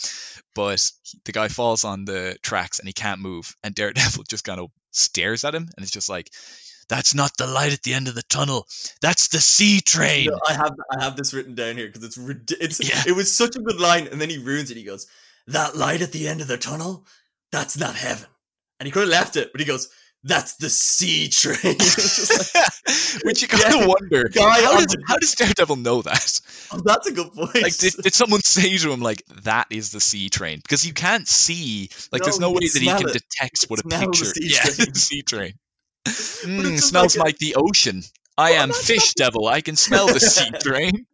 but 0.55 0.91
he- 1.03 1.19
the 1.25 1.31
guy 1.31 1.47
falls 1.47 1.83
on 1.83 2.05
the 2.05 2.37
tracks 2.41 2.79
and 2.79 2.87
he 2.87 2.93
can't 2.93 3.21
move, 3.21 3.55
and 3.63 3.75
Daredevil 3.75 4.23
just 4.29 4.43
kind 4.45 4.59
of 4.59 4.69
stares 4.91 5.43
at 5.43 5.55
him, 5.55 5.67
and 5.75 5.83
it's 5.83 5.91
just 5.91 6.09
like. 6.09 6.29
That's 6.89 7.13
not 7.13 7.37
the 7.37 7.45
light 7.45 7.71
at 7.71 7.83
the 7.83 7.93
end 7.93 8.07
of 8.07 8.15
the 8.15 8.23
tunnel. 8.23 8.65
That's 8.99 9.27
the 9.27 9.39
C 9.39 9.79
train. 9.79 10.31
I 10.47 10.53
have 10.53 10.73
I 10.97 11.03
have 11.03 11.15
this 11.15 11.35
written 11.35 11.53
down 11.53 11.77
here 11.77 11.85
because 11.85 12.03
it's 12.03 12.17
it's 12.53 12.89
Yeah. 12.89 13.03
it 13.05 13.15
was 13.15 13.31
such 13.31 13.55
a 13.55 13.59
good 13.59 13.79
line, 13.79 14.07
and 14.07 14.19
then 14.19 14.31
he 14.31 14.39
ruins 14.39 14.71
it. 14.71 14.77
He 14.77 14.83
goes, 14.83 15.05
"That 15.45 15.75
light 15.77 16.01
at 16.01 16.13
the 16.13 16.27
end 16.27 16.41
of 16.41 16.47
the 16.47 16.57
tunnel, 16.57 17.05
that's 17.51 17.77
not 17.77 17.93
heaven." 17.93 18.25
And 18.79 18.87
he 18.87 18.91
could 18.91 19.01
have 19.01 19.09
left 19.09 19.35
it, 19.35 19.51
but 19.51 19.59
he 19.61 19.65
goes, 19.67 19.89
"That's 20.23 20.55
the 20.55 20.69
C 20.69 21.27
train." 21.29 21.57
Like, 21.63 21.75
Which 23.25 23.41
you 23.41 23.47
kind 23.47 23.73
of 23.75 23.81
Yeah. 23.81 23.87
wonder. 23.87 24.29
Guy 24.29 24.61
How 24.61 24.79
does, 24.79 24.95
how 25.07 25.17
does 25.17 25.35
Daredevil 25.35 25.75
know 25.77 26.01
that? 26.03 26.41
oh, 26.71 26.81
that's 26.83 27.07
a 27.07 27.11
good 27.11 27.31
point. 27.33 27.61
Like, 27.61 27.77
did, 27.77 27.93
did 28.01 28.13
someone 28.13 28.41
say 28.41 28.77
to 28.77 28.91
him, 28.91 29.01
like, 29.01 29.23
that 29.43 29.67
is 29.69 29.91
the 29.91 29.99
C 29.99 30.29
train? 30.29 30.59
Because 30.61 30.85
you 30.85 30.93
can't 30.93 31.27
see, 31.27 31.89
like, 32.11 32.23
there's 32.23 32.39
No, 32.39 32.47
no 32.47 32.53
way 32.53 32.61
that 32.73 32.81
he 32.81 32.87
can 32.87 33.09
it. 33.09 33.13
detect 33.13 33.65
what 33.67 33.79
a 33.79 33.83
picture. 33.83 34.25
sea 34.25 34.49
yeah, 34.53 34.63
the 34.85 34.91
C 34.99 35.21
train. 35.21 35.53
Mm, 36.05 36.79
smells 36.81 37.15
like 37.17 37.25
like, 37.25 37.35
a- 37.35 37.37
the 37.39 37.55
ocean. 37.55 38.03
I 38.37 38.51
Well, 38.51 38.63
am 38.63 38.71
fish 38.71 39.13
devil. 39.15 39.47
I 39.47 39.61
can 39.61 39.75
smell 39.75 40.07
the 40.07 40.19
C 40.21 40.49
train. 40.63 41.05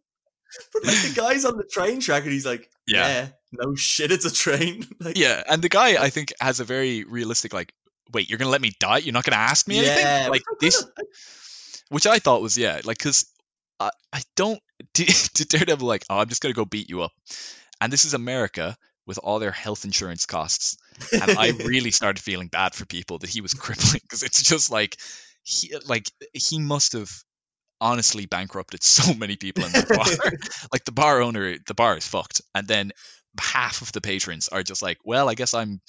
but 0.72 0.84
like 0.84 1.02
the 1.02 1.12
guy's 1.14 1.44
on 1.44 1.56
the 1.56 1.64
train 1.64 2.00
track, 2.00 2.22
and 2.22 2.32
he's 2.32 2.46
like, 2.46 2.70
Yeah. 2.86 3.08
"Yeah, 3.08 3.28
no 3.52 3.74
shit, 3.74 4.12
it's 4.12 4.24
a 4.24 4.32
train." 4.32 4.86
like, 5.00 5.18
Yeah, 5.18 5.42
and 5.48 5.62
the 5.62 5.68
guy 5.68 6.02
I 6.02 6.10
think 6.10 6.32
has 6.40 6.60
a 6.60 6.64
very 6.64 7.04
realistic 7.04 7.52
like. 7.52 7.72
Wait, 8.12 8.30
you're 8.30 8.38
gonna 8.38 8.50
let 8.52 8.60
me 8.60 8.72
die? 8.78 8.98
You're 8.98 9.12
not 9.12 9.24
gonna 9.24 9.36
ask 9.42 9.66
me 9.66 9.78
anything? 9.78 10.04
yeah, 10.04 10.28
Like 10.30 10.42
which 10.48 10.62
I 10.62 10.64
this, 10.64 10.86
which 11.88 12.06
I 12.06 12.18
thought 12.20 12.40
was 12.40 12.56
yeah, 12.56 12.80
like 12.84 12.98
because 12.98 13.26
I, 13.80 13.90
I 14.12 14.22
don't 14.36 14.60
did, 14.94 15.10
did 15.34 15.48
Daredevil 15.48 15.86
like 15.86 16.04
oh 16.08 16.18
I'm 16.18 16.28
just 16.28 16.40
gonna 16.40 16.54
go 16.54 16.64
beat 16.64 16.88
you 16.88 17.02
up, 17.02 17.12
and 17.80 17.92
this 17.92 18.04
is 18.04 18.14
America 18.14 18.76
with 19.06 19.18
all 19.18 19.38
their 19.38 19.52
health 19.52 19.84
insurance 19.84 20.26
costs, 20.26 20.76
and 21.12 21.32
I 21.32 21.50
really 21.64 21.90
started 21.90 22.20
feeling 22.22 22.48
bad 22.48 22.74
for 22.74 22.86
people 22.86 23.18
that 23.18 23.30
he 23.30 23.40
was 23.40 23.54
crippling 23.54 24.00
because 24.02 24.22
it's 24.22 24.42
just 24.42 24.70
like 24.70 24.96
he 25.42 25.74
like 25.86 26.10
he 26.32 26.58
must 26.60 26.92
have 26.92 27.10
honestly 27.80 28.26
bankrupted 28.26 28.82
so 28.82 29.14
many 29.14 29.36
people 29.36 29.64
in 29.64 29.72
that 29.72 29.88
bar. 29.88 30.38
like 30.72 30.84
the 30.84 30.92
bar 30.92 31.20
owner, 31.20 31.56
the 31.66 31.74
bar 31.74 31.96
is 31.96 32.06
fucked, 32.06 32.42
and 32.54 32.66
then 32.66 32.92
half 33.40 33.82
of 33.82 33.92
the 33.92 34.00
patrons 34.00 34.48
are 34.48 34.62
just 34.62 34.82
like, 34.82 34.98
well, 35.04 35.28
I 35.28 35.34
guess 35.34 35.54
I'm. 35.54 35.80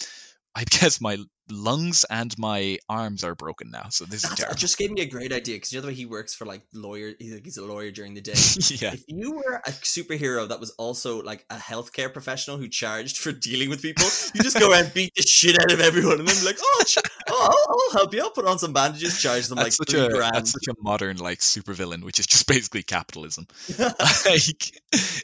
I 0.57 0.63
guess 0.63 0.99
my 0.99 1.19
lungs 1.51 2.03
and 2.09 2.35
my 2.39 2.79
arms 2.89 3.23
are 3.23 3.35
broken 3.35 3.69
now, 3.69 3.89
so 3.89 4.05
this 4.05 4.23
is 4.23 4.31
terrible. 4.31 4.55
just 4.55 4.75
gave 4.79 4.89
me 4.89 5.01
a 5.01 5.05
great 5.05 5.31
idea 5.31 5.55
because 5.55 5.71
you 5.71 5.77
know 5.77 5.83
the 5.83 5.89
way 5.89 5.93
he 5.93 6.07
works 6.07 6.33
for 6.33 6.45
like 6.45 6.63
lawyer. 6.73 7.13
He's, 7.19 7.31
like, 7.31 7.45
he's 7.45 7.57
a 7.57 7.63
lawyer 7.63 7.91
during 7.91 8.15
the 8.15 8.21
day. 8.21 8.31
yeah, 8.81 8.93
If 8.93 9.03
you 9.07 9.33
were 9.33 9.61
a 9.67 9.69
superhero 9.69 10.49
that 10.49 10.59
was 10.59 10.71
also 10.71 11.21
like 11.21 11.45
a 11.51 11.57
healthcare 11.57 12.11
professional 12.11 12.57
who 12.57 12.67
charged 12.67 13.19
for 13.19 13.31
dealing 13.31 13.69
with 13.69 13.83
people, 13.83 14.05
you 14.33 14.41
just 14.41 14.59
go 14.59 14.71
around 14.71 14.85
and 14.85 14.93
beat 14.95 15.13
the 15.15 15.21
shit 15.21 15.59
out 15.61 15.71
of 15.71 15.79
everyone, 15.79 16.19
and 16.19 16.27
then 16.27 16.35
be 16.39 16.45
like, 16.47 16.57
"Oh, 16.59 16.83
ch- 16.87 16.97
oh 17.29 17.49
I'll, 17.51 17.75
I'll 17.75 17.99
help 17.99 18.15
you. 18.15 18.21
I'll 18.21 18.31
put 18.31 18.45
on 18.45 18.57
some 18.57 18.73
bandages, 18.73 19.21
charge 19.21 19.45
them 19.45 19.57
like 19.57 19.65
that's 19.65 19.77
such 19.77 19.91
three 19.91 20.05
a 20.05 20.09
grand." 20.09 20.33
that's 20.33 20.53
such 20.53 20.67
a 20.69 20.73
modern 20.81 21.17
like 21.17 21.37
supervillain, 21.39 22.03
which 22.03 22.19
is 22.19 22.25
just 22.25 22.47
basically 22.47 22.81
capitalism. 22.81 23.45
like 23.77 24.71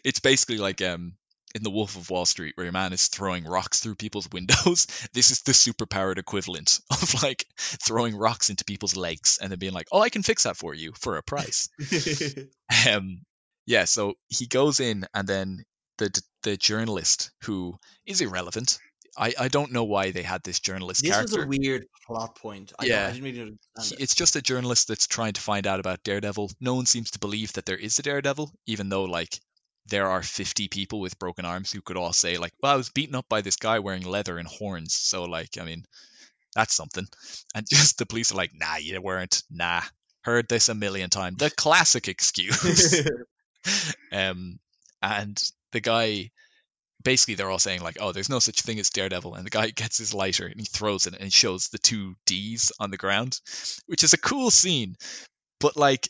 it's 0.04 0.20
basically 0.20 0.60
like 0.60 0.84
um 0.84 1.14
in 1.56 1.64
the 1.64 1.70
Wolf 1.70 1.96
of 1.96 2.10
Wall 2.10 2.26
Street, 2.26 2.56
where 2.56 2.66
your 2.66 2.74
man 2.74 2.94
is 2.94 3.08
throwing 3.08 3.46
rocks 3.46 3.80
through 3.80 3.96
people's 3.96 4.30
windows. 4.32 4.88
This 5.14 5.32
is 5.32 5.42
the 5.42 5.52
superpowered 5.52 6.18
equivalent 6.18 6.80
of 6.92 7.22
like 7.22 7.46
throwing 7.58 8.16
rocks 8.16 8.50
into 8.50 8.66
people's 8.66 8.96
legs 8.96 9.38
and 9.42 9.52
then 9.52 9.60
being 9.60 9.74
like, 9.74 9.88
"Oh, 9.92 10.02
I 10.02 10.10
can 10.10 10.24
fix 10.24 10.44
that 10.44 10.58
for 10.58 10.74
you 10.74 10.94
for 11.00 11.18
a 11.18 11.24
price." 11.24 11.70
um, 12.90 13.22
yeah. 13.66 13.86
So 13.86 14.16
he 14.30 14.48
goes 14.48 14.80
in, 14.80 15.06
and 15.14 15.28
then 15.28 15.66
the 15.98 16.22
the 16.42 16.58
journalist 16.58 17.32
who 17.44 17.76
is 18.06 18.22
irrelevant. 18.22 18.80
I, 19.16 19.34
I 19.40 19.48
don't 19.48 19.72
know 19.72 19.84
why 19.84 20.10
they 20.10 20.24
had 20.24 20.42
this 20.44 20.60
journalist 20.60 21.04
this 21.04 21.12
character. 21.12 21.46
was 21.46 21.46
a 21.46 21.48
weird 21.48 21.86
plot 22.08 22.36
point. 22.36 22.74
I, 22.80 22.86
Yeah. 22.86 23.08
I 23.08 23.12
didn't 23.12 23.24
really 23.24 23.42
understand 23.42 24.00
it. 24.00 24.04
it's 24.04 24.16
just 24.16 24.36
a 24.36 24.42
journalist 24.42 24.88
that's 24.88 25.06
trying 25.06 25.34
to 25.34 25.42
find 25.42 25.68
out 25.68 25.80
about 25.80 26.04
Daredevil. 26.04 26.50
No 26.60 26.74
one 26.74 26.88
seems 26.88 27.12
to 27.12 27.20
believe 27.20 27.54
that 27.54 27.68
there 27.68 27.78
is 27.78 28.00
a 28.00 28.02
Daredevil, 28.02 28.52
even 28.66 28.90
though 28.90 29.04
like 29.04 29.40
there 29.88 30.08
are 30.08 30.24
50 30.24 30.68
people 30.70 31.00
with 31.00 31.20
broken 31.20 31.46
arms 31.46 31.72
who 31.72 31.82
could 31.82 31.98
all 31.98 32.14
say 32.14 32.38
like, 32.38 32.54
"Well, 32.62 32.74
I 32.74 32.76
was 32.76 32.90
beaten 32.90 33.16
up 33.16 33.28
by 33.30 33.42
this 33.42 33.58
guy 33.58 33.80
wearing 33.80 34.04
leather 34.04 34.38
and 34.38 34.48
horns." 34.48 34.94
So 34.94 35.24
like, 35.24 35.58
I 35.60 35.66
mean, 35.66 35.86
that's 36.56 36.74
something. 36.74 37.08
And 37.56 37.66
just 37.70 37.98
the 37.98 38.06
police 38.06 38.32
are 38.32 38.38
like, 38.38 38.52
"Nah, 38.54 38.78
you 38.78 39.02
weren't. 39.02 39.44
Nah, 39.50 39.82
heard 40.22 40.48
this 40.48 40.70
a 40.70 40.76
million 40.76 41.10
times. 41.10 41.38
The 41.38 41.50
classic 41.50 42.08
excuse." 42.08 43.08
um, 44.12 44.60
and 45.02 45.42
the 45.72 45.80
guy 45.80 46.32
basically 47.04 47.36
they're 47.36 47.50
all 47.50 47.60
saying 47.60 47.82
like 47.82 47.98
oh 48.00 48.14
there's 48.14 48.30
no 48.30 48.40
such 48.40 48.62
thing 48.62 48.80
as 48.80 48.90
daredevil 48.90 49.36
and 49.36 49.46
the 49.46 49.50
guy 49.50 49.70
gets 49.70 49.98
his 49.98 50.14
lighter 50.14 50.46
and 50.46 50.60
he 50.60 50.66
throws 50.66 51.06
it 51.06 51.16
and 51.20 51.34
shows 51.34 51.68
the 51.68 51.78
two 51.78 52.16
d's 52.26 52.72
on 52.80 52.92
the 52.92 52.98
ground 52.98 53.42
which 53.88 54.04
is 54.04 54.14
a 54.14 54.18
cool 54.18 54.50
scene 54.50 54.96
but 55.60 55.76
like 55.76 56.08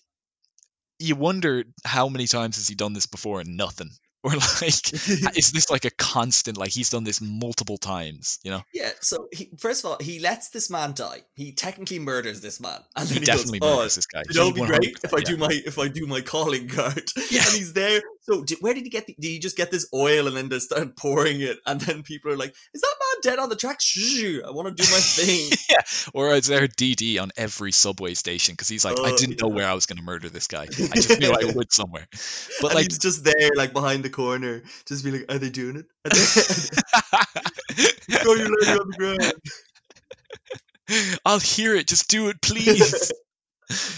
you 1.03 1.15
wonder 1.15 1.65
how 1.85 2.07
many 2.09 2.27
times 2.27 2.55
has 2.55 2.67
he 2.67 2.75
done 2.75 2.93
this 2.93 3.05
before 3.05 3.41
and 3.41 3.57
nothing 3.57 3.89
or 4.23 4.31
like 4.31 4.93
is 5.37 5.51
this 5.51 5.69
like 5.69 5.83
a 5.83 5.89
constant 5.91 6.57
like 6.57 6.71
he's 6.71 6.89
done 6.89 7.03
this 7.03 7.19
multiple 7.19 7.77
times 7.77 8.39
you 8.43 8.51
know 8.51 8.61
yeah. 8.73 8.91
So 9.01 9.27
he, 9.33 9.49
first 9.57 9.83
of 9.83 9.91
all, 9.91 9.97
he 9.99 10.19
lets 10.19 10.49
this 10.49 10.69
man 10.69 10.93
die. 10.93 11.21
He 11.35 11.51
technically 11.51 11.99
murders 11.99 12.39
this 12.39 12.61
man, 12.61 12.79
and 12.95 13.07
he 13.07 13.15
then 13.15 13.21
he, 13.23 13.25
definitely 13.25 13.59
goes, 13.59 13.69
"Oh, 13.69 13.75
murders 13.77 13.95
this 13.95 14.05
guy 14.05 14.23
You 14.29 14.39
know, 14.39 14.47
it'd 14.47 14.55
be 14.55 14.65
great 14.65 14.97
if 15.03 15.13
I 15.13 15.17
yeah. 15.17 15.23
do 15.23 15.37
my 15.37 15.61
if 15.65 15.77
I 15.77 15.87
do 15.89 16.07
my 16.07 16.21
calling 16.21 16.69
card. 16.69 17.11
Yeah. 17.29 17.43
And 17.45 17.53
he's 17.53 17.73
there. 17.73 18.01
So 18.23 18.43
did, 18.43 18.57
where 18.61 18.73
did 18.73 18.83
he 18.83 18.89
get? 18.89 19.05
The, 19.05 19.15
did 19.19 19.27
he 19.27 19.39
just 19.39 19.57
get 19.57 19.69
this 19.69 19.87
oil 19.93 20.27
and 20.27 20.35
then 20.37 20.47
they 20.49 20.59
start 20.59 20.95
pouring 20.97 21.41
it? 21.41 21.57
And 21.65 21.79
then 21.81 22.03
people 22.03 22.31
are 22.31 22.37
like, 22.37 22.55
"Is 22.73 22.79
that 22.81 22.95
man 22.99 23.21
dead 23.21 23.39
on 23.39 23.49
the 23.49 23.55
track? 23.57 23.81
Shh, 23.81 24.39
I 24.45 24.49
want 24.51 24.69
to 24.75 24.83
do 24.83 24.89
my 24.91 24.99
thing." 24.99 25.51
yeah, 25.69 25.81
or 26.13 26.33
is 26.33 26.47
there 26.47 26.67
DD 26.67 27.21
on 27.21 27.31
every 27.35 27.71
subway 27.73 28.13
station 28.13 28.53
because 28.53 28.69
he's 28.69 28.85
like, 28.85 28.97
I 28.99 29.11
Oh, 29.11 29.17
didn't 29.17 29.41
know 29.41 29.49
where 29.49 29.67
I 29.67 29.73
was 29.73 29.85
going 29.85 29.97
to 29.97 30.03
murder 30.03 30.29
this 30.29 30.47
guy. 30.47 30.63
I 30.63 30.95
just 30.95 31.19
knew 31.19 31.31
I 31.31 31.51
would 31.53 31.73
somewhere. 31.73 32.07
But 32.61 32.71
and 32.71 32.75
like, 32.75 32.85
he's 32.91 32.99
just 32.99 33.23
there, 33.25 33.51
like 33.55 33.73
behind 33.73 34.03
the 34.03 34.09
corner, 34.09 34.63
just 34.87 35.03
be 35.03 35.11
like, 35.11 35.25
"Are 35.29 35.37
they 35.37 35.49
doing 35.49 35.75
it? 35.77 35.85
Are 36.05 36.09
they- 36.09 36.15
Throw 38.17 38.33
your 38.35 38.49
lady 38.61 38.71
on 38.79 38.89
the 38.89 38.95
ground." 38.97 39.33
I'll 41.25 41.39
hear 41.39 41.75
it. 41.75 41.87
Just 41.87 42.09
do 42.09 42.29
it, 42.29 42.41
please. 42.41 43.11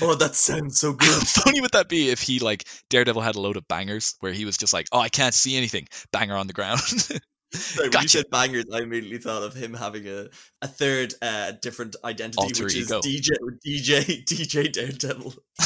Oh, 0.02 0.16
that 0.16 0.36
sounds 0.36 0.80
so 0.80 0.94
good. 0.94 1.08
How 1.12 1.20
funny 1.20 1.62
would 1.62 1.72
that 1.72 1.90
be 1.90 2.10
if 2.10 2.22
he 2.22 2.40
like 2.40 2.68
Daredevil 2.90 3.22
had 3.22 3.36
a 3.36 3.42
load 3.42 3.58
of 3.58 3.68
bangers 3.68 4.16
where 4.20 4.32
he 4.32 4.46
was 4.46 4.58
just 4.58 4.74
like, 4.74 4.88
oh, 4.92 5.00
I 5.00 5.10
can't 5.10 5.34
see 5.34 5.58
anything, 5.58 5.88
banger 6.12 6.36
on 6.36 6.48
the 6.48 6.54
ground. 6.54 6.80
Sorry, 7.54 7.90
when 7.90 8.02
you 8.02 8.08
said 8.08 8.26
bangers, 8.32 8.66
I 8.74 8.82
immediately 8.82 9.18
thought 9.18 9.44
of 9.44 9.54
him 9.54 9.74
having 9.74 10.08
a, 10.08 10.28
a 10.62 10.68
third 10.68 11.14
uh, 11.22 11.54
different 11.62 11.96
identity, 12.04 12.42
Alter 12.42 12.66
which 12.66 12.76
ego. 12.76 13.00
is 13.00 13.06
DJ 13.06 13.30
DJ 13.66 14.26
DJ 14.26 14.72
Daredevil. 14.72 15.34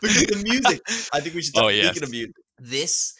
because 0.00 0.26
the 0.26 0.42
music, 0.44 0.80
I 1.12 1.20
think 1.20 1.34
we 1.34 1.42
should. 1.42 1.56
Oh, 1.56 1.64
Oh, 1.64 1.68
yes. 1.68 1.90
Speaking 1.90 2.02
of 2.04 2.10
music, 2.10 2.36
this 2.58 3.14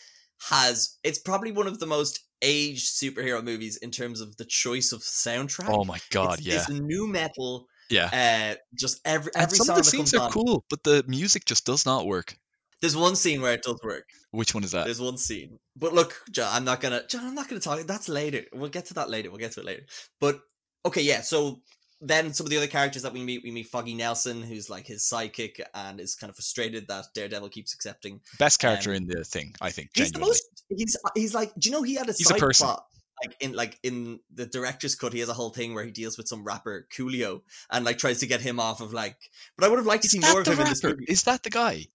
has 0.51 0.99
it's 1.03 1.19
probably 1.19 1.51
one 1.51 1.67
of 1.67 1.81
the 1.81 1.87
most 1.87 2.21
aged 2.43 2.87
superhero 2.87 3.43
movies 3.43 3.77
in 3.79 3.91
terms 3.91 4.21
of 4.21 4.37
the 4.37 4.45
choice 4.45 4.93
of 4.93 5.01
soundtrack. 5.01 5.69
Oh 5.69 5.85
my 5.85 5.99
god, 6.11 6.39
it's, 6.39 6.47
yeah, 6.47 6.55
it's 6.57 6.69
nu 6.69 7.07
metal. 7.09 7.67
Yeah. 7.91 8.53
Uh, 8.53 8.57
just 8.75 9.01
every 9.05 9.31
And 9.35 9.45
every 9.45 9.57
some 9.57 9.67
song 9.67 9.79
of 9.79 9.85
the 9.85 9.91
scenes 9.91 10.15
are 10.15 10.23
on. 10.23 10.31
cool, 10.33 10.65
but 10.71 10.83
the 10.83 11.05
music 11.07 11.45
just 11.45 11.65
does 11.67 11.87
not 11.87 12.07
work. 12.07 12.37
There's 12.81 12.97
one 12.97 13.17
scene 13.17 13.41
where 13.41 13.55
it 13.55 13.63
does 13.63 13.81
work. 13.83 14.05
Which 14.33 14.55
one 14.55 14.63
is 14.63 14.73
that? 14.73 14.85
There's 14.85 15.01
one 15.01 15.17
scene, 15.17 15.59
but 15.77 15.95
look, 15.95 16.21
John, 16.31 16.53
I'm 16.53 16.65
not 16.65 16.81
gonna, 16.81 17.07
John, 17.09 17.25
I'm 17.27 17.35
not 17.35 17.49
gonna 17.49 17.61
talk. 17.61 17.81
That's 17.87 18.09
later. 18.09 18.43
We'll 18.53 18.69
get 18.69 18.85
to 18.87 18.95
that 18.95 19.09
later. 19.09 19.31
We'll 19.31 19.39
get 19.39 19.53
to 19.53 19.61
it 19.61 19.67
later. 19.67 19.83
But 20.21 20.41
okay, 20.85 21.01
yeah. 21.01 21.23
So 21.23 21.63
then 22.03 22.35
some 22.35 22.45
of 22.45 22.51
the 22.51 22.59
other 22.59 22.67
characters 22.67 23.03
that 23.03 23.15
we 23.15 23.23
meet, 23.23 23.43
we 23.43 23.51
meet 23.51 23.69
Foggy 23.69 23.95
Nelson, 23.95 24.43
who's 24.43 24.69
like 24.69 24.87
his 24.87 25.09
sidekick 25.11 25.61
and 25.75 25.99
is 25.99 26.15
kind 26.15 26.29
of 26.29 26.37
frustrated 26.37 26.87
that 26.89 27.07
Daredevil 27.15 27.49
keeps 27.49 27.73
accepting. 27.73 28.21
Best 28.39 28.61
character 28.61 28.91
um, 28.91 28.97
in 28.97 29.07
the 29.07 29.25
thing, 29.25 29.55
I 29.63 29.71
think. 29.71 29.91
He's 29.95 30.13
the 30.13 30.19
most. 30.19 30.43
He's 30.69 30.97
he's 31.15 31.35
like. 31.35 31.53
Do 31.59 31.71
you 31.71 31.75
know 31.75 31.83
he 31.83 31.95
had 31.95 32.11
a 32.11 32.13
He's 32.13 32.31
a 32.31 32.35
person. 32.35 32.67
plot? 32.67 32.85
Like 33.25 33.37
in 33.41 33.53
like 33.53 33.79
in 33.83 34.21
the 34.33 34.47
director's 34.47 34.95
cut, 34.95 35.13
he 35.13 35.21
has 35.21 35.29
a 35.29 35.35
whole 35.35 35.51
thing 35.51 35.75
where 35.75 35.85
he 35.85 35.91
deals 35.91 36.19
with 36.19 36.29
some 36.29 36.45
rapper 36.45 36.87
Coolio 36.95 37.41
and 37.71 37.85
like 37.85 37.99
tries 37.99 38.21
to 38.21 38.27
get 38.27 38.43
him 38.43 38.61
off 38.61 38.81
of 38.81 38.93
like. 38.93 39.17
But 39.57 39.67
I 39.67 39.69
would 39.71 39.79
have 39.79 39.87
liked 39.87 40.03
to 40.03 40.09
see 40.09 40.19
more 40.19 40.41
of 40.41 40.47
him 40.47 40.61
in 40.61 40.67
this 40.67 40.85
movie. 40.85 41.07
Is 41.09 41.23
that 41.25 41.43
the 41.43 41.51
guy? 41.51 41.87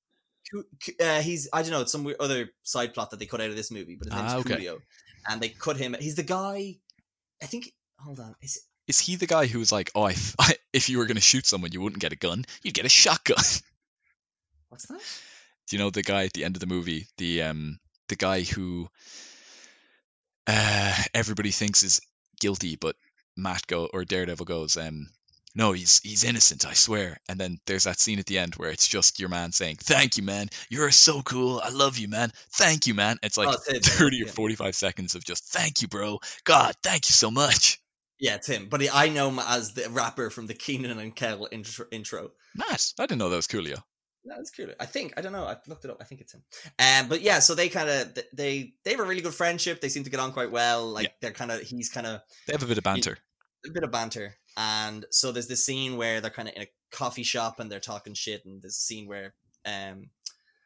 Uh, 1.00 1.22
he's 1.22 1.48
I 1.54 1.62
don't 1.62 1.72
know 1.72 1.82
it's 1.82 1.92
some 1.92 2.12
other 2.20 2.50
side 2.64 2.94
plot 2.94 3.12
that 3.12 3.20
they 3.20 3.26
cut 3.28 3.40
out 3.40 3.50
of 3.50 3.56
this 3.56 3.72
movie, 3.72 3.96
but 3.96 4.08
his 4.08 4.16
name's 4.16 4.34
Ah, 4.34 4.38
okay. 4.40 4.56
Coolio, 4.56 4.80
and 5.30 5.40
they 5.40 5.50
cut 5.50 5.78
him. 5.78 5.96
He's 6.00 6.16
the 6.16 6.24
guy. 6.24 6.78
I 7.42 7.46
think. 7.46 7.72
Hold 8.00 8.20
on. 8.20 8.36
Is 8.42 8.58
it, 8.58 8.64
Is 8.88 9.00
he 9.00 9.16
the 9.16 9.28
guy 9.28 9.46
who 9.46 9.60
was 9.60 9.72
like, 9.72 9.92
"Oh, 9.94 10.08
if, 10.08 10.36
I, 10.40 10.56
if 10.74 10.90
you 10.90 10.98
were 10.98 11.06
going 11.06 11.16
to 11.16 11.22
shoot 11.22 11.46
someone, 11.46 11.72
you 11.72 11.82
wouldn't 11.82 12.02
get 12.02 12.14
a 12.14 12.18
gun, 12.18 12.46
you'd 12.64 12.74
get 12.74 12.86
a 12.86 12.90
shotgun"? 12.90 13.38
what's 14.70 14.88
that? 14.88 15.02
Do 15.68 15.76
you 15.76 15.82
know 15.82 15.92
the 15.92 16.02
guy 16.02 16.26
at 16.26 16.34
the 16.34 16.44
end 16.44 16.56
of 16.56 16.60
the 16.60 16.68
movie, 16.68 17.08
the 17.18 17.44
um, 17.44 17.80
the 18.10 18.16
guy 18.16 18.42
who 18.42 18.90
uh, 20.48 21.04
everybody 21.14 21.52
thinks 21.52 21.84
is 21.84 22.02
guilty, 22.40 22.76
but 22.76 22.96
Matt 23.38 23.68
go 23.68 23.90
or 23.94 24.06
Daredevil 24.06 24.46
goes, 24.46 24.78
um, 24.78 25.08
no, 25.54 25.74
he's 25.74 26.00
he's 26.00 26.24
innocent, 26.24 26.66
I 26.66 26.74
swear. 26.74 27.18
And 27.28 27.40
then 27.40 27.60
there's 27.66 27.84
that 27.84 28.00
scene 28.00 28.20
at 28.20 28.26
the 28.26 28.38
end 28.38 28.56
where 28.56 28.70
it's 28.70 28.88
just 28.88 29.20
your 29.20 29.28
man 29.30 29.52
saying, 29.52 29.78
"Thank 29.82 30.16
you, 30.18 30.24
man. 30.24 30.48
You're 30.70 30.92
so 30.92 31.22
cool. 31.22 31.62
I 31.62 31.70
love 31.70 31.98
you, 31.98 32.08
man. 32.08 32.32
Thank 32.54 32.88
you, 32.88 32.94
man." 32.94 33.18
It's 33.22 33.38
like 33.38 33.50
Oh, 33.50 33.58
it's 33.68 33.68
him, 33.68 33.82
thirty 33.82 34.24
or 34.24 34.28
yeah. 34.28 34.32
forty-five 34.32 34.76
seconds 34.76 35.14
of 35.16 35.26
just 35.26 35.44
"Thank 35.52 35.82
you, 35.82 35.90
bro. 35.90 36.20
God, 36.46 36.76
thank 36.84 37.10
you 37.10 37.14
so 37.14 37.32
much." 37.32 37.82
Yeah, 38.18 38.36
it's 38.36 38.48
him. 38.48 38.68
But 38.70 38.82
he, 38.82 38.90
I 38.90 39.10
know 39.10 39.28
him 39.28 39.40
as 39.40 39.74
the 39.74 39.90
rapper 39.90 40.30
from 40.30 40.48
the 40.48 40.54
Kenan 40.54 40.98
and 41.00 41.16
Kel 41.16 41.48
intro. 41.52 41.86
intro. 41.92 42.32
Matt, 42.56 42.94
I 43.00 43.04
didn't 43.04 43.20
know 43.20 43.30
that 43.30 43.36
was 43.36 43.48
Coolio. 43.48 43.84
No, 44.24 44.36
that's 44.36 44.52
cool. 44.52 44.68
I 44.80 44.86
think 44.86 45.14
I 45.18 45.22
don't 45.22 45.32
know. 45.32 45.46
I've 45.46 45.68
looked 45.68 45.84
it 45.86 45.92
up. 45.92 45.98
I 46.00 46.04
think 46.04 46.22
it's 46.22 46.34
him. 46.34 46.44
Um, 46.78 47.10
but 47.10 47.22
yeah, 47.22 47.40
so 47.40 47.56
they 47.56 47.70
kind 47.70 47.90
of 47.90 48.14
they 48.34 48.74
they 48.84 48.92
have 48.92 49.00
a 49.00 49.04
really 49.04 49.22
good 49.22 49.34
friendship. 49.34 49.82
They 49.82 49.90
seem 49.90 50.04
to 50.04 50.10
get 50.12 50.20
on 50.20 50.32
quite 50.32 50.52
well. 50.52 50.88
Like 50.88 51.06
Yeah. 51.06 51.12
they're 51.22 51.32
kind 51.32 51.52
of 51.52 51.62
he's 51.62 51.90
kind 51.90 52.06
of 52.06 52.22
They 52.48 52.54
have 52.54 52.64
a 52.64 52.68
bit 52.68 52.78
of 52.78 52.84
banter. 52.84 53.18
a 53.66 53.72
bit 53.72 53.84
of 53.84 53.92
banter. 53.92 54.36
And 54.58 55.06
so 55.12 55.32
there's 55.32 55.48
this 55.48 55.66
scene 55.66 55.98
where 55.98 56.22
they're 56.22 56.30
kind 56.30 56.48
of 56.50 56.56
in 56.56 56.64
a 56.64 56.68
coffee 56.92 57.24
shop 57.24 57.60
and 57.60 57.72
they're 57.72 57.80
talking 57.80 58.14
shit. 58.14 58.46
And 58.46 58.62
there's 58.62 58.78
a 58.78 58.82
scene 58.82 59.08
where 59.08 59.34
um, 59.66 60.10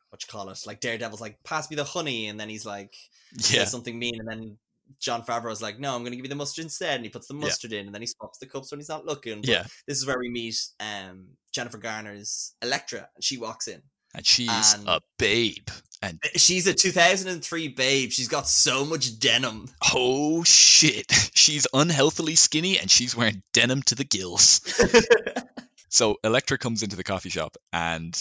what 0.10 0.22
you 0.22 0.28
call 0.30 0.50
it? 0.50 0.60
Like 0.66 0.82
Daredevil's 0.82 1.22
like, 1.22 1.42
pass 1.44 1.70
me 1.70 1.76
the 1.76 1.84
honey, 1.86 2.28
and 2.28 2.40
then 2.40 2.50
he's 2.50 2.66
like 2.66 2.96
Yeah, 3.38 3.60
says 3.64 3.72
something 3.72 3.98
mean, 3.98 4.20
and 4.20 4.28
then 4.28 4.58
Jon 5.00 5.24
Favreau's 5.24 5.62
like, 5.62 5.80
no, 5.80 5.94
I'm 5.96 6.02
going 6.02 6.12
to 6.12 6.16
give 6.18 6.26
you 6.26 6.30
the 6.30 6.36
mustard 6.36 6.64
instead, 6.64 6.96
and 6.96 7.04
he 7.06 7.10
puts 7.10 7.28
the 7.28 7.34
Yeah. 7.36 7.42
mustard 7.42 7.74
in, 7.74 7.86
and 7.86 7.94
then 7.94 8.02
he 8.02 8.08
swaps 8.08 8.38
the 8.40 8.46
cups 8.46 8.72
when 8.72 8.80
he's 8.80 8.90
not 8.90 9.06
looking. 9.06 9.42
But 9.42 9.50
yeah. 9.50 9.64
this 9.88 9.98
is 9.98 10.06
where 10.06 10.20
we 10.20 10.30
meet 10.30 10.58
um 10.80 11.26
Jennifer 11.54 11.78
Garner's 11.78 12.54
Elektra, 12.62 13.10
and 13.16 13.24
she 13.24 13.38
walks 13.38 13.68
in. 13.68 13.82
And 14.14 14.26
she's 14.26 14.74
And- 14.74 14.88
a 14.88 15.02
babe. 15.18 15.68
And 16.02 16.20
She's 16.36 16.68
a 16.68 16.74
2003 16.74 17.70
babe. 17.70 18.12
She's 18.12 18.28
got 18.28 18.48
so 18.48 18.86
much 18.86 19.18
denim. 19.20 19.70
oh 19.94 20.44
shit, 20.44 21.06
she's 21.34 21.66
unhealthily 21.74 22.36
skinny 22.36 22.78
and 22.78 22.92
she's 22.92 23.16
wearing 23.16 23.42
denim 23.54 23.82
to 23.84 23.96
the 23.96 24.04
gills. 24.04 24.62
So 25.90 26.18
Elektra 26.26 26.58
comes 26.58 26.84
into 26.84 26.98
the 26.98 27.06
coffee 27.06 27.30
shop 27.30 27.56
and 27.72 28.14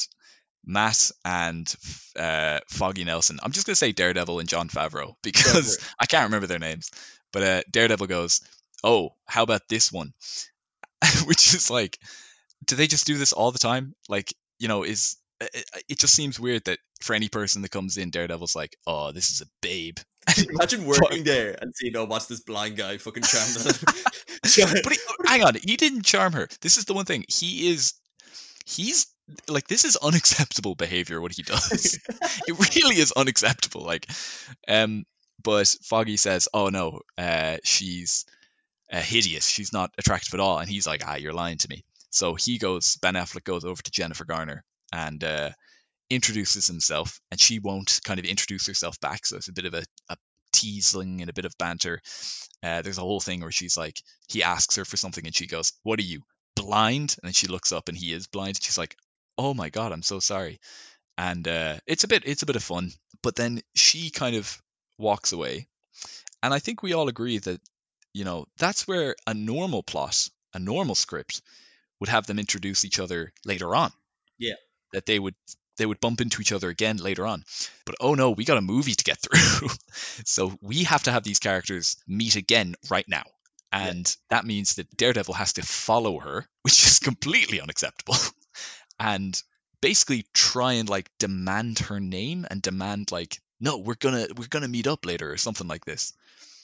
Matt 0.66 1.10
and 1.24 1.72
uh, 2.18 2.60
Foggy 2.68 3.04
Nelson. 3.04 3.38
I'm 3.42 3.52
just 3.52 3.66
gonna 3.66 3.76
say 3.76 3.92
Daredevil 3.92 4.40
and 4.40 4.48
Jon 4.48 4.68
Favreau 4.68 5.14
because. 5.22 5.78
I 5.98 6.06
can't 6.06 6.24
remember 6.24 6.46
their 6.46 6.58
names. 6.58 6.90
But 7.32 7.42
uh, 7.42 7.62
Daredevil 7.70 8.06
goes, 8.06 8.40
"Oh, 8.82 9.14
how 9.26 9.42
about 9.42 9.68
this 9.68 9.90
one?" 9.90 10.12
Which 11.26 11.54
is 11.54 11.70
like, 11.70 11.98
do 12.64 12.76
they 12.76 12.86
just 12.86 13.06
do 13.06 13.16
this 13.16 13.32
all 13.32 13.50
the 13.50 13.58
time? 13.58 13.94
Like, 14.08 14.32
you 14.58 14.68
know, 14.68 14.84
is 14.84 15.16
it, 15.40 15.64
it 15.88 15.98
just 15.98 16.14
seems 16.14 16.38
weird 16.38 16.64
that 16.64 16.78
for 17.00 17.14
any 17.14 17.28
person 17.28 17.62
that 17.62 17.70
comes 17.70 17.96
in, 17.96 18.10
Daredevil's 18.10 18.54
like, 18.54 18.76
"Oh, 18.86 19.12
this 19.12 19.30
is 19.30 19.40
a 19.40 19.46
babe." 19.60 19.98
Imagine 20.48 20.84
working 20.86 21.24
there 21.24 21.56
and 21.60 21.74
seeing, 21.74 21.96
oh, 21.96 22.04
watch 22.04 22.28
this 22.28 22.40
blind 22.40 22.76
guy 22.76 22.96
fucking 22.98 23.24
charm 23.24 23.46
but 24.82 24.92
he, 24.92 24.98
hang 25.26 25.42
on, 25.42 25.54
he 25.54 25.76
didn't 25.76 26.04
charm 26.04 26.32
her. 26.32 26.48
This 26.60 26.76
is 26.76 26.84
the 26.86 26.94
one 26.94 27.04
thing. 27.04 27.24
He 27.28 27.70
is, 27.70 27.94
he's 28.64 29.06
like, 29.48 29.66
this 29.68 29.84
is 29.84 29.96
unacceptable 29.96 30.74
behavior. 30.74 31.20
What 31.20 31.32
he 31.32 31.42
does, 31.42 31.98
it 32.48 32.74
really 32.74 32.96
is 32.96 33.12
unacceptable. 33.12 33.82
Like, 33.82 34.06
um, 34.68 35.04
but 35.42 35.68
Foggy 35.82 36.16
says, 36.16 36.48
"Oh 36.52 36.68
no, 36.68 37.00
uh, 37.18 37.58
she's 37.62 38.24
uh, 38.92 39.00
hideous. 39.00 39.46
She's 39.46 39.72
not 39.72 39.92
attractive 39.98 40.34
at 40.34 40.40
all." 40.40 40.58
And 40.58 40.68
he's 40.68 40.86
like, 40.86 41.02
"Ah, 41.06 41.16
you're 41.16 41.32
lying 41.32 41.58
to 41.58 41.68
me." 41.68 41.84
So 42.10 42.34
he 42.34 42.58
goes. 42.58 42.96
Ben 42.96 43.14
Affleck 43.14 43.44
goes 43.44 43.64
over 43.64 43.82
to 43.82 43.90
Jennifer 43.90 44.24
Garner 44.24 44.64
and 44.92 45.22
uh, 45.22 45.50
introduces 46.10 46.66
himself, 46.66 47.20
and 47.30 47.40
she 47.40 47.58
won't 47.58 48.00
kind 48.04 48.18
of 48.18 48.26
introduce 48.26 48.66
herself 48.66 48.98
back. 49.00 49.26
So 49.26 49.36
it's 49.36 49.48
a 49.48 49.52
bit 49.52 49.66
of 49.66 49.74
a, 49.74 49.84
a 50.08 50.16
teasing 50.52 51.20
and 51.20 51.30
a 51.30 51.34
bit 51.34 51.44
of 51.44 51.58
banter. 51.58 52.00
Uh, 52.62 52.82
there's 52.82 52.98
a 52.98 53.02
whole 53.02 53.20
thing 53.20 53.40
where 53.40 53.50
she's 53.50 53.76
like, 53.76 54.00
he 54.28 54.42
asks 54.42 54.76
her 54.76 54.84
for 54.84 54.96
something, 54.96 55.26
and 55.26 55.34
she 55.34 55.46
goes, 55.46 55.72
"What 55.82 55.98
are 55.98 56.04
you 56.04 56.22
blind?" 56.56 57.16
And 57.22 57.28
then 57.28 57.32
she 57.32 57.48
looks 57.48 57.72
up, 57.72 57.88
and 57.88 57.98
he 57.98 58.12
is 58.12 58.26
blind. 58.28 58.62
She's 58.62 58.78
like, 58.78 58.96
"Oh 59.38 59.54
my 59.54 59.70
god, 59.70 59.92
I'm 59.92 60.02
so 60.02 60.20
sorry." 60.20 60.60
And 61.16 61.46
uh, 61.46 61.78
it's 61.86 62.04
a 62.04 62.08
bit, 62.08 62.24
it's 62.26 62.42
a 62.42 62.46
bit 62.46 62.56
of 62.56 62.62
fun. 62.62 62.90
But 63.22 63.36
then 63.36 63.60
she 63.74 64.10
kind 64.10 64.36
of 64.36 64.60
walks 64.98 65.32
away, 65.32 65.68
and 66.42 66.52
I 66.52 66.58
think 66.58 66.82
we 66.82 66.92
all 66.92 67.08
agree 67.08 67.38
that, 67.38 67.60
you 68.12 68.24
know, 68.24 68.46
that's 68.58 68.86
where 68.86 69.16
a 69.26 69.32
normal 69.32 69.82
plot, 69.82 70.28
a 70.52 70.58
normal 70.58 70.94
script, 70.94 71.40
would 72.00 72.10
have 72.10 72.26
them 72.26 72.38
introduce 72.38 72.84
each 72.84 72.98
other 72.98 73.32
later 73.46 73.74
on. 73.74 73.92
Yeah. 74.38 74.56
That 74.92 75.06
they 75.06 75.18
would 75.18 75.34
they 75.76 75.86
would 75.86 76.00
bump 76.00 76.20
into 76.20 76.40
each 76.40 76.52
other 76.52 76.68
again 76.68 76.98
later 76.98 77.26
on. 77.26 77.44
But 77.86 77.96
oh 78.00 78.14
no, 78.14 78.30
we 78.30 78.44
got 78.44 78.58
a 78.58 78.62
movie 78.62 78.94
to 78.94 79.04
get 79.04 79.18
through. 79.22 79.68
so 80.24 80.56
we 80.60 80.84
have 80.84 81.04
to 81.04 81.12
have 81.12 81.24
these 81.24 81.38
characters 81.38 81.96
meet 82.06 82.36
again 82.36 82.74
right 82.90 83.08
now. 83.08 83.24
And 83.72 84.14
that 84.30 84.44
means 84.44 84.76
that 84.76 84.96
Daredevil 84.96 85.34
has 85.34 85.54
to 85.54 85.62
follow 85.62 86.20
her, 86.20 86.46
which 86.62 86.86
is 86.86 87.00
completely 87.00 87.60
unacceptable. 87.60 88.16
and 88.98 89.40
basically 89.80 90.24
try 90.32 90.74
and 90.74 90.88
like 90.88 91.10
demand 91.18 91.78
her 91.80 92.00
name 92.00 92.46
and 92.50 92.62
demand 92.62 93.12
like 93.12 93.38
no, 93.60 93.78
we're 93.78 93.94
gonna 93.94 94.26
we're 94.36 94.48
gonna 94.48 94.68
meet 94.68 94.86
up 94.86 95.06
later 95.06 95.30
or 95.30 95.36
something 95.36 95.68
like 95.68 95.84
this. 95.84 96.12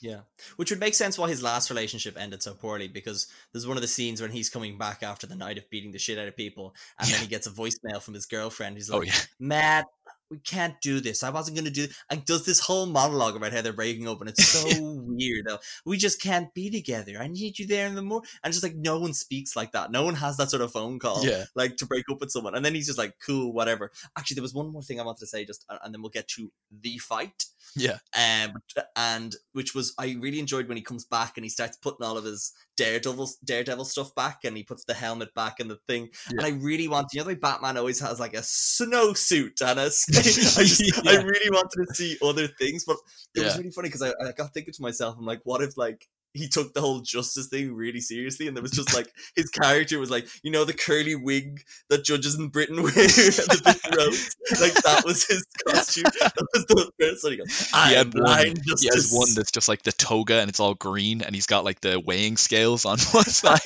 Yeah, 0.01 0.21
which 0.55 0.71
would 0.71 0.79
make 0.79 0.95
sense 0.95 1.17
why 1.17 1.29
his 1.29 1.43
last 1.43 1.69
relationship 1.69 2.17
ended 2.19 2.41
so 2.41 2.55
poorly 2.55 2.87
because 2.87 3.27
there's 3.51 3.67
one 3.67 3.77
of 3.77 3.81
the 3.81 3.87
scenes 3.87 4.19
when 4.19 4.31
he's 4.31 4.49
coming 4.49 4.75
back 4.79 5.03
after 5.03 5.27
the 5.27 5.35
night 5.35 5.59
of 5.59 5.69
beating 5.69 5.91
the 5.91 5.99
shit 5.99 6.17
out 6.17 6.27
of 6.27 6.35
people, 6.35 6.73
and 6.97 7.07
Yeah. 7.07 7.15
then 7.17 7.23
he 7.23 7.29
gets 7.29 7.45
a 7.45 7.51
voicemail 7.51 8.01
from 8.01 8.15
his 8.15 8.25
girlfriend. 8.25 8.77
He's 8.77 8.89
Oh 8.89 8.97
like, 8.97 9.09
yeah. 9.09 9.21
"Matt, 9.39 9.85
we 10.31 10.39
can't 10.39 10.79
do 10.81 10.99
this. 11.01 11.21
I 11.21 11.29
wasn't 11.29 11.57
gonna 11.57 11.69
do." 11.69 11.87
And 12.09 12.25
does 12.25 12.45
this 12.45 12.61
whole 12.61 12.85
monologue 12.87 13.35
about 13.35 13.51
how 13.53 13.61
they're 13.61 13.73
breaking 13.73 14.07
up, 14.07 14.21
and 14.21 14.29
it's 14.29 14.47
so 14.47 14.63
weird. 15.05 15.45
Though 15.47 15.59
we 15.85 15.97
just 15.97 16.21
can't 16.21 16.53
be 16.53 16.69
together. 16.71 17.17
I 17.19 17.27
need 17.27 17.59
you 17.59 17.67
there 17.67 17.85
in 17.87 17.95
the 17.95 18.01
morning, 18.01 18.29
and 18.43 18.53
just 18.53 18.63
like 18.63 18.75
no 18.75 18.99
one 18.99 19.13
speaks 19.13 19.55
like 19.55 19.73
that. 19.73 19.91
No 19.91 20.03
one 20.03 20.15
has 20.15 20.37
that 20.37 20.49
sort 20.49 20.63
of 20.63 20.71
phone 20.71 20.97
call 20.97 21.23
Yeah. 21.25 21.45
like 21.53 21.77
to 21.77 21.85
break 21.85 22.05
up 22.09 22.21
with 22.21 22.31
someone. 22.31 22.55
And 22.55 22.65
then 22.65 22.73
he's 22.73 22.87
just 22.87 22.97
like, 22.97 23.15
"Cool, 23.23 23.51
whatever." 23.53 23.91
Actually, 24.17 24.35
there 24.35 24.41
was 24.43 24.53
one 24.53 24.71
more 24.71 24.81
thing 24.81 24.99
I 24.99 25.03
wanted 25.03 25.19
to 25.19 25.27
say, 25.27 25.45
just 25.45 25.65
and 25.83 25.93
then 25.93 26.01
we'll 26.01 26.09
get 26.09 26.27
to 26.29 26.51
the 26.71 26.97
fight 26.97 27.45
Yeah. 27.75 27.97
um, 28.15 28.53
and 28.95 29.35
which 29.53 29.73
was 29.73 29.93
I 29.97 30.17
really 30.19 30.39
enjoyed 30.39 30.67
when 30.67 30.77
he 30.77 30.83
comes 30.83 31.05
back 31.05 31.37
and 31.37 31.45
he 31.45 31.49
starts 31.49 31.77
putting 31.77 32.05
all 32.05 32.17
of 32.17 32.25
his 32.25 32.53
Daredevil 32.77 33.29
Daredevil 33.43 33.85
stuff 33.85 34.13
back 34.15 34.39
and 34.43 34.57
he 34.57 34.63
puts 34.63 34.83
the 34.85 34.93
helmet 34.93 35.33
back 35.33 35.59
and 35.59 35.69
the 35.69 35.79
thing. 35.87 36.09
And 36.29 36.41
I 36.41 36.49
really 36.49 36.87
want 36.87 37.07
you 37.13 37.19
know 37.19 37.25
the 37.25 37.29
way 37.29 37.35
Batman 37.35 37.77
always 37.77 37.99
has 37.99 38.19
like 38.19 38.33
a 38.33 38.37
snowsuit 38.37 39.61
and 39.61 39.79
a 39.79 39.83
I 39.83 40.63
just 40.63 41.07
I 41.07 41.21
really 41.21 41.49
wanted 41.49 41.87
to 41.87 41.95
see 41.95 42.17
other 42.21 42.47
things, 42.47 42.85
but 42.85 42.97
it 43.35 43.43
was 43.43 43.57
really 43.57 43.71
funny 43.71 43.89
because 43.89 44.01
I, 44.01 44.09
I 44.21 44.31
got 44.31 44.53
thinking 44.53 44.73
to 44.73 44.81
myself, 44.81 45.15
I'm 45.17 45.25
like, 45.25 45.41
what 45.43 45.61
if 45.61 45.77
like 45.77 46.07
he 46.33 46.47
took 46.47 46.73
the 46.73 46.81
whole 46.81 47.01
justice 47.01 47.47
thing 47.47 47.73
really 47.73 47.99
seriously, 47.99 48.47
and 48.47 48.55
there 48.55 48.61
was 48.61 48.71
just 48.71 48.93
like 48.93 49.11
his 49.35 49.49
character 49.49 49.99
was 49.99 50.09
like, 50.09 50.27
you 50.43 50.51
know, 50.51 50.63
the 50.63 50.73
curly 50.73 51.15
wig 51.15 51.61
that 51.89 52.03
judges 52.03 52.35
in 52.39 52.47
Britain 52.49 52.81
wear, 52.81 52.93
the 52.93 53.61
big 53.63 54.61
like 54.61 54.73
that 54.83 55.03
was 55.05 55.25
his 55.25 55.45
costume. 55.67 56.05
That 56.19 56.33
was 56.53 56.65
the 56.65 56.91
first 56.99 57.23
one. 57.23 57.33
He 57.33 57.37
goes, 57.37 57.69
I 57.73 57.93
am 57.93 57.97
had 57.97 58.13
one- 58.13 58.23
blind 58.23 58.61
He 58.79 58.87
has 58.87 59.11
one 59.11 59.29
that's 59.35 59.51
just 59.51 59.69
like 59.69 59.83
the 59.83 59.91
toga 59.91 60.39
and 60.39 60.49
it's 60.49 60.59
all 60.59 60.73
green 60.75 61.21
and 61.21 61.35
he's 61.35 61.47
got 61.47 61.65
like 61.65 61.81
the 61.81 61.99
weighing 61.99 62.37
scales 62.37 62.85
on 62.85 62.97
one 63.11 63.25
side. 63.25 63.59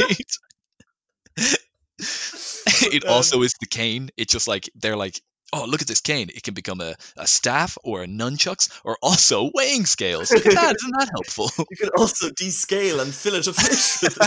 it 1.97 3.05
also 3.05 3.41
is 3.41 3.53
the 3.59 3.67
cane. 3.67 4.09
It's 4.17 4.31
just 4.31 4.47
like 4.47 4.69
they're 4.75 4.97
like 4.97 5.21
oh, 5.53 5.65
look 5.65 5.81
at 5.81 5.87
this 5.87 6.01
cane. 6.01 6.29
It 6.33 6.43
can 6.43 6.53
become 6.53 6.81
a, 6.81 6.95
a 7.17 7.27
staff 7.27 7.77
or 7.83 8.03
a 8.03 8.07
nunchucks 8.07 8.69
or 8.83 8.97
also 9.01 9.51
weighing 9.53 9.85
scales. 9.85 10.31
Look 10.31 10.45
at 10.45 10.53
that. 10.53 10.75
Isn't 10.75 10.95
that 10.99 11.09
helpful? 11.11 11.49
You 11.69 11.77
can 11.77 11.89
also 11.97 12.29
descale 12.29 13.01
and 13.01 13.13
fillet 13.13 13.39
a 13.39 13.53
fish. 13.53 14.03
it. 14.03 14.17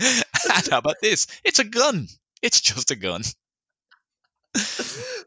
and 0.56 0.68
how 0.70 0.78
about 0.78 0.96
this? 1.02 1.26
It's 1.44 1.58
a 1.58 1.64
gun. 1.64 2.08
It's 2.42 2.60
just 2.60 2.90
a 2.90 2.96
gun. 2.96 3.22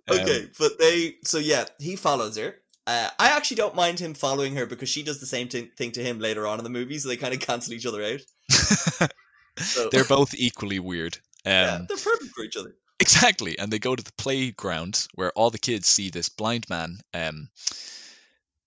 okay, 0.10 0.44
Um, 0.44 0.52
but 0.60 0.80
they 0.80 1.16
so 1.24 1.38
yeah, 1.38 1.66
he 1.80 1.96
follows 1.96 2.38
her. 2.38 2.56
Uh, 2.86 3.10
I 3.18 3.30
actually 3.30 3.58
don't 3.58 3.76
mind 3.76 4.00
him 4.00 4.14
following 4.14 4.56
her 4.56 4.66
because 4.66 4.90
she 4.90 5.04
does 5.04 5.20
the 5.20 5.26
same 5.26 5.48
thing 5.48 5.70
thing 5.78 5.92
to 5.94 6.04
him 6.04 6.20
later 6.20 6.46
on 6.46 6.58
in 6.60 6.64
the 6.64 6.70
movie, 6.70 6.98
so 7.00 7.08
they 7.08 7.18
kind 7.18 7.34
of 7.34 7.40
cancel 7.40 7.74
each 7.74 7.86
other 7.86 8.04
out. 8.04 9.10
So, 9.58 9.90
They're 9.92 10.04
both 10.04 10.34
equally 10.34 10.80
weird. 10.80 11.16
Um, 11.46 11.52
yeah, 11.52 11.82
they're 11.88 11.98
perfect 11.98 12.34
for 12.36 12.44
each 12.44 12.58
other. 12.58 12.76
Exactly, 13.00 13.58
and 13.60 13.72
they 13.72 13.80
go 13.80 13.96
to 13.96 14.04
the 14.04 14.14
playground 14.18 15.08
where 15.16 15.32
all 15.32 15.50
the 15.50 15.60
kids 15.60 15.88
see 15.88 16.10
this 16.10 16.30
blind 16.30 16.70
man 16.70 17.00
um, 17.14 17.50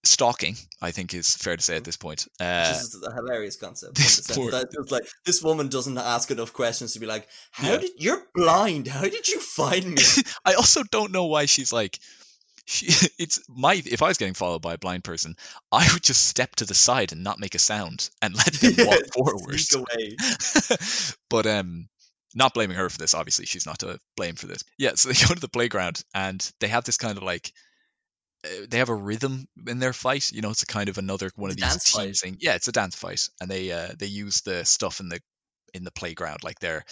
stalking. 0.04 0.56
I 0.80 0.90
think 0.90 1.14
is 1.14 1.34
fair 1.34 1.56
to 1.56 1.62
say 1.62 1.76
at 1.76 1.84
this 1.84 1.96
point. 1.96 2.26
Uh, 2.40 2.68
Which 2.72 2.80
is 2.82 3.02
a 3.06 3.14
hilarious 3.14 3.56
concept. 3.56 3.94
this 3.96 4.18
in 4.18 4.22
the 4.22 4.34
sense 4.34 4.74
poor- 4.74 4.88
like 4.98 5.06
this 5.24 5.42
woman 5.42 5.68
doesn't 5.68 5.96
ask 5.98 6.30
enough 6.30 6.52
questions 6.52 6.92
to 6.94 7.00
be 7.00 7.06
like, 7.06 7.28
"How 7.50 7.72
Yeah. 7.72 7.78
did 7.78 7.90
you're 7.98 8.22
blind? 8.34 8.88
How 8.88 9.02
did 9.02 9.28
you 9.28 9.40
find 9.40 9.94
me?" 9.94 10.02
I 10.44 10.54
also 10.54 10.82
don't 10.90 11.12
know 11.12 11.26
why 11.26 11.46
she's 11.46 11.72
like. 11.72 11.98
She, 12.68 12.86
it's 13.18 13.40
my 13.48 13.80
if 13.86 14.02
I 14.02 14.08
was 14.08 14.18
getting 14.18 14.34
followed 14.34 14.60
by 14.60 14.74
a 14.74 14.78
blind 14.78 15.04
person, 15.04 15.36
I 15.70 15.88
would 15.92 16.02
just 16.02 16.26
step 16.26 16.56
to 16.56 16.64
the 16.64 16.74
side 16.74 17.12
and 17.12 17.22
not 17.22 17.38
make 17.38 17.54
a 17.54 17.60
sound 17.60 18.10
and 18.20 18.34
let 18.34 18.52
them 18.54 18.74
walk 18.86 19.06
forward. 19.14 19.60
Away. 19.72 20.16
but 21.30 21.46
um 21.46 21.88
not 22.36 22.54
blaming 22.54 22.76
her 22.76 22.88
for 22.88 22.98
this 22.98 23.14
obviously 23.14 23.46
she's 23.46 23.66
not 23.66 23.80
to 23.80 23.98
blame 24.16 24.36
for 24.36 24.46
this 24.46 24.62
yeah 24.78 24.92
so 24.94 25.08
they 25.08 25.14
go 25.14 25.34
to 25.34 25.40
the 25.40 25.48
playground 25.48 26.02
and 26.14 26.52
they 26.60 26.68
have 26.68 26.84
this 26.84 26.98
kind 26.98 27.16
of 27.16 27.24
like 27.24 27.52
uh, 28.44 28.66
they 28.68 28.78
have 28.78 28.90
a 28.90 28.94
rhythm 28.94 29.48
in 29.66 29.80
their 29.80 29.92
fight 29.92 30.30
you 30.30 30.42
know 30.42 30.50
it's 30.50 30.62
a 30.62 30.66
kind 30.66 30.88
of 30.88 30.98
another 30.98 31.30
one 31.34 31.50
of 31.50 31.56
these 31.56 31.90
fight. 31.90 32.08
teasing 32.08 32.36
yeah 32.40 32.54
it's 32.54 32.68
a 32.68 32.72
dance 32.72 32.94
fight 32.94 33.28
and 33.40 33.50
they 33.50 33.72
uh 33.72 33.88
they 33.98 34.06
use 34.06 34.42
the 34.42 34.64
stuff 34.64 35.00
in 35.00 35.08
the 35.08 35.20
in 35.74 35.82
the 35.82 35.90
playground 35.90 36.44
like 36.44 36.60
they're 36.60 36.84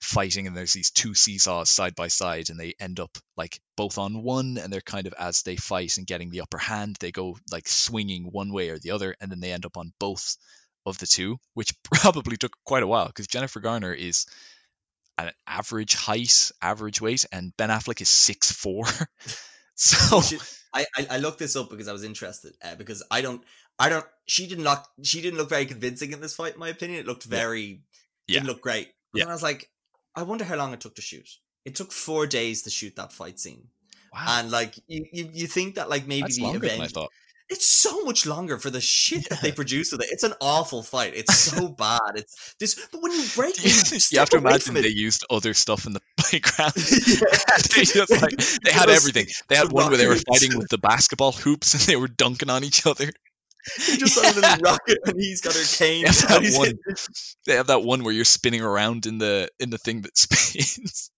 fighting 0.00 0.46
and 0.46 0.56
there's 0.56 0.72
these 0.72 0.90
two 0.90 1.14
seesaws 1.14 1.68
side 1.68 1.94
by 1.94 2.08
side 2.08 2.48
and 2.48 2.58
they 2.58 2.74
end 2.80 2.98
up 3.00 3.18
like 3.36 3.60
both 3.76 3.98
on 3.98 4.22
one 4.22 4.56
and 4.56 4.72
they're 4.72 4.80
kind 4.80 5.06
of 5.06 5.12
as 5.18 5.42
they 5.42 5.56
fight 5.56 5.98
and 5.98 6.06
getting 6.06 6.30
the 6.30 6.40
upper 6.40 6.56
hand 6.56 6.96
they 7.00 7.12
go 7.12 7.36
like 7.52 7.68
swinging 7.68 8.24
one 8.24 8.50
way 8.50 8.70
or 8.70 8.78
the 8.78 8.92
other 8.92 9.14
and 9.20 9.30
then 9.30 9.40
they 9.40 9.52
end 9.52 9.66
up 9.66 9.76
on 9.76 9.92
both 10.00 10.36
of 10.86 10.98
the 10.98 11.06
two 11.06 11.36
which 11.52 11.74
probably 11.84 12.38
took 12.38 12.56
quite 12.64 12.82
a 12.82 12.86
while 12.86 13.06
because 13.06 13.26
jennifer 13.26 13.60
garner 13.60 13.92
is 13.92 14.24
an 15.26 15.32
average 15.46 15.94
height 15.94 16.50
average 16.62 17.00
weight 17.00 17.26
and 17.32 17.56
ben 17.56 17.70
affleck 17.70 18.00
is 18.00 18.08
six 18.08 18.50
four 18.52 18.84
so 19.74 20.20
I, 20.74 20.86
I 20.96 21.06
I 21.10 21.18
looked 21.18 21.38
this 21.38 21.56
up 21.56 21.70
because 21.70 21.88
I 21.88 21.92
was 21.92 22.04
interested 22.04 22.54
uh, 22.62 22.74
because 22.76 23.02
I 23.10 23.20
don't 23.20 23.42
I 23.78 23.88
don't 23.88 24.04
she 24.26 24.46
did 24.46 24.58
not 24.58 24.86
look 24.98 25.06
she 25.06 25.20
didn't 25.20 25.38
look 25.38 25.48
very 25.48 25.66
convincing 25.66 26.12
in 26.12 26.20
this 26.20 26.36
fight 26.36 26.54
in 26.54 26.60
my 26.60 26.68
opinion. 26.68 27.00
It 27.00 27.06
looked 27.06 27.24
very 27.24 27.82
Yeah. 28.26 28.40
didn't 28.40 28.48
look 28.48 28.60
great. 28.62 28.92
Yeah. 29.14 29.24
And 29.24 29.30
I 29.30 29.34
was 29.34 29.42
like, 29.42 29.68
I 30.14 30.22
wonder 30.22 30.44
how 30.44 30.56
long 30.56 30.72
it 30.72 30.80
took 30.80 30.94
to 30.96 31.02
shoot. 31.02 31.28
It 31.64 31.74
took 31.74 31.92
four 31.92 32.26
days 32.26 32.62
to 32.62 32.70
shoot 32.70 32.96
that 32.96 33.12
fight 33.12 33.38
scene, 33.38 33.68
wow 34.12 34.24
and 34.28 34.50
like 34.50 34.78
you, 34.86 35.04
you, 35.12 35.30
you 35.32 35.46
think 35.46 35.74
that 35.74 35.90
like 35.90 36.06
maybe 36.06 36.22
that's 36.22 36.36
the 36.36 36.44
longer 36.44 36.68
than 37.50 37.58
i 37.58 37.64
event 37.64 37.70
thought 37.70 37.90
it's 37.90 37.90
so 37.90 38.04
much 38.04 38.26
longer 38.26 38.58
for 38.58 38.70
the 38.70 38.80
shit 38.80 39.28
that 39.28 39.42
they 39.42 39.52
produce 39.52 39.92
with 39.92 40.02
it. 40.02 40.08
It's 40.10 40.22
an 40.22 40.34
awful 40.40 40.82
fight. 40.82 41.12
It's 41.16 41.34
so 41.38 41.68
bad. 41.68 41.98
It's 42.14 42.54
this, 42.58 42.88
but 42.92 43.02
when 43.02 43.12
you 43.12 43.24
break, 43.34 43.62
you, 43.64 43.70
you 44.10 44.18
have 44.18 44.30
to 44.30 44.38
imagine 44.38 44.74
they 44.74 44.88
used 44.88 45.24
other 45.30 45.54
stuff 45.54 45.86
in 45.86 45.92
the 45.92 46.00
playground 46.16 46.72
Yeah. 46.76 47.56
they 47.76 47.82
just 47.84 48.22
like 48.22 48.36
they 48.64 48.72
had 48.72 48.88
everything. 48.88 49.26
They 49.48 49.56
had 49.56 49.72
one 49.72 49.88
where 49.88 49.98
they 49.98 50.06
were 50.06 50.16
fighting 50.16 50.56
with 50.58 50.68
the 50.68 50.78
basketball 50.78 51.32
hoops 51.32 51.74
and 51.74 51.82
they 51.82 51.96
were 51.96 52.08
dunking 52.08 52.50
on 52.50 52.64
each 52.64 52.86
other. 52.86 53.10
He 53.76 53.98
just 53.98 54.16
on 54.18 54.24
a 54.24 54.34
little 54.34 54.56
rocket 54.62 54.98
and 55.04 55.20
he's 55.20 55.42
got 55.42 55.54
her 55.54 55.76
cane. 55.76 56.04
Yeah, 56.06 56.12
that 56.12 56.56
one. 56.56 56.78
They 57.46 57.56
have 57.56 57.66
that 57.66 57.82
one 57.82 58.04
where 58.04 58.14
you're 58.14 58.24
spinning 58.24 58.62
around 58.62 59.06
in 59.06 59.18
the 59.18 59.50
in 59.60 59.70
the 59.70 59.78
thing 59.78 60.02
that 60.02 60.16
spins. 60.16 61.10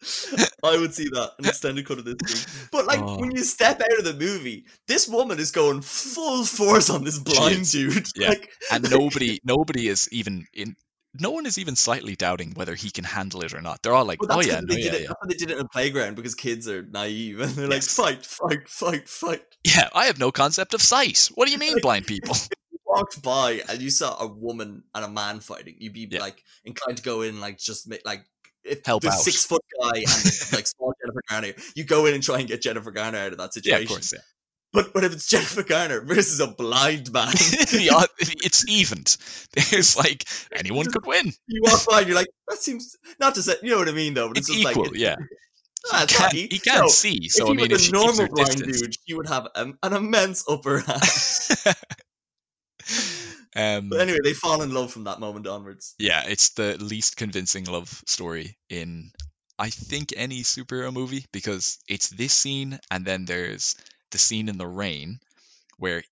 I 0.64 0.76
would 0.78 0.94
see 0.94 1.08
that 1.12 1.32
an 1.38 1.46
extended 1.46 1.86
cut 1.86 1.98
of 1.98 2.04
this 2.04 2.14
thing. 2.44 2.68
But 2.72 2.86
like 2.86 3.00
Oh. 3.00 3.18
when 3.18 3.30
you 3.32 3.42
step 3.44 3.80
out 3.80 3.98
of 3.98 4.04
the 4.04 4.14
movie, 4.14 4.64
this 4.86 5.08
woman 5.08 5.38
is 5.38 5.50
going 5.50 5.80
full 5.82 6.44
force 6.44 6.88
on 6.90 7.04
this 7.04 7.18
blind 7.18 7.70
dude. 7.70 8.06
Yeah. 8.16 8.28
Like 8.30 8.50
And 8.70 8.88
nobody 8.90 9.40
nobody 9.44 9.88
is 9.88 10.08
even 10.12 10.46
in 10.54 10.76
no 11.18 11.30
one 11.30 11.46
is 11.46 11.58
even 11.58 11.74
slightly 11.74 12.14
doubting 12.16 12.52
whether 12.54 12.74
he 12.74 12.90
can 12.90 13.02
handle 13.04 13.42
it 13.42 13.54
or 13.54 13.60
not. 13.62 13.82
They're 13.82 13.94
all 13.94 14.04
like, 14.04 14.20
well, 14.22 14.38
"Oh 14.38 14.42
yeah, 14.42 14.60
no, 14.60 14.66
they 14.74 14.82
yeah, 14.82 14.90
did 14.90 15.00
it. 15.00 15.02
yeah, 15.08 15.12
they 15.26 15.34
did 15.34 15.50
it 15.50 15.58
in 15.58 15.64
a 15.64 15.68
playground 15.68 16.14
because 16.16 16.34
kids 16.34 16.68
are 16.68 16.82
naive 16.82 17.40
and 17.40 17.50
they're 17.52 17.66
like, 17.66 17.76
Yes. 17.76 17.96
fight, 17.96 18.24
fight, 18.26 18.68
fight, 18.68 19.08
fight. 19.08 19.42
yeah." 19.64 19.88
I 19.94 20.04
have 20.06 20.18
no 20.18 20.30
concept 20.30 20.74
of 20.74 20.82
sight. 20.82 21.28
What 21.34 21.46
do 21.46 21.52
you 21.52 21.58
mean, 21.58 21.72
Like- 21.74 21.82
blind 21.82 22.06
people? 22.06 22.36
You 22.70 22.78
walked 22.86 23.22
by 23.22 23.62
and 23.68 23.80
you 23.80 23.90
saw 23.90 24.16
a 24.20 24.26
woman 24.26 24.84
and 24.94 25.04
a 25.04 25.08
man 25.08 25.40
fighting, 25.40 25.76
you'd 25.78 25.94
be 25.94 26.06
Yeah. 26.10 26.20
like 26.20 26.44
inclined 26.64 26.98
to 26.98 27.02
go 27.02 27.22
in 27.22 27.30
and 27.30 27.40
like 27.40 27.58
just 27.58 27.88
make 27.88 28.02
like 28.04 28.24
if 28.68 28.84
Help 28.84 29.02
the 29.02 29.08
out. 29.08 29.18
six 29.18 29.44
foot 29.44 29.62
guy 29.80 29.98
and 29.98 30.52
like 30.52 30.66
small 30.66 30.92
Jennifer 31.00 31.22
Garner, 31.28 31.52
you 31.74 31.84
go 31.84 32.06
in 32.06 32.14
and 32.14 32.22
try 32.22 32.38
and 32.38 32.48
get 32.48 32.62
Jennifer 32.62 32.90
Garner 32.90 33.18
out 33.18 33.32
of 33.32 33.38
that 33.38 33.54
situation. 33.54 33.78
yeah, 33.78 33.82
of 33.84 33.88
course. 33.88 34.12
Yeah. 34.12 34.20
But 34.72 34.92
but 34.92 35.02
if 35.02 35.12
it's 35.14 35.28
Jennifer 35.28 35.62
Garner 35.62 36.02
versus 36.02 36.40
a 36.40 36.46
blind 36.48 37.10
man, 37.10 37.28
it's 37.32 38.68
evened. 38.68 39.16
There's 39.54 39.96
like 39.96 40.24
anyone 40.52 40.86
could 40.86 41.06
win. 41.06 41.32
you 41.46 41.62
walk 41.62 41.86
by 41.86 42.00
and 42.00 42.08
you're 42.08 42.16
like, 42.16 42.28
that 42.48 42.58
seems 42.58 42.96
not 43.18 43.34
to 43.36 43.42
say 43.42 43.54
you 43.62 43.70
know 43.70 43.78
what 43.78 43.88
I 43.88 43.92
mean 43.92 44.12
though, 44.12 44.28
but 44.28 44.36
it's, 44.36 44.50
It's 44.50 44.58
just 44.58 44.70
equal. 44.70 44.84
like 44.84 44.96
yeah, 44.96 45.16
ah, 45.90 46.04
he 46.06 46.14
can't, 46.14 46.32
he 46.34 46.58
can't 46.58 46.82
no, 46.82 46.88
see. 46.88 47.28
So 47.28 47.46
I 47.48 47.54
mean, 47.54 47.70
if 47.70 47.78
keeps 47.78 47.92
normal 47.92 48.28
blind 48.28 48.58
distance, 48.58 48.80
dude, 48.82 48.96
you 49.06 49.16
would 49.16 49.28
have 49.28 49.48
an, 49.54 49.78
an 49.82 49.94
immense 49.94 50.44
upper 50.48 50.80
hand. 50.80 51.00
um, 53.58 53.88
but 53.90 54.00
anyway, 54.00 54.18
they 54.22 54.32
fall 54.32 54.62
in 54.62 54.72
love 54.72 54.92
from 54.92 55.04
that 55.04 55.20
moment 55.20 55.46
onwards. 55.46 55.94
yeah, 55.98 56.22
it's 56.26 56.50
the 56.50 56.76
least 56.78 57.16
convincing 57.16 57.64
love 57.64 57.88
story 58.06 58.56
in 58.70 59.10
I 59.58 59.70
think 59.70 60.14
any 60.16 60.42
superhero 60.42 60.92
movie 60.92 61.24
because 61.32 61.78
it's 61.88 62.10
this 62.10 62.32
scene 62.32 62.78
and 62.90 63.04
then 63.04 63.24
there's 63.24 63.74
the 64.12 64.18
scene 64.18 64.48
in 64.48 64.56
the 64.56 64.68
rain 64.68 65.18
where 65.78 66.04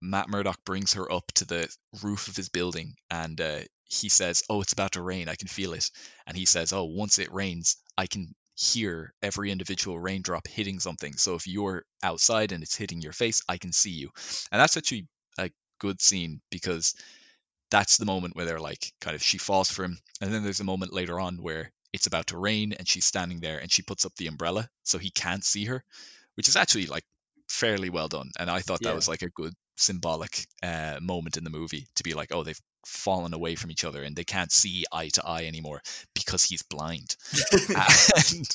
Matt 0.00 0.28
Murdock 0.28 0.64
brings 0.64 0.94
her 0.94 1.10
up 1.10 1.30
to 1.34 1.44
the 1.44 1.68
roof 2.02 2.28
of 2.28 2.36
his 2.36 2.48
building 2.48 2.94
and 3.10 3.40
uh, 3.40 3.60
he 3.84 4.08
says, 4.08 4.42
"Oh, 4.48 4.60
it's 4.62 4.72
about 4.72 4.92
to 4.92 5.02
rain. 5.02 5.28
I 5.28 5.34
can 5.34 5.48
feel 5.48 5.74
it." 5.74 5.90
And 6.26 6.36
he 6.36 6.44
says, 6.44 6.72
"Oh, 6.72 6.84
once 6.84 7.18
it 7.18 7.32
rains, 7.32 7.76
I 7.96 8.06
can 8.06 8.34
hear 8.54 9.12
every 9.22 9.50
individual 9.50 9.98
raindrop 9.98 10.46
hitting 10.46 10.80
something. 10.80 11.14
So 11.14 11.34
if 11.34 11.46
you're 11.46 11.84
outside 12.02 12.52
and 12.52 12.62
it's 12.62 12.76
hitting 12.76 13.00
your 13.00 13.12
face, 13.12 13.42
I 13.48 13.58
can 13.58 13.72
see 13.72 13.90
you." 13.90 14.10
And 14.50 14.60
that's 14.60 14.76
actually 14.76 15.06
good 15.82 16.00
scene 16.00 16.40
because 16.50 16.94
that's 17.70 17.96
the 17.96 18.06
moment 18.06 18.36
where 18.36 18.46
they're 18.46 18.60
like 18.70 18.92
kind 19.00 19.16
of 19.16 19.22
she 19.22 19.38
falls 19.38 19.70
for 19.70 19.82
him 19.84 19.98
and 20.20 20.32
then 20.32 20.42
there's 20.44 20.60
a 20.60 20.64
moment 20.72 20.92
later 20.92 21.18
on 21.18 21.36
where 21.42 21.72
it's 21.92 22.06
about 22.06 22.28
to 22.28 22.38
rain 22.38 22.72
and 22.72 22.86
she's 22.88 23.04
standing 23.04 23.40
there 23.40 23.58
and 23.58 23.70
she 23.72 23.82
puts 23.82 24.06
up 24.06 24.14
the 24.16 24.28
umbrella 24.28 24.68
so 24.84 24.98
he 24.98 25.10
can't 25.10 25.44
see 25.44 25.64
her 25.64 25.82
which 26.36 26.48
is 26.48 26.56
actually 26.56 26.86
like 26.86 27.04
fairly 27.48 27.90
well 27.90 28.08
done 28.08 28.30
and 28.38 28.48
i 28.48 28.60
thought 28.60 28.80
Yeah. 28.82 28.90
that 28.90 28.94
was 28.94 29.08
like 29.08 29.22
a 29.22 29.30
good 29.30 29.52
symbolic 29.76 30.46
uh, 30.62 30.98
moment 31.00 31.36
in 31.36 31.44
the 31.44 31.50
movie 31.58 31.86
to 31.96 32.04
be 32.04 32.14
like 32.14 32.30
oh 32.32 32.44
they've 32.44 32.60
fallen 32.86 33.34
away 33.34 33.54
from 33.56 33.70
each 33.70 33.84
other 33.84 34.02
and 34.02 34.14
they 34.14 34.24
can't 34.24 34.52
see 34.52 34.84
eye 34.92 35.08
to 35.08 35.26
eye 35.26 35.46
anymore 35.46 35.80
because 36.14 36.44
he's 36.44 36.62
blind 36.62 37.16
and 37.68 38.48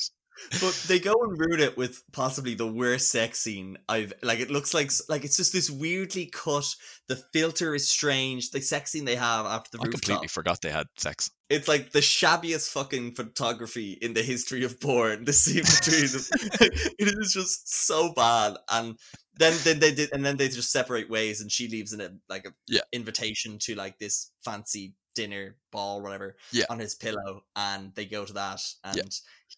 But 0.60 0.84
they 0.88 0.98
go 0.98 1.14
and 1.22 1.38
ruin 1.38 1.60
it 1.60 1.76
with 1.76 2.02
possibly 2.12 2.54
the 2.54 2.66
worst 2.66 3.10
sex 3.10 3.38
scene 3.40 3.78
I've 3.88 4.12
like. 4.22 4.40
It 4.40 4.50
looks 4.50 4.72
like 4.74 4.90
like 5.08 5.24
it's 5.24 5.36
just 5.36 5.52
this 5.52 5.70
weirdly 5.70 6.26
cut. 6.26 6.74
The 7.08 7.16
filter 7.32 7.74
is 7.74 7.88
strange. 7.88 8.50
The 8.50 8.60
sex 8.60 8.92
scene 8.92 9.04
they 9.04 9.16
have 9.16 9.46
after 9.46 9.70
the 9.72 9.78
i 9.82 9.84
rooftop. 9.86 10.00
completely 10.02 10.28
forgot 10.28 10.60
they 10.62 10.70
had 10.70 10.86
sex 10.96 11.30
It's 11.50 11.68
like 11.68 11.92
the 11.92 12.00
shabbiest 12.00 12.70
fucking 12.72 13.14
photography 13.14 13.92
in 14.00 14.14
the 14.14 14.22
history 14.22 14.64
of 14.64 14.80
porn. 14.80 15.24
The 15.24 15.32
scene 15.32 15.64
between 15.64 16.08
them, 16.12 16.22
it 16.98 17.18
is 17.18 17.32
just 17.32 17.72
so 17.72 18.12
bad. 18.14 18.56
And 18.70 18.96
then 19.38 19.54
then 19.64 19.78
they 19.78 19.94
did, 19.94 20.12
and 20.12 20.24
then 20.24 20.36
they 20.36 20.48
just 20.48 20.72
separate 20.72 21.08
ways, 21.08 21.40
and 21.40 21.50
she 21.50 21.68
leaves 21.68 21.92
in 21.92 22.00
a 22.00 22.10
like 22.28 22.44
a 22.46 22.52
Yeah. 22.66 22.80
invitation 22.92 23.58
to 23.60 23.74
like 23.74 23.98
this 23.98 24.30
fancy 24.44 24.94
dinner 25.18 25.56
ball, 25.72 26.00
whatever, 26.00 26.36
Yeah. 26.52 26.66
on 26.70 26.78
his 26.78 26.94
pillow, 26.94 27.44
and 27.56 27.92
they 27.94 28.04
go 28.06 28.24
to 28.24 28.32
that, 28.34 28.60
and 28.84 28.96
Yeah. 28.96 29.02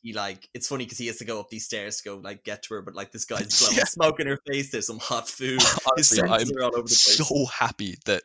he 0.02 0.12
like 0.12 0.48
it's 0.54 0.68
funny 0.68 0.84
because 0.84 0.98
he 0.98 1.06
has 1.08 1.18
to 1.18 1.24
go 1.24 1.38
up 1.40 1.50
these 1.50 1.66
stairs 1.66 1.98
to 1.98 2.04
go 2.08 2.16
like 2.16 2.44
get 2.44 2.62
to 2.64 2.74
her, 2.74 2.82
but 2.82 2.94
like 2.94 3.12
this 3.12 3.24
guy's 3.26 3.58
blowing 3.60 3.76
Yeah. 3.76 3.84
smoke 3.84 4.20
in 4.20 4.26
her 4.26 4.38
face. 4.46 4.70
There's 4.72 4.86
some 4.86 4.98
hot 4.98 5.28
food. 5.28 5.60
Honestly, 5.92 6.20
I'm 6.22 6.48
are 6.56 6.62
all 6.64 6.76
over 6.76 6.88
the 6.88 7.00
place. 7.04 7.16
so 7.28 7.44
happy 7.46 7.96
that 8.06 8.22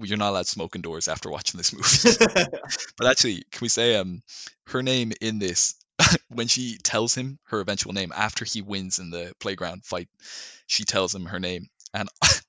you're 0.00 0.16
not 0.16 0.30
allowed 0.30 0.46
smoke 0.46 0.76
indoors 0.76 1.08
after 1.08 1.30
watching 1.30 1.58
this 1.58 1.72
movie 1.74 2.48
But 2.96 3.06
actually, 3.06 3.42
can 3.50 3.60
we 3.62 3.68
say 3.68 3.96
um 3.96 4.22
her 4.68 4.82
name 4.82 5.12
in 5.20 5.38
this 5.38 5.74
when 6.28 6.46
she 6.46 6.78
tells 6.82 7.14
him 7.14 7.38
her 7.48 7.60
eventual 7.60 7.92
name 7.92 8.12
after 8.14 8.44
he 8.44 8.62
wins 8.62 8.98
in 9.00 9.10
the 9.10 9.32
playground 9.40 9.84
fight, 9.84 10.08
she 10.66 10.84
tells 10.84 11.14
him 11.14 11.26
her 11.26 11.40
name, 11.40 11.66
and 11.92 12.08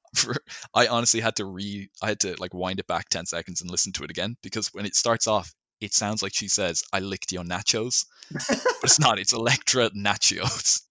for, 0.16 0.36
I 0.74 0.88
honestly 0.88 1.20
had 1.20 1.38
to 1.38 1.46
re 1.46 1.90
I 2.02 2.08
had 2.08 2.22
to 2.22 2.36
like 2.40 2.54
wind 2.54 2.80
it 2.80 2.88
back 2.88 3.10
ten 3.10 3.26
seconds 3.26 3.62
and 3.62 3.70
listen 3.70 3.94
to 3.94 4.04
it 4.04 4.12
again 4.12 4.36
because 4.42 4.74
when 4.74 4.86
it 4.86 4.96
starts 4.96 5.28
off, 5.28 5.54
it 5.82 5.94
sounds 5.94 6.22
like 6.22 6.34
she 6.36 6.48
says, 6.48 6.84
"I 6.92 7.00
licked 7.00 7.32
your 7.32 7.44
nachos," 7.44 8.06
but 8.32 8.84
it's 8.84 9.00
not. 9.00 9.20
It's 9.20 9.34
Elektra 9.34 9.90
Natchios. 9.92 10.82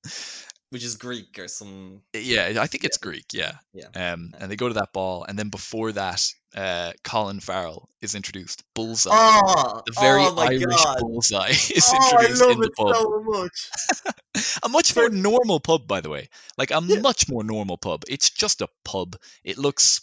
Which 0.70 0.85
is 0.85 0.96
Greek 0.96 1.38
or 1.38 1.48
some. 1.48 2.02
Yeah, 2.12 2.52
I 2.61 2.66
think 2.66 2.85
it's 2.85 2.98
Greek. 2.98 3.24
Yeah. 3.33 3.52
Yeah. 3.72 3.88
Um, 4.12 4.33
and 4.38 4.50
they 4.50 4.57
go 4.57 4.68
to 4.68 4.74
that 4.74 4.92
ball, 4.92 5.24
and 5.24 5.38
then 5.38 5.48
before 5.48 5.92
that, 5.92 6.22
uh, 6.54 6.92
Colin 7.04 7.40
Farrell 7.40 7.88
is 8.02 8.14
introduced. 8.14 8.64
Bullseye. 8.74 9.11
Oh, 9.14 9.81
the 9.87 9.92
very 9.98 10.22
oh 10.26 10.35
my 10.35 10.46
Irish 10.48 10.85
God. 10.85 10.98
bullseye 11.00 11.48
is 11.50 11.90
Oh, 11.90 11.96
I 11.96 12.26
introduced 12.26 12.42
love 12.42 12.50
in 12.50 12.61
the 12.61 12.66
it 12.66 12.74
pub. 12.76 12.94
so 12.96 13.22
much. 13.24 14.59
a 14.62 14.68
much 14.68 14.94
more 14.94 15.09
normal 15.09 15.59
pub, 15.61 15.87
by 15.87 16.02
the 16.02 16.11
way. 16.11 16.28
Like 16.59 16.70
a 16.70 16.83
Yeah. 16.85 17.00
much 17.00 17.31
more 17.31 17.44
normal 17.44 17.78
pub. 17.78 18.02
It's 18.09 18.28
just 18.28 18.61
a 18.61 18.68
pub. 18.85 19.16
It 19.44 19.57
looks 19.57 20.02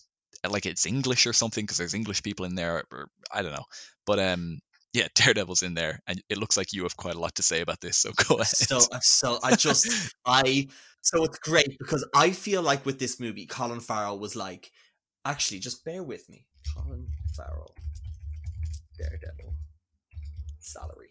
like 0.49 0.65
it's 0.65 0.86
English 0.88 1.28
or 1.28 1.34
something 1.34 1.63
because 1.63 1.78
there's 1.78 1.93
English 1.93 2.23
people 2.23 2.45
in 2.45 2.56
there, 2.56 2.86
or 2.91 3.08
I 3.32 3.43
don't 3.43 3.54
know. 3.54 3.65
But 4.08 4.17
um, 4.19 4.60
yeah, 4.95 5.08
Daredevil's 5.13 5.62
in 5.62 5.73
there, 5.73 6.01
and 6.08 6.21
it 6.29 6.38
looks 6.38 6.55
like 6.55 6.71
you 6.71 6.84
have 6.84 6.95
quite 6.95 7.15
a 7.15 7.19
lot 7.19 7.36
to 7.36 7.43
say 7.43 7.62
about 7.62 7.81
this. 7.81 7.97
So 7.97 8.12
go 8.27 8.36
ahead. 8.36 8.47
so 8.47 8.79
I'm 8.91 9.01
so 9.01 9.39
I 9.43 9.55
just 9.55 10.15
I 10.25 10.67
so 11.01 11.23
it's 11.25 11.38
great 11.39 11.77
because 11.77 12.08
I 12.15 12.31
feel 12.31 12.62
like 12.62 12.86
with 12.86 12.97
this 12.97 13.19
movie, 13.19 13.45
Colin 13.45 13.81
Farrell 13.81 14.17
was 14.17 14.36
like, 14.36 14.71
actually, 15.25 15.60
just 15.60 15.84
bear 15.84 16.01
with 16.01 16.29
me. 16.29 16.45
Colin 16.73 17.08
Farrell, 17.36 17.75
Daredevil, 18.97 19.53
salary. 20.60 21.10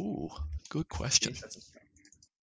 Ooh, 0.00 0.28
good 0.70 0.88
question. 0.88 1.34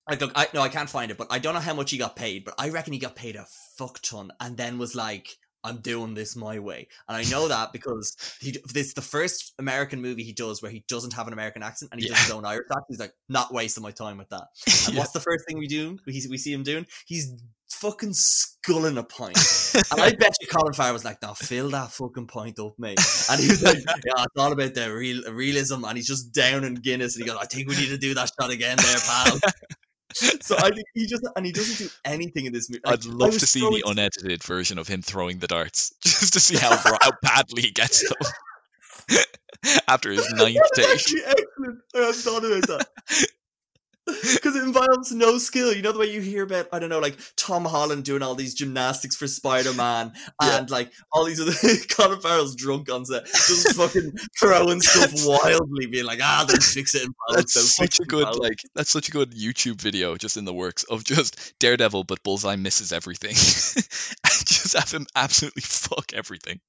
Like, 0.08 0.22
look, 0.22 0.34
I 0.36 0.48
no, 0.54 0.62
I 0.62 0.70
can't 0.70 0.90
find 0.90 1.10
it, 1.10 1.18
but 1.18 1.28
I 1.32 1.40
don't 1.40 1.56
know 1.56 1.60
how 1.60 1.74
much 1.74 1.90
he 1.90 1.98
got 1.98 2.16
paid, 2.16 2.46
but 2.46 2.54
I 2.60 2.70
reckon 2.70 2.94
he 2.94 3.00
got 3.00 3.16
paid 3.16 3.36
a 3.36 3.48
fuck 3.76 4.00
ton, 4.02 4.32
and 4.40 4.56
then 4.56 4.78
was 4.78 4.94
like, 4.94 5.38
"I'm 5.66 5.78
doing 5.78 6.14
this 6.14 6.36
my 6.36 6.60
way," 6.60 6.88
and 7.08 7.18
I 7.18 7.24
know 7.30 7.48
that 7.56 7.74
because 7.74 8.16
he 8.40 8.56
this 8.74 8.94
the 8.94 9.02
first 9.02 9.54
American 9.60 10.02
movie 10.02 10.24
he 10.24 10.34
does 10.34 10.62
where 10.62 10.72
he 10.72 10.84
doesn't 10.88 11.14
have 11.14 11.28
an 11.28 11.34
American 11.34 11.64
accent 11.64 11.92
and 11.92 12.00
he 12.02 12.08
does 12.08 12.20
his 12.20 12.32
own 12.32 12.46
Irish 12.46 12.68
accent. 12.70 12.86
He's 12.90 13.00
like, 13.00 13.14
not 13.30 13.54
wasting 13.54 13.84
my 13.84 13.92
time 13.92 14.18
with 14.18 14.30
that. 14.30 14.48
And 14.88 14.94
Yeah. 14.96 15.00
what's 15.00 15.12
the 15.12 15.20
first 15.20 15.46
thing 15.48 15.58
we 15.58 15.68
do? 15.68 15.98
We, 16.06 16.14
we 16.30 16.38
see 16.38 16.54
him 16.54 16.64
doing? 16.64 16.86
He's 17.06 17.34
fucking 17.72 18.14
sculling 18.14 18.98
a 18.98 19.04
pint. 19.04 19.38
And 19.92 20.00
I 20.02 20.12
bet 20.20 20.34
you 20.40 20.48
Colin 20.48 20.74
Farrell 20.74 20.94
was 20.94 21.04
like, 21.04 21.22
"Now 21.22 21.34
fill 21.34 21.70
that 21.72 21.92
fucking 21.92 22.28
pint 22.28 22.60
up, 22.60 22.76
mate." 22.78 23.00
And 23.30 23.42
he 23.42 23.48
was 23.50 23.64
like, 23.64 23.78
"Yeah, 23.80 24.24
it's 24.24 24.38
all 24.38 24.52
about 24.52 24.74
the 24.76 24.94
real 24.94 25.24
realism." 25.32 25.84
And 25.84 25.98
he's 25.98 26.08
just 26.08 26.32
down 26.34 26.64
in 26.64 26.76
Guinness, 26.76 27.16
and 27.16 27.24
he 27.24 27.30
goes, 27.30 27.40
"I 27.42 27.46
think 27.46 27.68
we 27.68 27.76
need 27.76 27.90
to 27.90 27.98
do 27.98 28.14
that 28.14 28.30
shot 28.40 28.52
again, 28.52 28.78
there, 28.78 28.98
pal." 29.00 29.40
So 30.16 30.56
I 30.58 30.70
think 30.70 30.86
he 30.94 31.06
just 31.06 31.28
and 31.36 31.46
he 31.46 31.52
doesn't 31.52 31.78
do 31.78 31.92
anything 32.06 32.46
in 32.46 32.54
this 32.54 32.70
movie. 32.70 32.82
Like, 32.86 32.94
I'd 32.94 33.06
love 33.06 33.34
to 33.34 33.40
see 33.40 33.60
so 33.60 33.70
the 33.70 33.84
unedited 33.86 34.44
version 34.44 34.78
of 34.78 34.88
him 34.88 35.02
throwing 35.02 35.40
the 35.40 35.48
darts, 35.48 35.94
just 36.02 36.34
to 36.34 36.40
see 36.40 36.56
how 36.56 36.76
how 36.78 37.12
badly 37.22 37.64
he 37.64 37.72
gets 37.72 38.08
them 38.08 39.20
after 39.88 40.12
his 40.12 40.32
ninth 40.34 40.58
take. 40.74 40.88
excellent. 40.90 41.80
I 41.94 41.98
hadn't 41.98 42.16
thought 42.16 42.46
about 42.46 42.68
that. 42.68 42.88
Because 44.36 44.56
it 44.56 44.64
involves 44.64 45.12
no 45.12 45.38
skill. 45.40 45.74
You 45.74 45.82
know 45.82 45.92
the 45.92 46.00
way 46.00 46.12
you 46.12 46.22
hear 46.22 46.44
about, 46.44 46.68
I 46.72 46.80
don't 46.80 46.90
know, 46.90 47.00
like 47.00 47.18
Tom 47.36 47.66
Holland 47.66 48.04
doing 48.04 48.22
all 48.22 48.36
these 48.36 48.54
gymnastics 48.54 49.16
for 49.16 49.28
Spider 49.28 49.74
Man 49.74 50.14
Yeah. 50.42 50.60
and 50.60 50.70
like 50.70 50.92
all 51.12 51.26
these 51.26 51.42
other 51.42 51.54
Colin 51.90 52.20
Farrell's 52.22 52.56
drunk 52.56 52.92
on 52.92 53.06
set, 53.06 53.26
just 53.26 53.76
fucking 53.76 54.12
throwing 54.40 54.82
stuff 54.82 55.12
wildly, 55.26 55.88
being 55.88 56.06
like, 56.06 56.20
ah, 56.22 56.46
they'll 56.48 56.58
fix 56.58 56.94
it 56.96 57.04
in. 57.04 57.14
That's 57.34 57.54
such 57.76 58.00
a 58.00 58.04
good 58.04 58.26
post." 58.28 58.40
like 58.40 58.60
that's 58.76 58.90
such 58.92 59.10
a 59.10 59.12
good 59.12 59.32
YouTube 59.32 59.82
video 59.82 60.16
just 60.18 60.38
in 60.38 60.46
the 60.46 60.54
works 60.54 60.84
of 60.84 61.04
just 61.04 61.54
Daredevil 61.60 62.04
but 62.04 62.22
Bullseye 62.24 62.56
misses 62.58 62.92
everything. 62.92 63.30
and 63.32 64.46
just 64.46 64.78
have 64.78 64.92
him 64.92 65.08
absolutely 65.16 65.62
fuck 65.64 66.14
everything. 66.14 66.60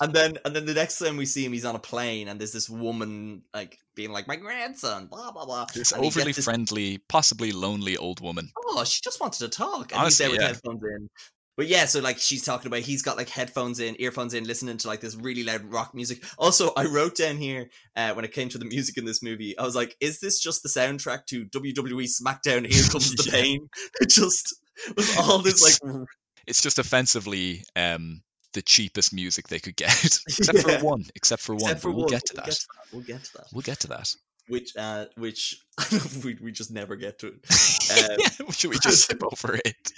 And 0.00 0.12
then 0.14 0.38
and 0.44 0.54
then 0.54 0.66
the 0.66 0.74
next 0.74 0.98
time 0.98 1.16
we 1.16 1.26
see 1.26 1.44
him, 1.44 1.52
he's 1.52 1.64
on 1.64 1.74
a 1.74 1.78
plane 1.80 2.28
and 2.28 2.40
there's 2.40 2.52
this 2.52 2.68
woman 2.70 3.42
like 3.52 3.78
being 3.94 4.10
like, 4.10 4.26
My 4.28 4.36
grandson, 4.36 5.06
blah 5.06 5.30
blah 5.32 5.44
blah. 5.44 5.66
This 5.74 5.92
And 5.92 6.04
overly 6.04 6.32
this- 6.32 6.44
friendly, 6.44 6.98
possibly 7.08 7.52
lonely 7.52 7.96
old 7.96 8.20
woman. 8.20 8.50
oh, 8.66 8.84
she 8.84 9.00
just 9.02 9.20
wanted 9.20 9.38
to 9.40 9.48
talk. 9.48 9.92
And 9.92 10.00
Honestly, 10.00 10.06
he's 10.06 10.18
there 10.18 10.30
with 10.30 10.40
yeah. 10.40 10.46
headphones 10.48 10.82
in. 10.82 11.08
But 11.56 11.68
yeah, 11.68 11.84
so 11.84 12.00
like 12.00 12.18
she's 12.18 12.44
talking 12.44 12.66
about 12.66 12.80
he's 12.80 13.02
got 13.02 13.16
like 13.16 13.28
headphones 13.28 13.78
in, 13.78 13.94
earphones 14.00 14.34
in, 14.34 14.42
listening 14.42 14.76
to 14.78 14.88
like 14.88 15.00
this 15.00 15.14
really 15.14 15.44
loud 15.44 15.64
rock 15.66 15.94
music. 15.94 16.24
Also, 16.36 16.72
I 16.76 16.86
wrote 16.86 17.16
down 17.16 17.36
here 17.36 17.70
uh, 17.94 18.12
when 18.14 18.24
it 18.24 18.32
came 18.32 18.48
to 18.48 18.58
the 18.58 18.64
music 18.74 18.96
in 18.96 19.04
this 19.04 19.22
movie, 19.22 19.56
I 19.56 19.62
was 19.62 19.76
like, 19.76 19.96
is 20.00 20.18
this 20.18 20.40
just 20.40 20.64
the 20.64 20.68
soundtrack 20.68 21.26
to 21.26 21.44
WWE 21.44 22.08
SmackDown 22.20 22.66
Here 22.66 22.82
Comes 22.90 23.14
the 23.14 23.22
Yeah. 23.26 23.32
Pain? 23.32 23.68
It 24.00 24.10
just 24.10 24.56
was 24.96 25.16
all 25.16 25.38
this 25.38 25.62
It's- 25.64 25.80
like 25.94 26.08
It's 26.48 26.60
just 26.60 26.80
offensively 26.80 27.62
um 27.76 28.22
the 28.54 28.62
cheapest 28.62 29.12
music 29.12 29.48
they 29.48 29.58
could 29.60 29.76
get. 29.76 29.90
except 30.28 30.66
Yeah. 30.66 30.78
for 30.78 30.84
one. 30.84 31.04
Except 31.14 31.42
for 31.42 31.54
one. 31.54 31.76
for 31.76 31.90
we'll 31.90 32.00
one, 32.06 32.08
get 32.08 32.24
to 32.26 32.34
we'll 32.36 32.44
that. 32.46 32.58
We'll 32.92 33.02
get 33.02 33.24
to 33.24 33.32
that. 33.34 33.46
We'll 33.52 33.62
get 33.62 33.80
to 33.80 33.88
that. 33.88 34.08
Which 34.48 34.72
uh 34.76 35.06
which 35.16 35.56
we 36.24 36.36
we 36.42 36.52
just 36.52 36.70
never 36.70 36.96
get 36.96 37.18
to 37.20 37.28
it. 37.28 37.44
Um, 38.40 38.50
Should 38.50 38.70
we 38.70 38.78
just 38.78 39.02
skip 39.02 39.22
over 39.22 39.60
it? 39.62 39.90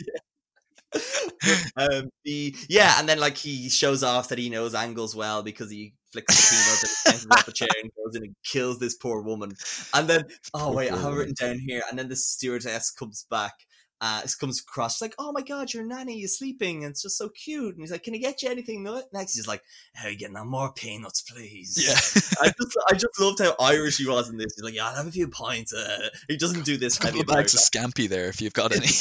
um, 1.77 2.09
the 2.25 2.55
yeah, 2.69 2.99
and 2.99 3.09
then 3.09 3.19
like 3.21 3.37
he 3.37 3.69
shows 3.69 4.03
off 4.03 4.29
that 4.29 4.39
he 4.39 4.49
knows 4.51 4.75
angles 4.75 5.15
well 5.15 5.43
because 5.43 5.71
he 5.71 5.95
flicks 6.13 6.35
the 6.35 7.07
peanut 7.07 7.21
and 7.21 7.29
bounces 7.29 7.49
a 7.49 7.53
chair 7.53 7.69
and 7.83 7.91
goes 8.05 8.17
in 8.17 8.25
and 8.25 8.35
kills 8.45 8.79
this 8.79 8.95
poor 8.97 9.23
woman. 9.23 9.53
And 9.95 10.09
then 10.09 10.25
oh 10.55 10.67
Poor 10.67 10.75
wait, 10.75 10.91
I 10.93 10.97
have 10.99 11.15
written 11.15 11.35
down 11.39 11.59
here. 11.59 11.83
And 11.89 11.99
then 11.99 12.09
the 12.09 12.17
stewardess 12.17 12.91
comes 12.91 13.25
back. 13.31 13.53
Uh, 14.01 14.23
comes 14.39 14.61
across 14.61 15.01
like, 15.01 15.15
oh 15.19 15.33
my 15.33 15.41
god, 15.41 15.73
your 15.73 15.85
nanny 15.85 16.21
is 16.23 16.39
sleeping, 16.39 16.85
and 16.85 16.91
it's 16.91 17.03
just 17.03 17.17
so 17.17 17.31
cute. 17.31 17.75
And 17.75 17.83
he's 17.83 17.91
like, 17.91 18.03
can 18.03 18.15
I 18.15 18.19
get 18.19 18.43
you 18.43 18.51
anything 18.51 18.87
next? 19.13 19.35
He's 19.35 19.49
like, 19.49 19.63
how 19.95 20.09
are 20.09 20.11
you 20.11 20.19
getting 20.19 20.37
on 20.37 20.49
more 20.49 20.73
peanuts, 20.73 21.23
please? 21.23 21.83
Yeah. 21.83 21.95
I 22.43 22.49
just, 22.49 22.79
I 22.91 22.93
just 22.95 23.21
loved 23.21 23.39
how 23.39 23.55
Irish 23.59 23.97
he 23.97 24.07
was 24.07 24.29
in 24.29 24.37
this. 24.37 24.55
He's 24.55 24.65
like, 24.65 24.75
yeah, 24.75 24.89
I'll 24.89 24.97
have 24.97 25.07
a 25.07 25.11
few 25.11 25.29
pints. 25.29 25.73
Uh, 25.73 26.09
he 26.29 26.37
doesn't 26.37 26.67
do 26.67 26.77
this 26.77 26.99
couple 26.99 27.21
of 27.21 27.27
bags 27.27 27.55
of 27.55 27.61
scampi 27.61 28.09
there 28.09 28.27
if 28.27 28.43
you've 28.43 28.53
got 28.53 28.75
any. 28.75 28.89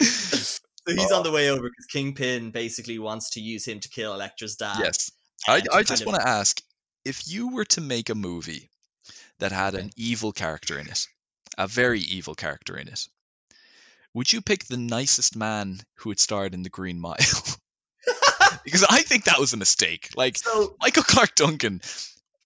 So 0.88 0.94
he's 0.94 1.12
on 1.12 1.22
the 1.22 1.30
way 1.30 1.50
over 1.50 1.62
because 1.62 1.86
Kingpin 1.86 2.50
basically 2.50 2.98
wants 2.98 3.30
to 3.30 3.40
use 3.40 3.66
him 3.66 3.80
to 3.80 3.88
kill 3.88 4.14
Elektra's 4.14 4.56
dad. 4.56 4.78
yes. 4.82 5.10
I, 5.46 5.62
I 5.72 5.82
just 5.82 6.02
of- 6.02 6.06
want 6.06 6.20
to 6.20 6.28
ask 6.28 6.60
if 7.04 7.30
you 7.30 7.54
were 7.54 7.66
to 7.66 7.80
make 7.80 8.08
a 8.10 8.14
movie 8.14 8.70
that 9.38 9.52
had 9.52 9.74
an 9.74 9.90
evil 9.96 10.32
character 10.32 10.78
in 10.78 10.88
it, 10.88 11.06
a 11.56 11.66
very 11.66 12.00
evil 12.00 12.34
character 12.34 12.76
in 12.76 12.88
it, 12.88 13.06
would 14.14 14.32
you 14.32 14.40
pick 14.40 14.64
the 14.64 14.76
nicest 14.76 15.36
man 15.36 15.80
who 15.96 16.10
had 16.10 16.18
starred 16.18 16.54
in 16.54 16.62
The 16.62 16.70
Green 16.70 17.00
Mile? 17.00 17.16
because 18.64 18.84
I 18.88 19.02
think 19.02 19.24
that 19.24 19.38
was 19.38 19.52
a 19.52 19.56
mistake. 19.56 20.10
Like, 20.16 20.38
so 20.38 20.76
Michael 20.80 21.02
Clarke 21.02 21.34
Duncan 21.34 21.80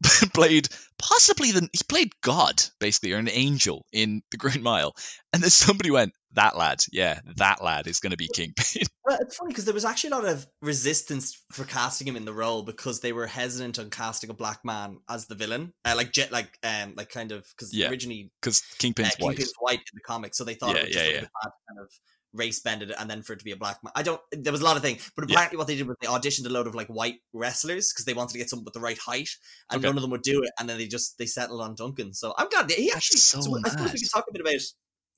played 0.34 0.68
possibly 0.98 1.52
the 1.52 1.68
he 1.72 1.80
played 1.88 2.12
God 2.22 2.62
basically 2.78 3.12
or 3.12 3.18
an 3.18 3.28
angel 3.28 3.86
in 3.92 4.22
The 4.30 4.36
Green 4.36 4.62
Mile, 4.62 4.94
and 5.32 5.42
then 5.42 5.50
somebody 5.50 5.90
went, 5.90 6.12
"That 6.32 6.56
lad, 6.56 6.80
yeah, 6.92 7.20
that 7.36 7.62
lad 7.62 7.86
is 7.86 8.00
going 8.00 8.10
to 8.10 8.16
be 8.16 8.28
Kingpin." 8.28 8.82
well, 9.04 9.18
it's 9.20 9.36
funny 9.36 9.48
because 9.48 9.64
there 9.64 9.74
was 9.74 9.84
actually 9.84 10.10
a 10.10 10.14
lot 10.16 10.26
of 10.26 10.46
resistance 10.60 11.40
for 11.52 11.64
casting 11.64 12.06
him 12.06 12.16
in 12.16 12.24
the 12.24 12.32
role 12.32 12.62
because 12.62 13.00
they 13.00 13.12
were 13.12 13.26
hesitant 13.26 13.78
on 13.78 13.90
casting 13.90 14.30
a 14.30 14.34
black 14.34 14.60
man 14.64 14.98
as 15.08 15.26
the 15.26 15.34
villain, 15.34 15.72
uh, 15.84 15.94
like 15.96 16.12
jet, 16.12 16.30
like 16.30 16.58
um, 16.62 16.94
like 16.96 17.10
kind 17.10 17.32
of 17.32 17.46
because 17.56 17.74
Yeah, 17.74 17.88
originally 17.88 18.30
Because 18.40 18.60
uh, 18.60 18.76
Kingpin's 18.78 19.16
white. 19.18 19.36
Kingpin's 19.36 19.54
white 19.58 19.78
in 19.78 19.94
the 19.94 20.02
comics, 20.06 20.38
so 20.38 20.44
they 20.44 20.54
thought 20.54 20.74
Yeah, 20.74 20.82
it 20.82 20.86
was 20.88 20.96
yeah, 20.96 21.02
just 21.02 21.12
yeah. 21.12 21.18
a 21.18 21.22
bad 21.22 21.52
kind 21.68 21.80
of 21.80 21.90
race 22.34 22.60
bended 22.60 22.90
it, 22.90 22.96
and 22.98 23.08
then 23.08 23.22
for 23.22 23.32
it 23.32 23.38
to 23.38 23.44
be 23.44 23.52
a 23.52 23.56
black 23.56 23.78
man. 23.82 23.92
I 23.94 24.02
don't. 24.02 24.20
There 24.32 24.52
was 24.52 24.60
a 24.60 24.64
lot 24.64 24.76
of 24.76 24.82
things, 24.82 25.10
but 25.16 25.26
Yeah. 25.28 25.34
apparently 25.36 25.56
what 25.58 25.66
they 25.68 25.76
did 25.76 25.86
was 25.86 25.96
they 26.02 26.08
auditioned 26.08 26.44
a 26.46 26.50
load 26.50 26.66
of 26.66 26.74
like 26.74 26.88
white 26.88 27.20
wrestlers 27.32 27.92
because 27.92 28.04
they 28.04 28.12
wanted 28.14 28.32
to 28.32 28.38
get 28.38 28.50
someone 28.50 28.64
with 28.64 28.74
the 28.74 28.80
right 28.80 28.98
height, 28.98 29.30
and 29.70 29.78
Okay. 29.78 29.86
none 29.88 29.96
of 29.96 30.02
them 30.02 30.10
would 30.10 30.22
do 30.22 30.42
it, 30.42 30.50
and 30.58 30.68
then 30.68 30.76
they 30.78 30.86
just 30.86 31.16
they 31.18 31.26
settled 31.26 31.60
on 31.62 31.74
Duncan. 31.74 32.12
So 32.12 32.34
I'm 32.36 32.48
glad 32.50 32.70
he 32.70 32.90
actually. 32.92 33.20
so 33.20 33.38
I 33.38 33.42
suppose 33.70 33.92
we 33.92 33.98
can 34.00 34.08
talk 34.08 34.26
a 34.28 34.32
bit 34.32 34.40
about 34.42 34.60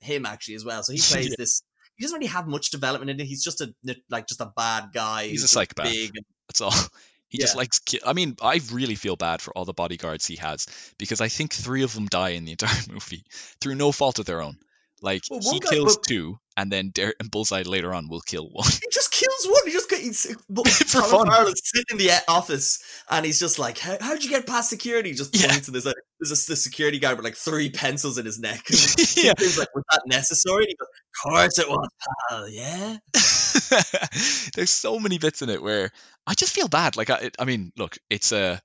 him 0.01 0.27
actually 0.27 0.55
as 0.55 0.65
well. 0.65 0.83
So 0.83 0.93
he 0.93 0.99
plays 1.01 1.27
Yeah. 1.31 1.35
this. 1.39 1.63
He 1.97 2.05
doesn't 2.05 2.19
really 2.19 2.27
have 2.31 2.47
much 2.47 2.71
development 2.71 3.11
in 3.11 3.19
it. 3.19 3.25
He's 3.27 3.43
just 3.43 3.61
a 3.63 3.75
like 4.11 4.27
just 4.29 4.41
a 4.43 4.53
bad 4.55 4.91
guy. 4.93 5.29
He's 5.29 5.43
a 5.45 5.49
psychopath. 5.49 5.87
Big 5.91 6.11
and 6.15 6.25
That's 6.49 6.61
all. 6.61 6.73
He 7.29 7.39
just 7.39 7.57
likes. 7.57 7.81
Ki- 7.81 8.01
I 8.07 8.13
mean, 8.13 8.37
I 8.41 8.61
really 8.71 8.95
feel 8.95 9.17
bad 9.17 9.43
for 9.43 9.51
all 9.59 9.65
the 9.65 9.73
bodyguards 9.73 10.25
he 10.29 10.37
has 10.37 10.65
because 10.97 11.21
I 11.21 11.27
think 11.27 11.53
three 11.53 11.83
of 11.83 11.93
them 11.93 12.07
die 12.07 12.31
in 12.31 12.45
the 12.45 12.53
entire 12.59 12.83
movie 12.89 13.25
through 13.61 13.75
no 13.75 13.91
fault 13.91 14.21
of 14.21 14.27
their 14.27 14.41
own. 14.41 14.57
Like 15.03 15.23
Well, 15.29 15.41
he 15.41 15.59
guy- 15.59 15.71
kills 15.71 15.97
but- 15.97 16.05
two, 16.07 16.39
and 16.57 16.73
then 16.73 16.90
Dare 16.90 17.14
and 17.21 17.31
Bullseye 17.31 17.62
later 17.62 17.92
on 17.92 18.09
will 18.09 18.21
kill 18.21 18.49
one. 18.51 18.69
he 18.71 18.87
just 18.92 19.12
kills 19.12 19.47
one. 19.47 19.62
He 19.66 19.73
just 19.73 19.92
he's 19.95 20.27
For 20.92 21.01
Colin 21.03 21.29
fun. 21.29 21.47
Is 21.49 21.61
sitting 21.64 21.85
in 21.90 21.99
the 22.07 22.11
office 22.29 22.79
and 23.11 23.25
he's 23.27 23.38
just 23.40 23.59
like, 23.59 23.79
How, 23.79 23.97
"How'd 24.01 24.23
you 24.23 24.31
get 24.31 24.47
past 24.47 24.71
security?" 24.71 25.11
He 25.11 25.14
just 25.14 25.35
Yeah. 25.38 25.49
points 25.49 25.69
and 25.69 25.75
there's 25.75 25.87
a 25.87 25.95
there's 26.21 26.31
a, 26.33 26.51
the 26.51 26.57
security 26.57 26.99
guard 26.99 27.16
with 27.16 27.25
like 27.25 27.37
three 27.37 27.69
pencils 27.71 28.16
in 28.19 28.25
his 28.25 28.38
neck. 28.38 28.62
yeah. 28.71 29.33
He's 29.38 29.59
like, 29.59 29.75
"Was 29.75 29.85
that 29.90 30.03
necessary?" 30.07 30.64
And 30.64 30.69
he 30.69 30.77
goes, 30.77 30.88
"Of 30.88 31.31
course 31.31 31.59
it 31.59 31.69
was, 31.69 31.88
pal. 32.31 32.49
Yeah." 32.49 32.97
There's 34.55 34.71
so 34.71 34.99
many 34.99 35.19
bits 35.19 35.42
in 35.42 35.51
it 35.51 35.62
where 35.62 35.90
I 36.27 36.35
just 36.35 36.55
feel 36.55 36.69
bad. 36.69 36.97
Like 36.97 37.11
I, 37.11 37.31
I 37.38 37.45
mean, 37.45 37.73
look, 37.77 37.99
it's 38.11 38.33
a, 38.33 38.61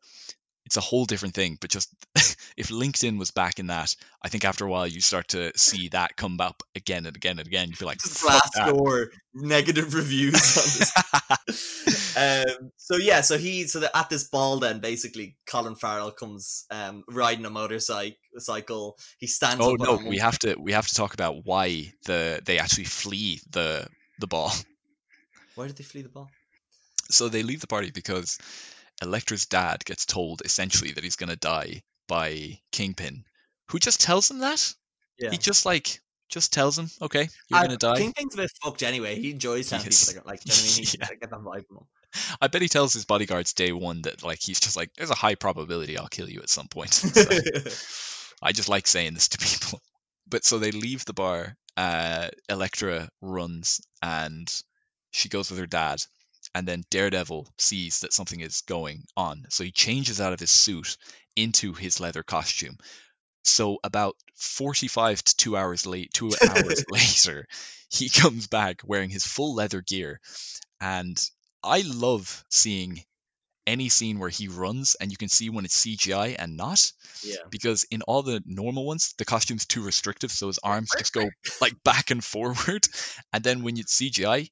it's 0.71 0.77
a 0.77 0.81
whole 0.81 1.03
different 1.03 1.36
thing. 1.36 1.57
But 1.60 1.69
just 1.69 1.93
if 2.55 2.69
LinkedIn 2.69 3.19
was 3.19 3.31
back 3.31 3.60
in 3.60 3.67
that, 3.67 3.93
I 4.21 4.29
think 4.29 4.45
after 4.45 4.65
a 4.65 4.69
while 4.69 4.88
you 4.88 5.01
start 5.01 5.28
to 5.30 5.51
see 5.57 5.89
that 5.89 6.15
come 6.15 6.39
up 6.39 6.63
again 6.76 7.05
and 7.05 7.15
again 7.15 7.39
and 7.39 7.47
again. 7.47 7.69
You 7.69 7.76
feel 7.76 7.89
like, 7.89 8.01
Just 8.01 8.19
"Fuck 8.19 8.41
that." 8.53 8.74
Glassdoor 8.74 9.07
negative 9.34 9.93
reviews 9.93 10.34
on 10.34 11.43
this. 11.45 12.17
um, 12.17 12.72
so 12.78 12.95
yeah, 12.95 13.19
so 13.19 13.38
he 13.38 13.67
so 13.67 13.82
that 13.82 13.95
at 13.95 14.09
this 14.09 14.30
ball 14.30 14.59
then 14.59 14.80
basically 14.80 15.36
Colin 15.45 15.76
Farrell 15.76 16.11
comes 16.11 16.65
um 16.72 17.03
riding 17.09 17.45
a 17.45 17.49
motorcycle. 17.49 18.97
He 19.17 19.28
stands 19.28 19.57
Oh 19.59 19.74
up 19.74 19.80
no, 19.80 19.95
we 20.07 20.19
have 20.19 20.39
to 20.39 20.55
we 20.57 20.72
have 20.72 20.88
to 20.88 20.95
talk 20.95 21.13
about 21.13 21.45
why 21.45 21.91
the 22.05 22.41
they 22.45 22.59
actually 22.59 22.86
flee 22.86 23.41
the 23.49 23.88
the 24.19 24.28
ball. 24.28 24.53
Why 25.55 25.67
did 25.67 25.76
they 25.76 25.84
flee 25.84 26.03
the 26.03 26.09
ball? 26.09 26.30
So 27.09 27.28
they 27.28 27.43
leave 27.43 27.59
the 27.59 27.67
party 27.67 27.91
because 27.91 28.38
Elektra's 29.02 29.45
dad 29.45 29.84
gets 29.86 30.06
told 30.06 30.41
essentially 30.45 30.91
that 30.91 31.04
he's 31.04 31.16
gonna 31.16 31.36
die 31.36 31.82
by 32.08 32.60
Kingpin, 32.72 33.24
who 33.70 33.80
just 33.80 34.02
tells 34.02 34.30
him 34.30 34.39
that. 34.39 34.74
Yeah. 35.20 35.32
He 35.32 35.38
just 35.38 35.66
like 35.66 35.99
just 36.30 36.54
tells 36.54 36.78
him, 36.80 36.89
okay, 37.02 37.28
you're 37.49 37.60
Uh, 37.60 37.64
gonna 37.64 37.78
die. 37.78 37.97
Kingpin's 37.97 38.34
a 38.36 38.38
bit 38.38 38.52
fucked 38.64 38.84
anyway. 38.84 39.20
He 39.20 39.32
enjoys 39.32 39.70
telling 39.70 39.86
Yes. 39.86 40.10
people 40.10 40.24
like, 40.26 40.45
like 40.45 40.45
you 40.45 40.52
know 40.52 40.56
what 40.56 40.74
I 40.74 40.78
mean? 40.78 40.86
He, 40.86 40.97
Yeah. 40.99 41.08
I 41.10 41.16
get 41.16 41.30
that 41.30 41.39
vibe 41.39 41.68
from 41.68 41.78
him. 41.78 41.86
I 42.41 42.47
bet 42.47 42.62
he 42.62 42.68
tells 42.68 42.93
his 42.93 43.06
bodyguards 43.06 43.54
day 43.54 43.72
one 43.72 44.02
that 44.04 44.24
like 44.24 44.41
he's 44.41 44.60
just 44.60 44.76
like, 44.78 44.91
there's 44.97 45.10
a 45.12 45.16
high 45.16 45.36
probability 45.36 45.97
I'll 45.97 46.08
kill 46.08 46.30
you 46.30 46.41
at 46.41 46.49
some 46.49 46.68
point. 46.68 46.91
So, 47.14 47.24
I 48.43 48.52
just 48.54 48.70
like 48.70 48.88
saying 48.88 49.14
this 49.14 49.30
to 49.30 49.38
people. 49.38 49.80
But 50.28 50.43
so 50.45 50.58
they 50.60 50.72
leave 50.72 51.06
the 51.06 51.14
bar. 51.14 51.56
Uh, 51.78 52.30
Elektra 52.49 53.10
runs 53.22 53.82
and 54.02 54.52
she 55.12 55.30
goes 55.30 55.49
with 55.49 55.60
her 55.60 55.68
dad. 55.68 56.04
And 56.54 56.68
then 56.68 56.84
Daredevil 56.89 57.47
sees 57.58 58.02
that 58.02 58.14
something 58.14 58.39
is 58.39 58.62
going 58.62 59.04
on. 59.16 59.45
So 59.49 59.64
he 59.64 59.72
changes 59.72 60.20
out 60.20 60.34
of 60.34 60.39
his 60.39 60.52
suit 60.52 60.97
into 61.36 61.74
his 61.74 61.99
leather 61.99 62.24
costume. 62.24 62.78
So 63.43 63.80
about 63.84 64.16
45 64.36 65.24
to 65.24 65.36
two 65.36 65.58
hours 65.58 65.86
late, 65.86 66.14
two 66.14 66.32
hours 66.49 66.84
later, 66.89 67.47
he 67.89 68.10
comes 68.10 68.47
back 68.47 68.82
wearing 68.84 69.10
his 69.10 69.26
full 69.26 69.56
leather 69.56 69.82
gear. 69.82 70.20
And 70.80 71.22
I 71.64 71.82
love 71.82 72.43
seeing 72.49 73.04
any 73.68 73.89
scene 73.89 74.20
where 74.20 74.30
he 74.30 74.47
runs 74.47 74.95
and 74.99 75.12
you 75.12 75.18
can 75.18 75.30
see 75.30 75.49
when 75.49 75.66
it's 75.66 75.86
CGI 75.86 76.36
and 76.38 76.58
not 76.58 76.91
yeah. 77.24 77.36
because 77.52 77.86
in 77.91 78.02
all 78.02 78.24
the 78.24 78.41
normal 78.45 78.86
ones 78.86 79.14
the 79.20 79.26
costume's 79.26 79.68
too 79.68 79.84
restrictive 79.84 80.32
so 80.32 80.47
his 80.47 80.60
arms 80.64 80.89
just 80.97 81.14
go 81.14 81.30
like 81.62 81.76
back 81.84 82.10
and 82.10 82.24
forward 82.24 82.88
and 83.34 83.43
then 83.43 83.62
when 83.62 83.76
you 83.76 83.84
CGI 83.84 84.49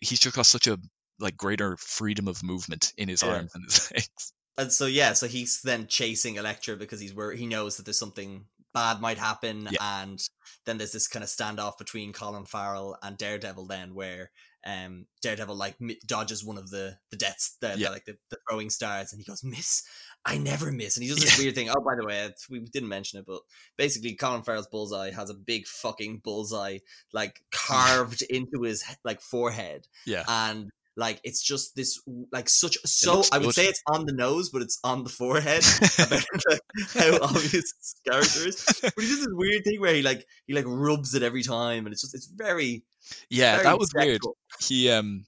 he's 0.00 0.20
just 0.20 0.36
got 0.36 0.46
such 0.46 0.68
a 0.68 0.78
like 1.22 1.36
greater 1.36 1.76
freedom 1.78 2.28
of 2.28 2.42
movement 2.42 2.92
in 2.96 3.08
his 3.08 3.22
Yeah. 3.22 3.30
arms 3.36 3.54
and 3.54 3.64
his 3.64 3.90
legs 3.94 4.32
And 4.58 4.70
so 4.72 4.86
yeah, 4.86 5.14
so 5.14 5.26
he's 5.28 5.62
then 5.62 5.86
chasing 5.86 6.36
Elektra 6.36 6.76
because 6.76 7.00
he's 7.00 7.14
where 7.14 7.32
he 7.32 7.46
knows 7.46 7.76
that 7.76 7.84
there's 7.86 7.98
something 7.98 8.44
bad 8.74 9.00
might 9.00 9.18
happen, 9.18 9.68
and 9.80 10.20
then 10.66 10.78
there's 10.78 10.92
this 10.92 11.08
kind 11.08 11.22
of 11.22 11.28
standoff 11.30 11.78
between 11.78 12.12
Colin 12.12 12.44
Farrell 12.46 12.96
and 13.02 13.16
Daredevil. 13.16 13.66
Then 13.66 13.94
where 13.94 14.30
um 14.66 15.06
Daredevil 15.22 15.56
like 15.56 15.76
dodges 16.06 16.44
one 16.44 16.58
of 16.58 16.70
the 16.70 16.98
the 17.10 17.16
deaths, 17.16 17.56
the, 17.60 17.68
the, 17.68 17.90
like 17.90 18.04
the, 18.04 18.16
the 18.30 18.36
throwing 18.48 18.70
stars, 18.70 19.12
and 19.12 19.20
he 19.20 19.24
goes 19.24 19.42
miss. 19.42 19.82
I 20.24 20.38
never 20.38 20.70
miss, 20.70 20.96
and 20.96 21.02
he 21.02 21.08
does 21.10 21.18
this 21.20 21.38
weird 21.38 21.54
thing. 21.54 21.68
Oh, 21.70 21.80
by 21.80 21.96
the 21.98 22.06
way, 22.06 22.28
we 22.50 22.60
didn't 22.60 22.88
mention 22.88 23.18
it, 23.20 23.26
but 23.26 23.40
basically, 23.76 24.14
Colin 24.14 24.42
Farrell's 24.42 24.68
bullseye 24.68 25.10
has 25.12 25.30
a 25.30 25.34
big 25.34 25.66
fucking 25.66 26.18
bullseye 26.22 26.78
like 27.12 27.40
carved 27.50 28.22
into 28.22 28.62
his 28.62 28.84
like 29.04 29.20
forehead, 29.20 29.88
yeah 30.06 30.24
and 30.28 30.70
like 30.96 31.20
it's 31.24 31.42
just 31.42 31.74
this 31.74 32.00
like 32.32 32.48
such 32.48 32.76
so 32.84 33.22
I 33.32 33.38
would 33.38 33.46
good. 33.46 33.54
say 33.54 33.66
it's 33.66 33.82
on 33.92 34.06
the 34.06 34.12
nose, 34.12 34.50
but 34.50 34.62
it's 34.62 34.78
on 34.84 35.04
the 35.04 35.10
forehead. 35.10 35.64
about 35.98 36.24
like, 36.48 36.60
how 36.94 37.18
obvious 37.22 37.52
his 37.52 37.94
character 38.06 38.48
is. 38.48 38.64
But 38.82 39.04
he 39.04 39.08
does 39.08 39.20
this 39.20 39.28
weird 39.30 39.64
thing 39.64 39.80
where 39.80 39.94
he 39.94 40.02
like 40.02 40.26
he 40.46 40.54
like 40.54 40.66
rubs 40.66 41.14
it 41.14 41.22
every 41.22 41.42
time, 41.42 41.86
and 41.86 41.92
it's 41.92 42.02
just 42.02 42.14
it's 42.14 42.26
very 42.26 42.84
yeah 43.30 43.56
very 43.56 43.64
that 43.64 43.78
was 43.78 43.92
weird 43.94 44.20
he 44.60 44.90
um 44.90 45.24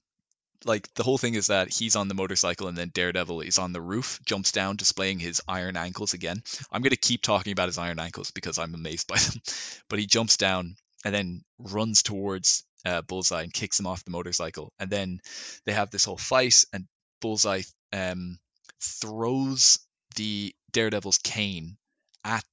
like 0.65 0.91
the 0.95 1.03
whole 1.03 1.17
thing 1.17 1.35
is 1.35 1.47
that 1.47 1.71
he's 1.71 1.95
on 1.95 2.07
the 2.07 2.15
motorcycle 2.15 2.67
and 2.67 2.77
then 2.77 2.89
Daredevil 2.93 3.41
is 3.41 3.59
on 3.59 3.71
the 3.71 3.81
roof, 3.81 4.19
jumps 4.25 4.51
down, 4.51 4.77
displaying 4.77 5.19
his 5.19 5.41
iron 5.47 5.77
ankles 5.77 6.13
again. 6.13 6.41
I'm 6.71 6.81
gonna 6.81 6.95
keep 6.95 7.21
talking 7.21 7.53
about 7.53 7.67
his 7.69 7.77
iron 7.77 7.99
ankles 7.99 8.31
because 8.31 8.57
I'm 8.57 8.73
amazed 8.73 9.07
by 9.07 9.17
them. 9.17 9.41
But 9.89 9.99
he 9.99 10.07
jumps 10.07 10.37
down 10.37 10.75
and 11.03 11.13
then 11.13 11.43
runs 11.59 12.01
towards 12.01 12.63
uh, 12.85 13.01
Bullseye 13.01 13.43
and 13.43 13.53
kicks 13.53 13.79
him 13.79 13.87
off 13.87 14.03
the 14.03 14.11
motorcycle. 14.11 14.71
And 14.79 14.89
then 14.89 15.19
they 15.65 15.73
have 15.73 15.91
this 15.91 16.05
whole 16.05 16.17
fight, 16.17 16.65
and 16.73 16.85
Bullseye 17.21 17.63
um, 17.93 18.37
throws 18.81 19.79
the 20.15 20.53
Daredevil's 20.71 21.17
cane 21.17 21.77
at 22.23 22.43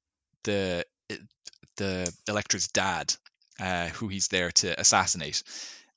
the 0.44 0.84
the 1.76 2.12
Elektra's 2.28 2.68
dad, 2.68 3.14
uh, 3.58 3.88
who 3.88 4.08
he's 4.08 4.28
there 4.28 4.50
to 4.50 4.78
assassinate 4.78 5.42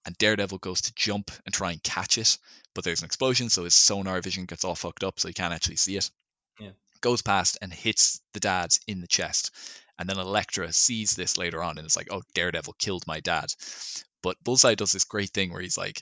and 0.06 0.18
Daredevil 0.18 0.60
goes 0.60 0.82
to 0.82 0.94
jump 0.96 1.32
and 1.46 1.54
try 1.54 1.72
and 1.72 1.82
catch 1.82 2.18
it, 2.18 2.38
but 2.74 2.84
there's 2.84 3.02
an 3.02 3.08
explosion, 3.08 3.50
so 3.50 3.64
his 3.64 3.76
sonar 3.76 4.22
vision 4.22 4.46
gets 4.46 4.64
all 4.64 4.76
fucked 4.76 5.04
up, 5.04 5.20
so 5.20 5.28
he 5.28 5.34
can't 5.34 5.54
actually 5.54 5.78
see 5.78 5.98
it. 5.98 6.12
Yeah. 6.60 6.72
Goes 7.02 7.22
past 7.22 7.58
and 7.62 7.74
hits 7.74 8.22
the 8.34 8.40
dad 8.40 8.72
in 8.88 9.02
the 9.02 9.08
chest. 9.08 9.52
And 9.98 10.10
then 10.10 10.20
Elektra 10.20 10.72
sees 10.74 11.16
this 11.16 11.38
later 11.38 11.64
on 11.64 11.78
and 11.78 11.88
is 11.88 11.96
like, 11.96 12.10
oh, 12.12 12.22
Daredevil 12.34 12.76
killed 12.78 13.08
my 13.08 13.20
dad. 13.22 13.52
But 14.26 14.44
Bullseye 14.44 14.74
does 14.74 14.92
this 14.92 15.04
great 15.04 15.30
thing 15.30 15.54
where 15.54 15.62
he's 15.62 15.78
like, 15.78 16.02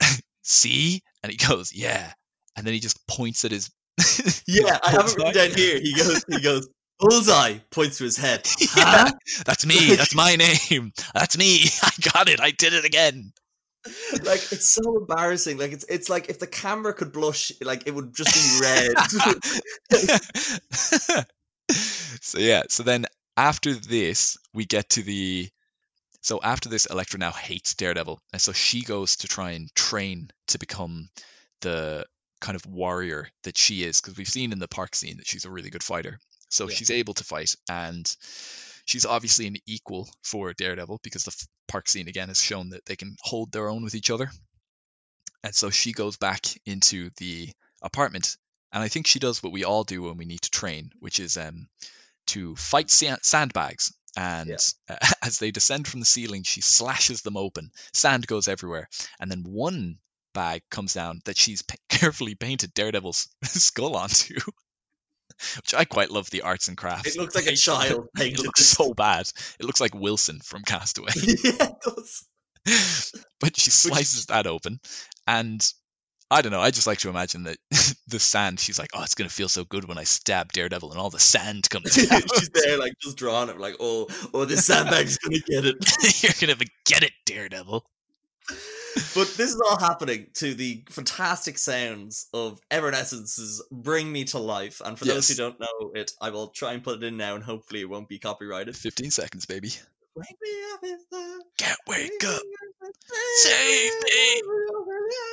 see? 0.42 1.02
And 1.22 1.30
he 1.30 1.36
goes, 1.36 1.74
yeah. 1.74 2.10
And 2.56 2.66
then 2.66 2.72
he 2.72 2.80
just 2.80 3.06
points 3.06 3.44
at 3.44 3.50
his. 3.50 3.70
yeah. 4.48 4.78
I 4.82 4.92
have 4.92 5.14
it 5.14 5.34
down 5.34 5.50
here. 5.50 5.78
He 5.78 5.92
goes 5.94 6.24
he 6.26 6.40
goes 6.40 6.70
bullseye 6.98 7.58
points 7.70 7.98
to 7.98 8.04
his 8.04 8.16
head. 8.16 8.48
Yeah, 8.74 9.10
that's 9.44 9.66
me. 9.66 9.94
That's 9.94 10.14
my 10.14 10.36
name. 10.36 10.92
That's 11.12 11.36
me. 11.36 11.64
I 11.82 11.90
got 12.14 12.30
it. 12.30 12.40
I 12.40 12.50
did 12.50 12.72
it 12.72 12.86
again. 12.86 13.34
like 14.24 14.40
it's 14.50 14.68
so 14.68 14.96
embarrassing. 14.96 15.58
Like 15.58 15.72
it's 15.72 15.84
it's 15.90 16.08
like 16.08 16.30
if 16.30 16.38
the 16.38 16.46
camera 16.46 16.94
could 16.94 17.12
blush, 17.12 17.52
like 17.60 17.86
it 17.86 17.94
would 17.94 18.14
just 18.14 18.32
be 18.32 18.40
red. 18.64 18.96
so 22.22 22.38
yeah, 22.38 22.62
so 22.70 22.82
then 22.82 23.04
after 23.36 23.74
this, 23.74 24.38
we 24.54 24.64
get 24.64 24.88
to 24.90 25.02
the 25.02 25.50
so 26.22 26.40
after 26.42 26.68
this, 26.68 26.86
Elektra 26.86 27.18
now 27.18 27.32
hates 27.32 27.74
Daredevil, 27.74 28.20
and 28.32 28.40
so 28.40 28.52
she 28.52 28.82
goes 28.82 29.16
to 29.16 29.28
try 29.28 29.52
and 29.52 29.72
train 29.74 30.30
to 30.48 30.58
become 30.58 31.08
the 31.60 32.06
kind 32.40 32.56
of 32.56 32.66
warrior 32.66 33.28
that 33.44 33.58
she 33.58 33.84
is, 33.84 34.00
because 34.00 34.16
we've 34.16 34.28
seen 34.28 34.52
in 34.52 34.58
the 34.58 34.68
park 34.68 34.94
scene 34.94 35.18
that 35.18 35.26
she's 35.26 35.44
a 35.44 35.50
really 35.50 35.70
good 35.70 35.82
fighter. 35.82 36.18
So 36.48 36.68
Yeah. 36.68 36.74
she's 36.74 36.90
able 36.90 37.14
to 37.14 37.24
fight, 37.24 37.54
and 37.68 38.06
she's 38.84 39.04
obviously 39.04 39.46
an 39.46 39.56
equal 39.66 40.08
for 40.22 40.52
Daredevil 40.52 41.00
because 41.02 41.24
the 41.24 41.46
park 41.68 41.88
scene 41.88 42.08
again 42.08 42.28
has 42.28 42.42
shown 42.42 42.70
that 42.70 42.84
they 42.86 42.96
can 42.96 43.16
hold 43.20 43.52
their 43.52 43.68
own 43.68 43.82
with 43.82 43.94
each 43.94 44.10
other. 44.10 44.30
And 45.44 45.54
so 45.54 45.70
she 45.70 45.92
goes 45.92 46.16
back 46.16 46.46
into 46.66 47.10
the 47.18 47.50
apartment 47.82 48.36
and 48.72 48.82
I 48.82 48.88
think 48.88 49.06
she 49.06 49.18
does 49.18 49.42
what 49.42 49.52
we 49.52 49.64
all 49.64 49.84
do 49.84 50.02
when 50.02 50.16
we 50.16 50.24
need 50.24 50.40
to 50.42 50.50
train, 50.50 50.90
which 50.98 51.20
is 51.20 51.36
um, 51.36 51.68
to 52.28 52.56
fight 52.56 52.90
sa- 52.90 53.18
sandbags. 53.22 53.92
And 54.16 54.56
uh, 54.88 54.96
as 55.22 55.38
they 55.38 55.50
descend 55.50 55.88
from 55.88 56.00
the 56.00 56.06
ceiling, 56.06 56.42
she 56.42 56.60
slashes 56.60 57.22
them 57.22 57.36
open. 57.36 57.70
Sand 57.92 58.26
goes 58.26 58.48
everywhere, 58.48 58.88
and 59.20 59.30
then 59.30 59.42
one 59.44 59.98
bag 60.34 60.62
comes 60.70 60.94
down 60.94 61.20
that 61.24 61.36
she's 61.36 61.62
pa- 61.62 61.76
carefully 61.88 62.34
painted 62.34 62.74
Daredevil's 62.74 63.28
skull 63.44 63.96
onto, 63.96 64.34
which 65.56 65.74
I 65.74 65.84
quite 65.84 66.10
love 66.10 66.30
the 66.30 66.42
arts 66.42 66.68
and 66.68 66.76
crafts. 66.76 67.14
It 67.14 67.20
looks 67.20 67.34
like 67.34 67.46
a 67.46 67.56
child 67.56 68.08
It 68.18 68.38
looks 68.38 68.64
so 68.64 68.94
bad. 68.94 69.30
It 69.58 69.64
looks 69.66 69.80
like 69.80 69.94
Wilson 69.94 70.40
from 70.40 70.62
Castaway. 70.62 71.12
yeah, 71.16 71.52
it 71.60 71.74
does. 71.84 72.24
but 73.40 73.56
she 73.58 73.70
slices 73.70 74.26
that 74.26 74.46
open 74.46 74.78
and 75.26 75.72
I 76.32 76.40
don't 76.40 76.50
know. 76.50 76.60
I 76.60 76.70
just 76.70 76.86
like 76.86 76.98
to 77.00 77.10
imagine 77.10 77.42
that 77.42 77.58
the 78.08 78.18
sand. 78.18 78.58
She's 78.58 78.78
like, 78.78 78.90
"Oh, 78.94 79.02
it's 79.02 79.14
gonna 79.14 79.28
feel 79.28 79.50
so 79.50 79.64
good 79.64 79.86
when 79.86 79.98
I 79.98 80.04
stab 80.04 80.50
Daredevil, 80.52 80.90
and 80.90 80.98
all 80.98 81.10
the 81.10 81.18
sand 81.18 81.68
comes 81.68 81.98
out. 82.10 82.22
She's 82.38 82.48
there, 82.48 82.78
like 82.78 82.94
just 83.02 83.18
drawing 83.18 83.50
it, 83.50 83.58
like, 83.58 83.76
oh, 83.80 84.08
oh, 84.32 84.46
this 84.46 84.64
sandbag's 84.64 85.18
gonna 85.18 85.40
get 85.40 85.66
it. 85.66 85.76
You're 86.22 86.32
gonna 86.40 86.58
get 86.86 87.02
it, 87.02 87.12
Daredevil." 87.26 87.84
But 89.14 89.28
this 89.36 89.50
is 89.52 89.60
all 89.60 89.78
happening 89.78 90.26
to 90.34 90.54
the 90.54 90.84
fantastic 90.88 91.58
sounds 91.58 92.28
of 92.32 92.60
Evanescence's 92.70 93.62
"Bring 93.70 94.10
Me 94.10 94.24
to 94.24 94.38
Life." 94.38 94.80
And 94.82 94.98
for 94.98 95.04
those 95.04 95.28
who 95.28 95.34
don't 95.34 95.60
know 95.60 95.92
it, 95.94 96.12
I 96.18 96.30
will 96.30 96.48
try 96.48 96.72
and 96.72 96.82
put 96.82 96.96
it 96.96 97.04
in 97.04 97.18
now, 97.18 97.34
and 97.34 97.44
hopefully 97.44 97.82
it 97.82 97.90
won't 97.90 98.08
be 98.08 98.18
copyrighted. 98.18 98.74
Fifteen 98.74 99.10
seconds, 99.10 99.44
baby. 99.44 99.72
Wake 100.14 100.26
me 100.42 100.50
up 100.74 100.80
if 100.82 101.00
Can't 101.58 101.78
wake 101.88 102.10
wake 102.10 102.24
up 102.24 102.42
up 102.84 102.90
Save 103.36 103.92
me 104.04 104.42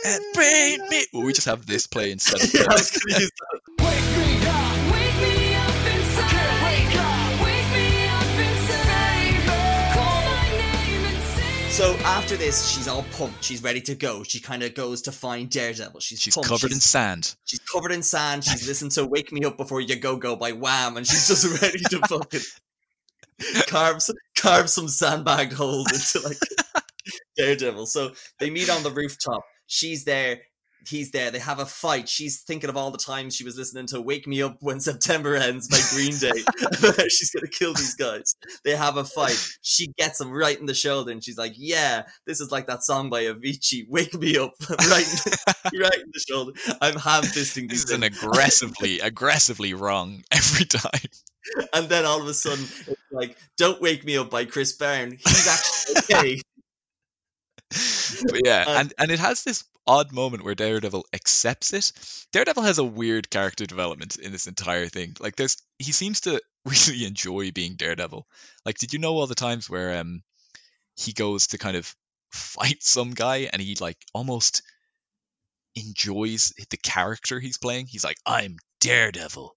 and 0.05 0.23
bring 0.33 0.89
me. 0.89 1.05
Well, 1.13 1.23
we 1.23 1.33
just 1.33 1.47
have 1.47 1.65
this 1.65 1.85
play 1.85 2.11
instead 2.11 2.41
of 2.43 2.53
Yeah, 2.53 2.61
I 2.69 2.73
was 2.75 2.91
gonna 2.91 3.19
use 3.19 3.31
that. 3.31 3.59
Wake 3.83 4.17
me 4.17 4.47
up, 4.47 4.93
wake 4.93 5.17
me 5.21 5.55
up 5.55 5.95
inside. 5.95 6.29
can't 6.29 6.63
wake 6.63 6.95
up, 6.95 7.43
wake 7.43 7.71
me 7.73 8.07
up 8.07 8.39
inside. 8.47 9.93
Call 9.93 10.21
my 10.23 10.49
name 10.57 11.05
and 11.05 11.23
say. 11.23 11.69
So 11.71 11.95
after 12.05 12.37
this, 12.37 12.69
she's 12.69 12.87
all 12.87 13.03
pumped. 13.17 13.43
She's 13.43 13.61
ready 13.61 13.81
to 13.81 13.95
go. 13.95 14.23
She 14.23 14.39
kind 14.39 14.63
of 14.63 14.73
goes 14.75 15.01
to 15.03 15.11
find 15.11 15.49
Daredevil. 15.49 15.99
She's, 15.99 16.21
She's 16.21 16.35
pumped. 16.35 16.47
covered 16.47 16.71
in 16.71 16.77
she's, 16.77 16.85
sand. 16.85 17.35
she's 17.43 17.59
covered 17.59 17.91
in 17.91 18.01
sand. 18.01 18.45
She's 18.45 18.65
listened 18.67 18.91
to 18.91 19.05
"Wake 19.05 19.33
Me 19.33 19.43
Up 19.43 19.57
Before 19.57 19.81
You 19.81 19.97
Go 19.97 20.15
Go" 20.15 20.37
by 20.37 20.53
Wham, 20.53 20.95
and 20.95 21.05
she's 21.05 21.27
just 21.27 21.61
ready 21.61 21.79
to 21.79 21.99
fucking 22.07 22.39
carve 23.67 24.01
carve 24.37 24.69
some 24.69 24.87
sandbagged 24.87 25.53
holes 25.53 25.91
into 25.91 26.27
like 26.27 26.37
Daredevil. 27.37 27.85
So 27.87 28.11
they 28.39 28.49
meet 28.49 28.69
on 28.69 28.83
the 28.83 28.91
rooftop. 28.91 29.43
She's 29.67 30.03
there. 30.05 30.39
he's 30.87 31.11
there. 31.11 31.29
They 31.31 31.39
have 31.39 31.59
a 31.59 31.65
fight. 31.65 32.09
She's 32.09 32.41
thinking 32.41 32.69
of 32.69 32.77
all 32.77 32.89
the 32.91 32.97
times 32.97 33.35
she 33.35 33.43
was 33.43 33.57
listening 33.57 33.85
to 33.87 34.01
"Wake 34.01 34.27
Me 34.27 34.41
Up 34.41 34.57
When 34.61 34.79
September 34.79 35.35
Ends" 35.35 35.67
by 35.67 35.79
Green 35.91 36.17
Day. 36.17 37.03
she's 37.09 37.31
gonna 37.31 37.47
kill 37.47 37.73
these 37.73 37.95
guys. 37.95 38.35
They 38.63 38.75
have 38.75 38.97
a 38.97 39.03
fight. 39.03 39.37
She 39.61 39.87
gets 39.97 40.19
him 40.19 40.31
right 40.31 40.59
in 40.59 40.65
the 40.65 40.73
shoulder, 40.73 41.11
and 41.11 41.23
she's 41.23 41.37
like, 41.37 41.53
"Yeah, 41.55 42.03
this 42.25 42.41
is 42.41 42.51
like 42.51 42.67
that 42.67 42.83
song 42.83 43.09
by 43.09 43.23
Avicii. 43.23 43.85
Wake 43.89 44.13
me 44.15 44.37
up, 44.37 44.53
right, 44.69 44.79
in 44.79 44.79
the, 44.81 45.79
right 45.81 45.99
in 45.99 46.11
the 46.11 46.23
shoulder." 46.27 46.53
I'm 46.81 46.95
ham 46.95 47.23
fisting 47.23 47.69
This 47.69 47.83
is 47.83 47.91
an 47.91 48.03
aggressively, 48.03 48.99
aggressively 48.99 49.73
wrong 49.73 50.23
every 50.31 50.65
time. 50.65 51.09
And 51.73 51.89
then 51.89 52.05
all 52.05 52.21
of 52.21 52.27
a 52.27 52.33
sudden, 52.33 52.63
it's 52.63 53.11
like, 53.11 53.37
"Don't 53.57 53.81
Wake 53.81 54.03
Me 54.05 54.17
Up" 54.17 54.29
by 54.29 54.45
Chris 54.45 54.73
Brown. 54.73 55.11
He's 55.11 55.47
actually 55.47 55.95
okay. 56.17 56.41
But 58.23 58.41
yeah, 58.45 58.65
Uh, 58.67 58.79
and 58.79 58.93
and 58.97 59.11
it 59.11 59.19
has 59.19 59.43
this 59.43 59.63
odd 59.87 60.11
moment 60.11 60.43
where 60.43 60.55
Daredevil 60.55 61.05
accepts 61.13 61.73
it. 61.73 61.91
Daredevil 62.31 62.63
has 62.63 62.77
a 62.77 62.83
weird 62.83 63.29
character 63.29 63.65
development 63.65 64.17
in 64.17 64.31
this 64.31 64.47
entire 64.47 64.87
thing. 64.87 65.15
Like 65.19 65.35
there's 65.35 65.57
he 65.77 65.91
seems 65.91 66.21
to 66.21 66.41
really 66.65 67.05
enjoy 67.05 67.51
being 67.51 67.75
Daredevil. 67.75 68.27
Like 68.65 68.77
did 68.77 68.93
you 68.93 68.99
know 68.99 69.13
all 69.13 69.27
the 69.27 69.35
times 69.35 69.69
where 69.69 69.97
um 69.99 70.23
he 70.95 71.13
goes 71.13 71.47
to 71.47 71.57
kind 71.57 71.77
of 71.77 71.95
fight 72.31 72.83
some 72.83 73.11
guy 73.11 73.49
and 73.51 73.61
he 73.61 73.75
like 73.79 73.97
almost 74.13 74.61
enjoys 75.75 76.53
the 76.69 76.77
character 76.77 77.39
he's 77.39 77.57
playing. 77.57 77.87
He's 77.87 78.03
like, 78.03 78.17
I'm 78.25 78.57
Daredevil. 78.81 79.55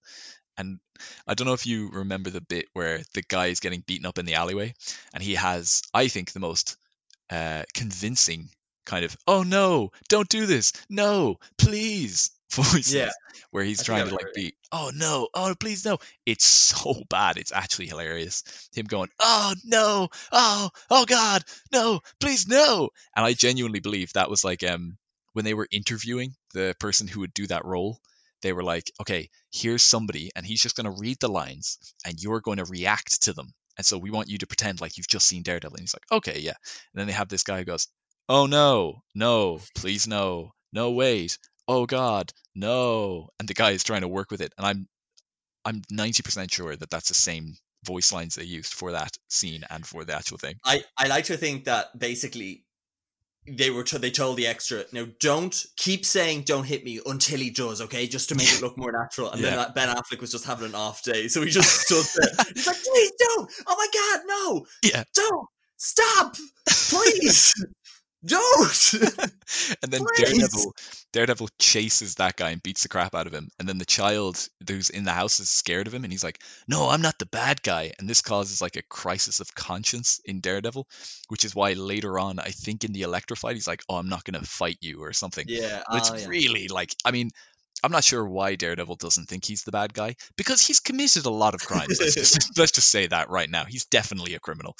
And 0.57 0.79
I 1.27 1.33
don't 1.33 1.47
know 1.47 1.53
if 1.53 1.65
you 1.65 1.89
remember 1.89 2.29
the 2.29 2.41
bit 2.41 2.67
where 2.73 3.01
the 3.13 3.23
guy 3.23 3.47
is 3.47 3.59
getting 3.59 3.81
beaten 3.81 4.05
up 4.05 4.17
in 4.17 4.25
the 4.25 4.35
alleyway 4.35 4.73
and 5.13 5.23
he 5.23 5.35
has, 5.35 5.81
I 5.93 6.07
think, 6.07 6.31
the 6.31 6.39
most 6.39 6.77
uh, 7.29 7.63
convincing 7.73 8.49
kind 8.85 9.05
of, 9.05 9.15
oh 9.27 9.43
no, 9.43 9.91
don't 10.09 10.29
do 10.29 10.45
this. 10.45 10.73
No, 10.89 11.37
please 11.57 12.31
voices. 12.53 12.93
Yeah. 12.93 13.09
Where 13.51 13.63
he's 13.63 13.81
I 13.81 13.83
trying 13.83 14.07
to 14.07 14.15
like 14.15 14.33
be, 14.33 14.53
oh 14.71 14.91
no, 14.93 15.27
oh 15.33 15.55
please 15.59 15.85
no. 15.85 15.97
It's 16.25 16.45
so 16.45 16.95
bad. 17.09 17.37
It's 17.37 17.51
actually 17.51 17.87
hilarious. 17.87 18.43
Him 18.73 18.85
going, 18.85 19.09
oh 19.19 19.53
no, 19.63 20.09
oh, 20.31 20.69
oh 20.89 21.05
God, 21.05 21.43
no, 21.71 22.01
please 22.19 22.47
no. 22.47 22.89
And 23.15 23.25
I 23.25 23.33
genuinely 23.33 23.79
believe 23.79 24.13
that 24.13 24.29
was 24.29 24.43
like 24.43 24.63
um 24.63 24.97
when 25.33 25.45
they 25.45 25.53
were 25.53 25.67
interviewing 25.71 26.35
the 26.53 26.75
person 26.79 27.07
who 27.07 27.21
would 27.21 27.33
do 27.33 27.47
that 27.47 27.65
role, 27.65 27.99
they 28.43 28.53
were 28.53 28.63
like, 28.63 28.91
okay, 29.01 29.29
here's 29.51 29.81
somebody, 29.81 30.29
and 30.35 30.45
he's 30.45 30.61
just 30.61 30.75
going 30.75 30.85
to 30.85 31.01
read 31.01 31.17
the 31.19 31.27
lines, 31.27 31.79
and 32.05 32.21
you're 32.21 32.41
going 32.41 32.57
to 32.57 32.65
react 32.65 33.23
to 33.23 33.33
them. 33.33 33.53
And 33.77 33.85
so 33.85 33.97
we 33.97 34.11
want 34.11 34.29
you 34.29 34.37
to 34.37 34.47
pretend 34.47 34.81
like 34.81 34.97
you've 34.97 35.07
just 35.07 35.25
seen 35.25 35.41
Daredevil. 35.41 35.75
And 35.75 35.81
he's 35.81 35.95
like, 35.95 36.05
okay, 36.11 36.39
yeah. 36.39 36.53
And 36.93 36.99
then 36.99 37.07
they 37.07 37.13
have 37.13 37.29
this 37.29 37.43
guy 37.43 37.57
who 37.57 37.65
goes, 37.65 37.87
oh 38.29 38.45
no, 38.45 39.01
no, 39.15 39.59
please 39.75 40.07
no, 40.07 40.51
no, 40.71 40.91
wait, 40.91 41.39
oh 41.67 41.85
God, 41.85 42.31
no. 42.53 43.29
And 43.39 43.47
the 43.47 43.55
guy 43.55 43.71
is 43.71 43.83
trying 43.83 44.01
to 44.01 44.07
work 44.07 44.29
with 44.29 44.41
it. 44.41 44.53
And 44.57 44.67
I'm, 44.67 44.87
I'm 45.65 45.81
90% 45.91 46.51
sure 46.51 46.75
that 46.75 46.89
that's 46.89 47.07
the 47.07 47.15
same 47.15 47.55
voice 47.85 48.13
lines 48.13 48.35
they 48.35 48.43
used 48.43 48.73
for 48.73 48.91
that 48.91 49.17
scene 49.29 49.63
and 49.69 49.85
for 49.85 50.05
the 50.05 50.15
actual 50.15 50.37
thing. 50.37 50.55
I, 50.63 50.83
I 50.97 51.07
like 51.07 51.25
to 51.25 51.37
think 51.37 51.65
that 51.65 51.97
basically 51.97 52.62
they 53.47 53.69
were 53.69 53.83
to, 53.83 53.99
they 53.99 54.09
told 54.11 54.37
the 54.37 54.47
extra 54.47 54.85
now 54.93 55.05
don't 55.19 55.65
keep 55.75 56.05
saying 56.05 56.43
don't 56.43 56.63
hit 56.65 56.83
me 56.85 56.99
until 57.05 57.39
he 57.39 57.49
does 57.49 57.81
okay? 57.81 58.07
Just 58.07 58.29
to 58.29 58.35
make 58.35 58.47
it 58.51 58.61
look 58.61 58.77
more 58.77 58.91
natural. 58.91 59.31
And 59.31 59.43
then 59.43 59.53
Yeah. 59.53 59.57
that 59.57 59.75
Ben 59.75 59.89
Affleck 59.89 60.21
was 60.21 60.31
just 60.31 60.45
having 60.45 60.67
an 60.69 60.75
off 60.75 61.03
day 61.03 61.27
so 61.27 61.41
he 61.41 61.49
just 61.49 61.81
stood 61.81 62.05
there. 62.21 62.45
He's 62.55 62.67
like 62.67 62.77
please 62.77 63.11
don't! 63.19 63.51
Oh 63.67 63.75
my 63.77 63.87
god 63.93 64.21
no! 64.27 64.65
Yeah. 64.89 65.03
don't! 65.13 65.47
Stop! 65.77 66.35
Please 66.89 67.53
don't 68.25 68.93
and 69.83 69.91
then 69.91 70.05
Please. 70.15 70.37
Daredevil 70.37 70.73
Daredevil 71.13 71.49
chases 71.59 72.15
that 72.15 72.35
guy 72.35 72.49
and 72.49 72.63
beats 72.63 72.83
the 72.83 72.89
crap 72.89 73.13
out 73.13 73.27
of 73.27 73.33
him. 73.33 73.49
And 73.59 73.69
then 73.69 73.77
the 73.77 73.85
child 73.85 74.47
who's 74.67 74.89
in 74.89 75.03
the 75.03 75.11
house 75.11 75.39
is 75.39 75.49
scared 75.49 75.87
of 75.87 75.93
him 75.93 76.03
and 76.03 76.11
he's 76.11 76.23
like, 76.23 76.39
No, 76.67 76.89
I'm 76.89 77.01
not 77.01 77.19
the 77.19 77.27
bad 77.27 77.61
guy. 77.61 77.91
And 77.99 78.09
this 78.09 78.21
causes 78.21 78.61
like 78.61 78.75
a 78.75 78.83
crisis 78.83 79.39
of 79.39 79.53
conscience 79.53 80.19
in 80.25 80.39
Daredevil, 80.39 80.87
which 81.27 81.45
is 81.45 81.55
why 81.55 81.73
later 81.73 82.17
on, 82.17 82.39
I 82.39 82.49
think 82.49 82.83
in 82.83 82.93
the 82.93 83.03
Electrified, 83.03 83.55
he's 83.55 83.67
like, 83.67 83.83
Oh, 83.89 83.97
I'm 83.97 84.09
not 84.09 84.23
gonna 84.23 84.41
fight 84.43 84.77
you 84.81 85.03
or 85.03 85.13
something. 85.13 85.45
yeah 85.47 85.83
But 85.89 85.97
it's 85.97 86.11
oh, 86.11 86.15
yeah. 86.15 86.27
really 86.27 86.67
like 86.67 86.95
I 87.05 87.11
mean, 87.11 87.29
I'm 87.83 87.91
not 87.91 88.03
sure 88.05 88.25
why 88.25 88.55
Daredevil 88.55 88.95
doesn't 88.95 89.27
think 89.27 89.45
he's 89.45 89.63
the 89.63 89.71
bad 89.71 89.93
guy 89.93 90.15
because 90.37 90.65
he's 90.65 90.79
committed 90.79 91.25
a 91.25 91.29
lot 91.29 91.53
of 91.53 91.65
crimes. 91.65 91.97
let's, 91.99 92.15
just, 92.15 92.51
let's 92.57 92.71
just 92.71 92.89
say 92.89 93.07
that 93.07 93.29
right 93.29 93.49
now. 93.49 93.65
He's 93.65 93.85
definitely 93.85 94.35
a 94.35 94.39
criminal. 94.39 94.75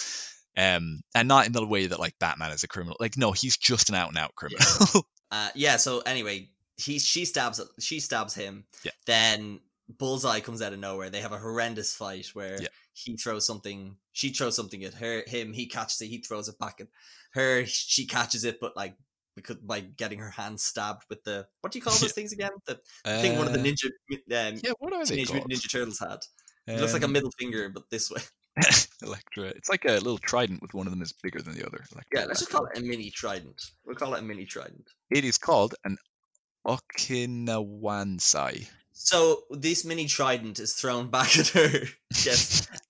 Um, 0.56 1.01
and 1.16 1.28
not 1.28 1.45
in 1.47 1.51
the 1.51 1.66
way 1.66 1.88
that 1.88 1.99
like 1.99 2.18
Batman 2.20 2.51
is 2.51 2.64
a 2.64 2.68
criminal. 2.68 2.97
Like, 2.99 3.18
no, 3.18 3.32
he's 3.32 3.58
just 3.58 3.89
an 3.89 3.95
out 3.95 4.10
and 4.10 4.18
out 4.18 4.36
criminal. 4.36 4.62
Uh, 5.32 5.49
yeah. 5.56 5.78
So 5.78 6.01
anyway, 6.01 6.47
he 6.78 6.99
she 6.99 7.26
stabs 7.26 7.60
she 7.80 7.99
stabs 7.99 8.36
him. 8.36 8.66
Yeah. 8.86 8.91
Then 9.08 9.62
Bullseye 9.89 10.41
comes 10.41 10.62
out 10.62 10.74
of 10.74 10.80
nowhere. 10.80 11.10
They 11.10 11.22
have 11.22 11.32
a 11.32 11.39
horrendous 11.39 11.95
fight 11.95 12.28
where 12.36 12.62
Yeah. 12.62 12.68
he 12.93 13.18
throws 13.18 13.43
something. 13.47 13.97
She 14.12 14.30
throws 14.30 14.56
something 14.56 14.84
at 14.84 14.93
her. 14.93 15.24
Him. 15.26 15.51
He 15.54 15.66
catches 15.66 15.99
it. 16.01 16.06
He 16.10 16.20
throws 16.20 16.49
it 16.49 16.60
back 16.60 16.80
at 16.82 16.88
her. 17.34 17.66
She 17.66 18.06
catches 18.06 18.43
it, 18.43 18.60
but 18.62 18.78
like 18.78 18.95
because 19.36 19.56
by 19.56 19.80
getting 19.80 20.20
her 20.20 20.30
hand 20.30 20.60
stabbed 20.60 21.01
with 21.10 21.24
the 21.24 21.47
what 21.62 21.74
do 21.74 21.80
you 21.80 21.84
call 21.84 21.93
those 21.97 22.04
Yeah. 22.04 22.10
things 22.10 22.32
again? 22.32 22.51
The 22.68 22.80
thing 23.04 23.36
one 23.39 23.47
of 23.47 23.54
the 23.54 23.60
Uh, 23.60 23.64
ninja 23.64 23.86
um, 24.54 24.60
Yeah, 24.64 24.74
what 24.78 24.93
are 24.93 25.04
they 25.04 25.16
teenage 25.16 25.30
called? 25.30 25.47
mutant 25.47 25.64
ninja 25.64 25.72
turtles 25.72 25.97
had. 25.97 26.20
It 26.68 26.80
looks 26.80 26.93
like 26.93 27.01
a 27.01 27.06
Um, 27.06 27.12
middle 27.12 27.32
finger, 27.39 27.70
but 27.70 27.89
this 27.89 28.12
way. 28.12 28.22
Elektra. 29.01 29.45
It's 29.45 29.70
like 29.70 29.86
a 29.86 29.93
little 29.93 30.18
trident 30.18 30.62
with 30.62 30.74
one 30.74 30.88
of 30.88 30.91
them 30.91 31.01
is 31.01 31.14
bigger 31.14 31.41
than 31.41 31.56
the 31.56 31.66
other. 31.66 31.84
Elektra, 31.91 32.22
Yeah, 32.22 32.26
let's 32.26 32.39
just 32.39 32.51
call 32.51 32.66
it 32.66 32.78
a 32.78 32.82
mini 32.82 33.10
trident. 33.10 33.62
We'll 33.86 33.95
call 33.95 34.14
it 34.14 34.20
a 34.20 34.24
mini 34.24 34.45
trident. 34.45 34.88
It 35.10 35.26
is 35.26 35.38
called 35.38 35.76
an 35.84 35.97
Okinawansai. 36.66 38.70
So 38.95 39.43
this 39.49 39.84
mini 39.84 40.06
trident 40.06 40.60
is 40.60 40.74
thrown 40.74 41.08
back 41.10 41.38
at 41.38 41.47
her, 41.49 41.88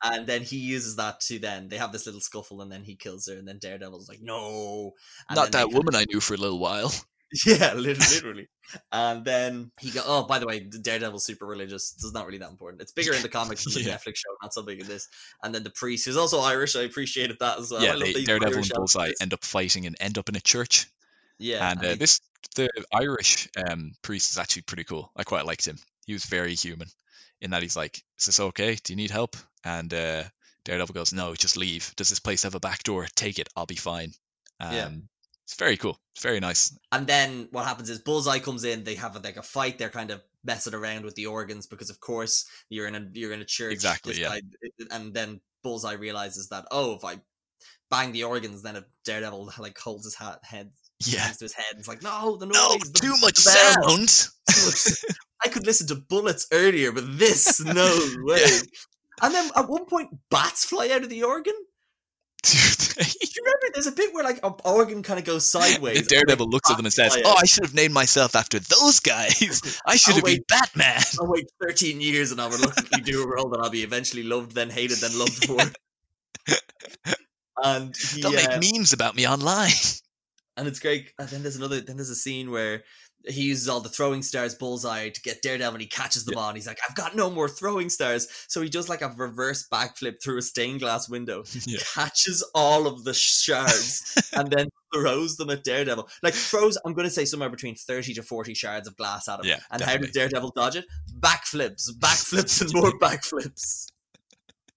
and 0.03 0.27
then 0.27 0.41
he 0.41 0.57
uses 0.57 0.97
that 0.97 1.21
to 1.21 1.39
then 1.39 1.69
they 1.69 1.77
have 1.77 1.93
this 1.93 2.05
little 2.05 2.21
scuffle, 2.21 2.61
and 2.61 2.71
then 2.71 2.83
he 2.83 2.95
kills 2.95 3.27
her, 3.27 3.37
and 3.37 3.47
then 3.47 3.57
Daredevil's 3.57 4.09
like, 4.09 4.21
"No, 4.21 4.91
and 5.29 5.37
Not 5.37 5.53
that 5.53 5.71
woman 5.71 5.95
I 5.95 6.05
knew 6.09 6.19
for 6.19 6.33
a 6.33 6.37
little 6.37 6.59
while. 6.59 6.93
Yeah, 7.45 7.73
literally." 7.75 8.47
and 8.91 9.23
then 9.25 9.71
he 9.79 9.91
go, 9.91 10.01
"Oh, 10.05 10.23
by 10.23 10.39
the 10.39 10.45
way, 10.47 10.59
Daredevil's 10.61 11.25
super 11.25 11.45
religious. 11.45 11.93
It's 11.95 12.13
not 12.13 12.25
really 12.25 12.39
that 12.39 12.49
important. 12.49 12.81
It's 12.81 12.91
bigger 12.91 13.13
in 13.13 13.21
the 13.21 13.29
comics 13.39 13.63
than 13.65 13.73
the 13.73 13.89
Yeah. 13.89 13.95
Netflix 13.97 14.15
show, 14.17 14.35
not 14.41 14.53
so 14.53 14.63
big 14.63 14.79
in 14.81 14.87
this." 14.87 15.07
And 15.43 15.53
then 15.53 15.63
the 15.63 15.69
priest, 15.71 16.05
who's 16.05 16.17
also 16.17 16.39
Irish, 16.41 16.75
I 16.75 16.81
appreciated 16.81 17.37
that 17.39 17.59
as 17.59 17.71
well. 17.71 17.81
Yeah, 17.83 17.95
they, 17.99 18.23
Daredevil 18.23 18.55
Irish 18.55 18.69
and 18.69 18.75
Bullseye 18.77 19.01
outfits. 19.01 19.21
end 19.21 19.33
up 19.33 19.43
fighting 19.43 19.85
and 19.85 19.95
end 19.99 20.17
up 20.17 20.29
in 20.29 20.35
a 20.35 20.41
church. 20.41 20.87
yeah, 21.39 21.69
and 21.71 21.79
and 21.79 21.87
uh, 21.87 21.91
he- 21.91 21.97
this 21.97 22.19
the 22.55 22.69
Irish 22.93 23.47
um, 23.69 23.93
priest 24.01 24.31
is 24.31 24.37
actually 24.37 24.63
pretty 24.63 24.83
cool. 24.83 25.11
I 25.15 25.23
quite 25.23 25.45
liked 25.45 25.65
him. 25.67 25.77
He 26.05 26.13
was 26.13 26.25
very 26.25 26.53
human 26.55 26.87
in 27.41 27.51
that 27.51 27.61
he's 27.63 27.75
like, 27.75 27.97
"Is 28.19 28.25
this 28.27 28.39
okay? 28.39 28.75
Do 28.83 28.93
you 28.93 28.97
need 28.97 29.11
help?" 29.11 29.35
And 29.63 29.93
uh, 29.93 30.23
Daredevil 30.65 30.93
goes, 30.93 31.13
"No, 31.13 31.33
just 31.35 31.57
leave. 31.57 31.93
Does 31.95 32.09
this 32.09 32.19
place 32.19 32.43
have 32.43 32.55
a 32.55 32.59
back 32.59 32.83
door? 32.83 33.07
Take 33.15 33.39
it. 33.39 33.49
I'll 33.55 33.65
be 33.65 33.75
fine." 33.75 34.11
Um, 34.59 34.73
Yeah. 34.73 34.89
It's 35.45 35.55
very 35.55 35.77
cool. 35.77 35.99
It's 36.15 36.23
very 36.23 36.39
nice. 36.39 36.77
And 36.91 37.05
then 37.05 37.47
what 37.51 37.65
happens 37.65 37.89
is 37.89 37.99
Bullseye 37.99 38.39
comes 38.39 38.63
in. 38.63 38.83
They 38.83 38.95
have 38.95 39.21
like 39.23 39.37
a 39.37 39.41
fight. 39.43 39.77
They're 39.77 39.89
kind 39.89 40.11
of 40.11 40.21
messing 40.43 40.73
around 40.73 41.03
with 41.05 41.15
the 41.15 41.25
organs 41.27 41.67
because, 41.67 41.89
of 41.89 41.99
course, 41.99 42.45
you're 42.69 42.87
in 42.87 42.95
a 42.95 43.05
you're 43.13 43.33
in 43.33 43.41
a 43.41 43.45
church. 43.45 43.73
Exactly, 43.73 44.19
yeah. 44.19 44.29
guy- 44.39 44.85
and 44.91 45.13
then 45.13 45.41
Bullseye 45.63 45.93
realizes 45.93 46.49
that 46.49 46.65
oh, 46.71 46.95
if 46.95 47.03
I 47.03 47.19
bang 47.91 48.11
the 48.13 48.23
organs, 48.23 48.61
then 48.61 48.75
a 48.77 48.85
Daredevil 49.05 49.51
like 49.59 49.77
holds 49.77 50.05
his 50.05 50.15
hat, 50.15 50.39
head 50.43 50.71
Yeah. 51.05 51.27
to 51.27 51.43
his 51.45 51.53
head. 51.53 51.75
It's 51.77 51.87
like 51.89 52.01
no, 52.03 52.37
the 52.37 52.45
No, 52.45 52.69
noise, 52.69 52.91
the, 52.93 52.99
too 52.99 53.15
much 53.21 53.35
sound. 53.37 54.07
too 54.49 54.65
much- 54.65 55.15
I 55.45 55.49
could 55.49 55.65
listen 55.65 55.87
to 55.87 55.95
bullets 55.95 56.47
earlier, 56.53 56.93
but 56.93 57.17
this 57.19 57.59
no 57.63 57.99
way. 58.23 58.39
Yeah. 58.45 58.59
And 59.21 59.33
then 59.35 59.51
at 59.57 59.67
one 59.67 59.85
point, 59.85 60.09
bats 60.31 60.63
fly 60.65 60.89
out 60.89 61.03
of 61.03 61.09
the 61.09 61.23
organ. 61.23 61.53
Dude, 62.43 62.77
Do 62.97 63.27
you 63.35 63.41
remember? 63.41 63.67
There's 63.73 63.87
a 63.87 63.91
bit 63.93 64.13
where 64.13 64.23
like 64.25 64.39
organ 64.65 65.01
kind 65.01 65.17
of 65.17 65.25
goes 65.25 65.49
sideways. 65.49 65.93
the 65.95 65.99
and, 65.99 66.07
Daredevil 66.09 66.49
looks 66.49 66.69
at 66.69 66.75
them 66.75 66.85
and 66.85 66.93
says, 66.93 67.17
"Oh. 67.23 67.37
I 67.41 67.45
should 67.45 67.63
have 67.63 67.73
named 67.73 67.93
myself 67.93 68.35
after 68.35 68.59
those 68.59 68.99
guys. 68.99 69.79
I 69.85 69.95
should 69.95 70.15
have 70.15 70.25
been. 70.25 70.43
Batman." 70.49 71.01
I'll 71.19 71.27
wait 71.27 71.45
13 71.61 72.01
years 72.01 72.31
and 72.31 72.41
I'll 72.41 72.49
reluctantly 72.49 73.01
do 73.01 73.23
a 73.23 73.27
role 73.27 73.49
that 73.49 73.61
I'll 73.61 73.69
be 73.69 73.83
eventually 73.83 74.23
loved, 74.23 74.53
then 74.53 74.69
hated, 74.69 74.97
then 74.97 75.17
loved 75.17 75.45
for. 75.45 75.57
and 77.63 77.95
he, 77.95 78.21
They'll 78.21 78.31
uh, 78.31 78.59
make 78.59 78.73
memes 78.75 78.91
about 78.91 79.15
me 79.15 79.25
online. 79.25 79.71
and 80.57 80.67
it's 80.67 80.79
great. 80.79 81.13
And 81.17 81.29
then 81.29 81.43
there's 81.43 81.55
another. 81.55 81.79
Then 81.79 81.95
there's 81.95 82.09
a 82.09 82.15
scene 82.15 82.51
where 82.51 82.83
he 83.27 83.43
uses 83.43 83.69
all 83.69 83.79
the 83.79 83.89
throwing 83.89 84.21
stars 84.21 84.53
bullseye 84.55 85.09
to 85.09 85.21
get 85.21 85.41
Daredevil, 85.41 85.73
and 85.75 85.81
he 85.81 85.87
catches 85.87 86.25
the 86.25 86.31
Yeah. 86.31 86.35
ball. 86.35 86.49
And 86.49 86.57
he's 86.57 86.67
like, 86.67 86.79
"I've 86.87 86.95
got 86.95 87.15
no 87.15 87.29
more 87.29 87.47
throwing 87.47 87.89
stars." 87.89 88.27
So 88.47 88.61
he 88.61 88.69
does 88.69 88.89
like 88.89 89.01
a 89.01 89.09
reverse 89.09 89.65
backflip 89.71 90.21
through 90.21 90.37
a 90.37 90.41
stained 90.41 90.81
glass 90.81 91.07
window, 91.09 91.43
Yeah. 91.65 91.79
catches 91.93 92.43
all 92.53 92.87
of 92.87 93.03
the 93.03 93.13
shards, 93.13 94.29
and 94.33 94.51
then 94.51 94.67
throws 94.93 95.37
them 95.37 95.49
at 95.49 95.63
Daredevil. 95.63 96.07
Like 96.21 96.33
throws, 96.33 96.77
I'm 96.85 96.93
going 96.93 97.07
to 97.07 97.13
say 97.13 97.25
somewhere 97.25 97.49
between 97.49 97.75
30 97.75 98.13
to 98.15 98.23
40 98.23 98.53
shards 98.53 98.87
of 98.87 98.95
glass 98.97 99.27
at 99.27 99.39
him. 99.39 99.45
Yeah, 99.45 99.59
and 99.71 99.81
how 99.81 99.87
definitely. 99.93 100.07
did 100.07 100.13
Daredevil 100.13 100.51
dodge 100.55 100.75
it? 100.75 100.85
Backflips, 101.19 101.89
backflips, 101.99 102.61
and 102.61 102.73
more 102.73 102.91
backflips. 102.99 103.87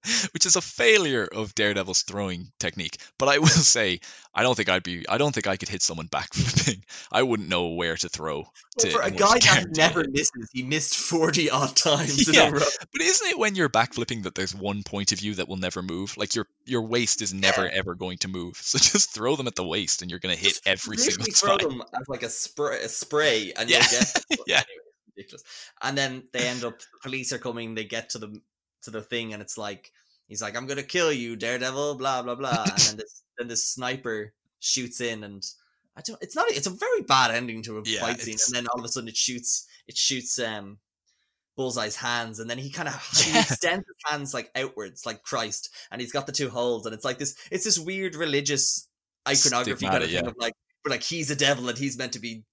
which 0.35 0.47
is 0.47 0.57
a 0.57 0.61
failure 0.61 1.25
of 1.25 1.55
Daredevil's 1.55 2.03
throwing 2.03 2.53
technique. 2.59 2.99
But 3.19 3.29
I 3.29 3.39
will 3.39 3.47
say, 3.49 4.01
I 4.35 4.43
don't 4.43 4.55
think 4.55 4.69
I'd 4.69 4.83
be. 4.83 5.09
I 5.09 5.19
don't 5.19 5.35
think 5.35 5.47
I 5.47 5.57
could 5.57 5.69
hit 5.69 5.83
someone 5.83 6.09
backflipping. 6.09 6.83
I 7.13 7.23
wouldn't 7.23 7.49
know 7.49 7.69
where 7.69 7.97
to 7.97 8.09
throw. 8.09 8.37
Well, 8.39 8.53
to 8.81 8.91
for 8.91 9.03
a 9.03 9.11
guy 9.11 9.39
that 9.39 9.67
never 9.77 10.05
misses, 10.09 10.51
he 10.53 10.63
missed 10.63 10.97
40 10.97 11.51
odd 11.51 11.75
times 11.77 12.29
Yeah. 12.33 12.49
in 12.49 12.55
a 12.55 12.57
row. 12.59 12.67
But 12.93 13.01
isn't 13.03 13.29
it 13.29 13.39
when 13.39 13.55
you're 13.55 13.69
backflipping 13.69 14.25
that 14.25 14.35
there's 14.35 14.55
one 14.55 14.83
point 14.83 15.13
of 15.13 15.19
view 15.19 15.35
that 15.37 15.49
will 15.49 15.57
never 15.57 15.83
move? 15.83 16.17
Like 16.17 16.35
your 16.35 16.47
your 16.65 16.83
waist 16.83 17.23
is 17.23 17.33
never 17.33 17.69
ever 17.69 17.95
going 17.95 18.19
to 18.19 18.29
move. 18.29 18.57
So 18.57 18.79
just 18.79 19.15
throw 19.15 19.37
them 19.37 19.47
at 19.47 19.55
the 19.55 19.67
waist, 19.67 20.03
and 20.03 20.11
you're 20.11 20.21
going 20.21 20.35
to 20.35 20.41
hit 20.41 20.51
Just 20.51 20.67
every 20.67 20.97
single 20.99 21.27
throw 21.33 21.57
time. 21.57 21.79
them 21.79 21.83
as 21.99 22.09
like 22.09 22.23
a 22.23 22.29
spray, 22.29 22.83
a 22.83 22.89
spray 22.89 23.53
and 23.57 23.71
Yeah. 23.71 23.79
you'll 23.79 24.01
get. 24.01 24.25
Yeah. 24.47 24.55
Anyway, 24.57 24.67
ridiculous. 25.17 25.43
And 25.81 25.97
then 25.97 26.25
they 26.33 26.47
end 26.47 26.65
up. 26.65 26.79
The 26.79 26.85
police 27.03 27.33
are 27.33 27.39
coming. 27.39 27.75
They 27.75 27.85
get 27.85 28.11
to 28.11 28.19
the 28.19 28.39
to 28.87 28.91
the 28.91 29.03
thing, 29.03 29.33
and 29.33 29.41
it's 29.43 29.57
like 29.59 29.93
he's 30.27 30.43
like, 30.43 30.57
"I'm 30.57 30.67
gonna 30.67 30.83
kill 30.83 31.13
you, 31.13 31.37
Daredevil." 31.37 31.95
Blah 31.97 32.23
blah 32.23 32.35
blah. 32.35 32.65
and 32.65 32.79
then 32.79 32.97
this 32.97 33.23
then 33.39 33.49
this 33.49 33.65
sniper 33.65 34.33
shoots 34.59 35.01
in, 35.01 35.23
and 35.23 35.45
I 35.97 36.01
don't. 36.01 36.21
It's 36.23 36.35
not. 36.35 36.51
It's 36.51 36.67
a 36.67 36.71
very 36.71 37.03
bad 37.03 37.31
ending 37.31 37.63
to 37.65 37.79
a 37.79 37.83
Yeah, 37.85 38.01
fight 38.01 38.21
scene, 38.21 38.35
it's- 38.35 38.49
and 38.49 38.57
then 38.57 38.67
all 38.73 38.81
of 38.81 38.85
a 38.85 38.89
sudden 38.89 39.09
it 39.09 39.17
shoots. 39.17 39.67
It 39.87 39.97
shoots. 39.97 40.39
um 40.39 40.79
Bullseye's 41.57 41.97
hands, 41.97 42.39
and 42.39 42.51
then 42.51 42.59
he 42.59 42.69
kind 42.71 42.87
of 42.89 42.95
he 43.17 43.33
Yeah. 43.33 43.41
extends 43.41 43.87
his 43.87 43.97
hands 44.13 44.35
like 44.35 44.51
outwards, 44.55 45.07
like 45.07 45.23
Christ, 45.23 45.71
and 45.91 46.03
he's 46.03 46.13
got 46.13 46.27
the 46.27 46.33
two 46.33 46.51
holes, 46.51 46.85
and 46.85 46.95
it's 46.95 47.05
like 47.05 47.17
this. 47.19 47.35
It's 47.51 47.65
this 47.65 47.79
weird 47.79 48.15
religious 48.15 48.89
iconography 49.27 49.87
kind 49.87 50.05
of 50.05 50.11
thing 50.11 50.25
yeah. 50.25 50.31
of 50.31 50.37
like, 50.39 50.53
but 50.85 50.91
like 50.91 51.03
he's 51.03 51.31
a 51.31 51.37
devil 51.37 51.69
and 51.71 51.79
he's 51.79 51.97
meant 51.97 52.13
to 52.13 52.19
be. 52.19 52.45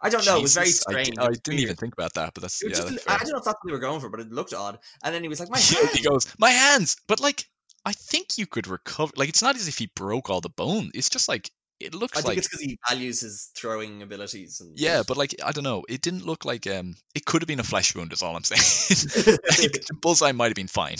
I 0.00 0.10
don't 0.10 0.24
know. 0.26 0.38
It 0.38 0.42
was 0.42 0.54
very 0.54 0.66
Jesus, 0.66 0.84
I 0.88 0.92
strange. 0.92 1.18
I, 1.18 1.30
didn't 1.30 1.60
even 1.60 1.76
think 1.76 1.94
about 1.94 2.14
that, 2.14 2.34
but 2.34 2.42
that's 2.42 2.62
yeah. 2.62 2.70
just- 2.70 2.88
that's 2.88 3.08
I 3.08 3.18
don't 3.18 3.32
know 3.32 3.38
if 3.38 3.44
that's 3.44 3.58
what 3.60 3.66
they 3.66 3.72
were 3.72 3.78
going 3.78 4.00
for, 4.00 4.08
but 4.08 4.20
it 4.20 4.30
looked 4.30 4.54
odd. 4.54 4.78
And 5.02 5.14
then 5.14 5.22
he 5.22 5.28
was 5.28 5.40
like, 5.40 5.50
"My 5.50 5.58
hands." 5.58 5.92
he 5.92 6.02
goes, 6.02 6.26
my 6.38 6.50
hands. 6.50 6.96
But 7.06 7.20
like, 7.20 7.46
I 7.84 7.92
think 7.92 8.38
you 8.38 8.46
could 8.46 8.66
recover. 8.66 9.12
Like, 9.16 9.28
it's 9.28 9.42
not 9.42 9.56
as 9.56 9.68
if 9.68 9.78
he 9.78 9.90
broke 9.94 10.30
all 10.30 10.40
the 10.40 10.50
bone. 10.50 10.90
It's 10.94 11.10
just 11.10 11.28
like 11.28 11.50
it 11.80 11.94
looks 11.94 12.18
I 12.18 12.20
think 12.20 12.28
like 12.28 12.38
it's 12.38 12.48
because 12.48 12.60
he 12.60 12.78
values 12.88 13.20
his 13.20 13.50
throwing 13.56 14.02
abilities. 14.02 14.60
And 14.60 14.78
yeah, 14.78 15.02
but 15.06 15.16
like 15.16 15.34
I 15.42 15.52
don't 15.52 15.64
know. 15.64 15.84
It 15.88 16.02
didn't 16.02 16.26
look 16.26 16.44
like 16.44 16.66
um. 16.66 16.94
It 17.14 17.24
could 17.24 17.42
have 17.42 17.48
been 17.48 17.60
a 17.60 17.64
flesh 17.64 17.94
wound. 17.94 18.12
Is 18.12 18.22
all 18.22 18.36
I'm 18.36 18.44
saying. 18.44 19.36
like, 19.58 19.86
Bullseye 20.00 20.32
might 20.32 20.48
have 20.48 20.54
been 20.54 20.68
fine. 20.68 20.96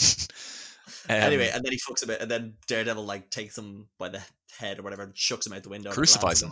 Um, 1.07 1.15
anyway, 1.15 1.51
and 1.53 1.63
then 1.63 1.71
he 1.71 1.79
fucks 1.79 2.03
a 2.03 2.07
bit, 2.07 2.21
and 2.21 2.29
then 2.29 2.55
Daredevil 2.67 3.05
like 3.05 3.29
takes 3.29 3.57
him 3.57 3.87
by 3.99 4.09
the 4.09 4.21
head 4.57 4.79
or 4.79 4.81
whatever, 4.81 5.03
and 5.03 5.15
shucks 5.15 5.45
him 5.45 5.53
out 5.53 5.63
the 5.63 5.69
window, 5.69 5.91
Crucifies 5.91 6.41
him. 6.41 6.51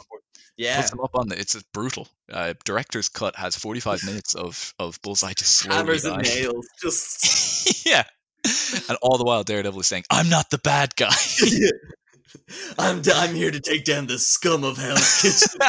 Yeah, 0.58 0.82
puts 0.82 0.92
him 0.92 1.00
up 1.00 1.12
on 1.14 1.30
the. 1.30 1.40
It's 1.40 1.62
brutal. 1.74 2.08
Uh, 2.32 2.54
director's 2.66 3.10
cut 3.10 3.36
has 3.36 3.56
45 3.56 4.04
minutes 4.06 4.36
of 4.36 4.74
of 4.80 5.02
Bullseye 5.02 5.34
just 5.34 5.56
slowly 5.56 5.78
hammers 5.78 6.06
and 6.06 6.22
nails, 6.24 6.68
just 6.82 7.86
yeah, 7.86 8.04
and 8.90 8.98
all 9.02 9.18
the 9.18 9.24
while 9.24 9.44
Daredevil 9.44 9.80
is 9.80 9.88
saying, 9.88 10.04
"I'm 10.10 10.30
not 10.30 10.50
the 10.50 10.60
bad 10.60 10.96
guy." 10.96 11.16
I'm 12.78 13.02
I'm 13.14 13.34
here 13.36 13.52
to 13.52 13.60
take 13.60 13.86
down 13.86 14.08
the 14.08 14.20
scum 14.20 14.64
of 14.64 14.78
Hell's 14.78 15.22
Kitchen. 15.22 15.60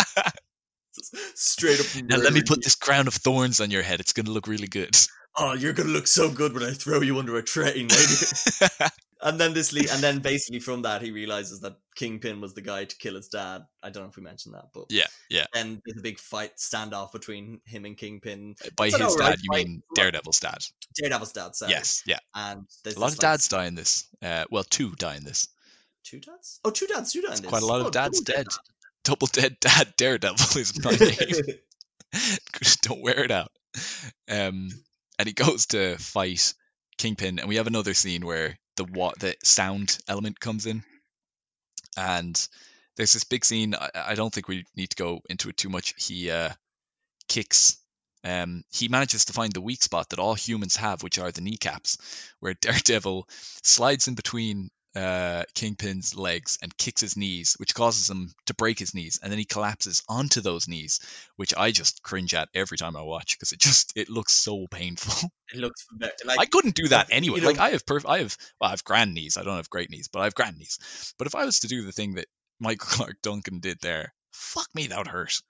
Straight 1.34 1.80
up. 1.80 1.86
now 2.04 2.16
let 2.18 2.32
me 2.32 2.42
put 2.46 2.62
this 2.62 2.74
crown 2.74 3.06
of 3.08 3.14
thorns 3.14 3.60
on 3.60 3.70
your 3.70 3.82
head. 3.82 4.00
It's 4.00 4.12
gonna 4.12 4.30
look 4.30 4.46
really 4.46 4.68
good. 4.68 4.96
Oh, 5.36 5.52
you're 5.54 5.72
gonna 5.72 5.90
look 5.90 6.06
so 6.06 6.30
good 6.30 6.52
when 6.54 6.62
I 6.64 6.72
throw 6.72 7.00
you 7.02 7.18
under 7.18 7.36
a 7.36 7.42
train 7.42 7.88
and 9.22 9.38
then 9.38 9.52
this, 9.54 9.72
le- 9.72 9.90
and 9.92 10.02
then 10.02 10.18
basically 10.18 10.58
from 10.60 10.82
that, 10.82 11.02
he 11.02 11.10
realizes 11.12 11.60
that 11.60 11.76
Kingpin 11.94 12.40
was 12.40 12.54
the 12.54 12.62
guy 12.62 12.84
to 12.84 12.96
kill 12.96 13.14
his 13.14 13.28
dad. 13.28 13.62
I 13.82 13.90
don't 13.90 14.02
know 14.02 14.08
if 14.08 14.16
we 14.16 14.22
mentioned 14.22 14.54
that, 14.54 14.66
but 14.74 14.86
yeah, 14.90 15.06
yeah. 15.28 15.44
And 15.54 15.80
there's 15.84 15.98
a 15.98 16.02
big 16.02 16.18
fight 16.18 16.56
standoff 16.56 17.12
between 17.12 17.60
him 17.64 17.84
and 17.84 17.96
Kingpin. 17.96 18.56
By 18.76 18.86
It's 18.88 18.96
his 18.96 19.14
dad, 19.16 19.38
you 19.42 19.52
fight. 19.52 19.66
mean 19.66 19.82
Daredevil's 19.94 20.40
dad? 20.40 20.58
Daredevil's 20.96 21.32
dad, 21.32 21.54
sorry. 21.54 21.72
Yes, 21.72 22.02
yeah. 22.06 22.18
And 22.34 22.64
there's 22.82 22.96
A 22.96 23.00
lot 23.00 23.08
of 23.12 23.18
like, 23.18 23.20
dads 23.20 23.48
die 23.48 23.66
in 23.66 23.74
this. 23.76 24.08
Uh, 24.22 24.44
well, 24.50 24.64
two 24.64 24.92
die 24.96 25.16
in 25.16 25.24
this. 25.24 25.48
Two 26.02 26.18
dads? 26.18 26.60
Oh, 26.64 26.70
two 26.70 26.86
dads, 26.86 27.12
two 27.12 27.22
dads. 27.22 27.40
Quite 27.40 27.62
a 27.62 27.66
lot 27.66 27.80
of 27.82 27.86
Oh, 27.88 27.90
dads 27.90 28.20
double 28.20 28.36
dead. 28.42 28.46
Double 29.04 29.26
dead 29.26 29.56
dad 29.60 29.94
Daredevil 29.98 30.60
is 30.60 30.84
my 30.84 30.90
name. 31.00 31.58
Don't 32.82 33.02
wear 33.02 33.24
it 33.24 33.30
out. 33.30 33.52
Um, 34.28 34.68
and 35.18 35.26
he 35.26 35.32
goes 35.32 35.66
to 35.66 35.96
fight 35.98 36.54
Kingpin, 36.98 37.38
and 37.38 37.48
we 37.48 37.56
have 37.56 37.66
another 37.66 37.94
scene 37.94 38.26
where 38.26 38.58
the 38.76 38.84
what 38.84 39.18
the 39.18 39.34
sound 39.42 39.98
element 40.08 40.40
comes 40.40 40.66
in, 40.66 40.82
and 41.96 42.48
there's 42.96 43.12
this 43.12 43.24
big 43.24 43.44
scene. 43.44 43.74
I, 43.74 43.90
I 43.94 44.14
don't 44.14 44.32
think 44.32 44.48
we 44.48 44.64
need 44.76 44.90
to 44.90 44.96
go 44.96 45.20
into 45.28 45.48
it 45.48 45.56
too 45.56 45.68
much. 45.68 45.94
He 45.96 46.30
uh, 46.30 46.50
kicks. 47.28 47.78
Um, 48.22 48.64
he 48.70 48.88
manages 48.88 49.26
to 49.26 49.32
find 49.32 49.52
the 49.52 49.62
weak 49.62 49.82
spot 49.82 50.10
that 50.10 50.18
all 50.18 50.34
humans 50.34 50.76
have, 50.76 51.02
which 51.02 51.18
are 51.18 51.32
the 51.32 51.40
kneecaps, 51.40 51.96
where 52.40 52.54
Daredevil 52.54 53.26
slides 53.62 54.08
in 54.08 54.14
between 54.14 54.70
uh, 54.96 55.44
Kingpin's 55.54 56.16
legs 56.16 56.58
and 56.62 56.76
kicks 56.76 57.00
his 57.00 57.16
knees, 57.16 57.54
which 57.58 57.74
causes 57.74 58.10
him 58.10 58.32
to 58.46 58.54
break 58.54 58.78
his 58.78 58.94
knees, 58.94 59.20
and 59.22 59.30
then 59.30 59.38
he 59.38 59.44
collapses 59.44 60.02
onto 60.08 60.40
those 60.40 60.66
knees, 60.66 61.00
which 61.36 61.54
I 61.56 61.70
just 61.70 62.02
cringe 62.02 62.34
at 62.34 62.48
every 62.54 62.76
time 62.76 62.96
I 62.96 63.02
watch 63.02 63.38
because 63.38 63.52
it 63.52 63.60
just 63.60 63.92
it 63.96 64.08
looks 64.08 64.32
so 64.32 64.66
painful. 64.68 65.30
it 65.52 65.58
looks 65.58 65.86
like 66.24 66.38
I 66.38 66.46
couldn't 66.46 66.74
do 66.74 66.88
that 66.88 67.08
anyway. 67.10 67.40
you 67.40 67.46
Like 67.46 67.58
I 67.58 67.70
have 67.70 67.86
perf- 67.86 68.08
I 68.08 68.18
have 68.18 68.36
well, 68.60 68.68
I 68.68 68.72
have 68.72 68.84
grand 68.84 69.14
knees. 69.14 69.36
I 69.36 69.44
don't 69.44 69.56
have 69.56 69.70
great 69.70 69.90
knees, 69.90 70.08
but 70.08 70.20
I 70.20 70.24
have 70.24 70.34
grand 70.34 70.58
knees. 70.58 71.14
But 71.18 71.26
if 71.26 71.34
I 71.34 71.44
was 71.44 71.60
to 71.60 71.68
do 71.68 71.84
the 71.84 71.92
thing 71.92 72.14
that 72.14 72.26
Michael 72.58 72.86
Clarke 72.90 73.22
Duncan 73.22 73.60
did 73.60 73.78
there, 73.80 74.12
fuck 74.32 74.68
me, 74.74 74.88
that 74.88 74.98
would 74.98 75.06
hurt. 75.06 75.40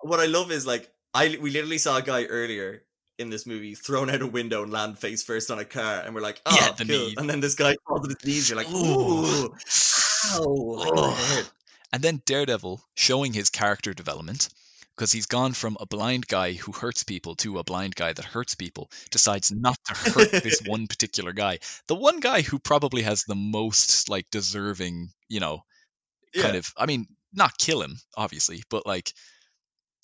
what 0.00 0.20
I 0.20 0.26
love 0.26 0.52
is 0.52 0.66
like 0.66 0.88
I 1.14 1.38
we 1.40 1.50
literally 1.50 1.78
saw 1.78 1.96
a 1.96 2.02
guy 2.02 2.24
earlier 2.24 2.84
in 3.18 3.30
this 3.30 3.46
movie 3.46 3.74
thrown 3.74 4.10
out 4.10 4.22
a 4.22 4.26
window 4.26 4.62
and 4.62 4.72
land 4.72 4.98
face 4.98 5.22
first 5.22 5.50
on 5.50 5.58
a 5.58 5.64
car, 5.64 6.02
and 6.04 6.14
we're 6.14 6.20
like, 6.20 6.40
oh, 6.46 6.54
Yeah, 6.56 6.72
the 6.72 6.84
cool. 6.84 7.12
and 7.18 7.28
then 7.28 7.40
this 7.40 7.54
guy 7.54 7.76
falls 7.86 8.02
on 8.04 8.10
his 8.10 8.24
knees. 8.24 8.48
You're 8.48 8.58
like, 8.58 8.68
Ooh. 8.70 9.52
ow, 10.34 10.52
like, 10.78 10.94
that 10.94 10.98
Ugh. 10.98 11.36
hurt. 11.36 11.50
And 11.92 12.02
then 12.02 12.22
Daredevil 12.26 12.82
showing 12.94 13.32
his 13.32 13.50
character 13.50 13.94
development 13.94 14.48
because 14.94 15.12
he's 15.12 15.26
gone 15.26 15.52
from 15.52 15.76
a 15.80 15.86
blind 15.86 16.26
guy 16.26 16.52
who 16.52 16.72
hurts 16.72 17.02
people 17.04 17.34
to 17.36 17.58
a 17.58 17.64
blind 17.64 17.94
guy 17.94 18.12
that 18.12 18.24
hurts 18.24 18.54
people, 18.56 18.90
decides 19.10 19.52
not 19.52 19.78
to 19.86 19.94
hurt 19.94 20.30
this 20.30 20.60
one 20.66 20.86
particular 20.86 21.32
guy. 21.32 21.58
The 21.86 21.94
one 21.94 22.20
guy 22.20 22.42
who 22.42 22.58
probably 22.58 23.02
has 23.02 23.24
the 23.24 23.36
most 23.36 24.08
like 24.08 24.26
deserving, 24.30 25.10
you 25.28 25.40
know, 25.40 25.64
kind 26.34 26.54
Yeah. 26.54 26.58
of 26.58 26.72
I 26.76 26.86
mean, 26.86 27.06
not 27.32 27.56
kill 27.58 27.80
him, 27.82 27.96
obviously, 28.16 28.62
but 28.70 28.86
like 28.86 29.12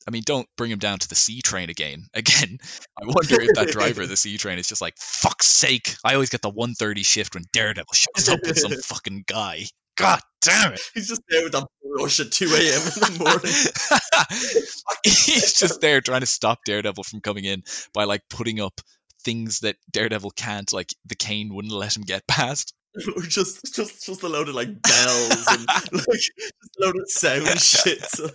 I 0.07 0.11
mean, 0.11 0.23
don't 0.25 0.49
bring 0.57 0.71
him 0.71 0.79
down 0.79 0.99
to 0.99 1.09
the 1.09 1.15
C 1.15 1.41
train 1.41 1.71
again. 1.71 2.07
Again, 2.15 2.59
I 3.01 3.07
wonder 3.07 3.41
if 3.41 3.55
that 3.55 3.69
driver 3.69 4.03
of 4.03 4.09
the 4.09 4.17
C 4.17 4.37
train 4.37 4.59
is 4.59 4.69
just 4.69 4.81
like, 4.81 4.95
fuck's 4.99 5.47
sake, 5.47 5.95
I 6.05 6.15
always 6.15 6.31
get 6.31 6.43
the 6.43 6.51
130 6.51 7.03
shift 7.03 7.35
when 7.35 7.45
Daredevil 7.53 7.93
shows 7.93 8.29
up 8.29 8.41
with 8.43 8.59
some 8.59 8.73
fucking 8.83 9.25
guy. 9.27 9.65
God 9.97 10.21
damn 10.41 10.73
it. 10.73 10.81
He's 10.93 11.09
just 11.09 11.23
there 11.29 11.45
with 11.45 11.55
a 11.55 11.67
brush 11.97 12.19
at 12.21 12.33
2 12.33 12.47
a.m. 12.47 12.53
in 12.53 12.59
the 12.59 13.17
morning. 13.21 14.63
He's 15.05 15.55
just 15.55 15.81
there 15.81 16.01
trying 16.01 16.21
to 16.21 16.27
stop 16.27 16.61
Daredevil 16.67 17.05
from 17.05 17.21
coming 17.21 17.45
in 17.45 17.63
by 17.93 18.05
like 18.05 18.23
putting 18.29 18.61
up 18.61 18.81
things 19.23 19.61
that 19.61 19.77
Daredevil 19.93 20.31
can't, 20.33 20.73
like 20.73 20.91
the 21.07 21.15
cane 21.15 21.55
wouldn't 21.55 21.73
let 21.73 21.97
him 21.97 22.03
get 22.03 22.27
past. 22.27 22.75
or 23.17 23.23
just 23.23 23.75
just 23.75 24.05
just 24.05 24.23
a 24.23 24.29
load 24.29 24.49
of 24.49 24.55
like 24.55 24.83
bells 24.83 25.47
and 25.51 25.67
like 25.93 26.19
just 26.19 26.33
a 26.81 26.85
load 26.85 26.97
of 26.97 27.11
sound 27.11 27.61
shit. 27.61 28.05
So, 28.05 28.29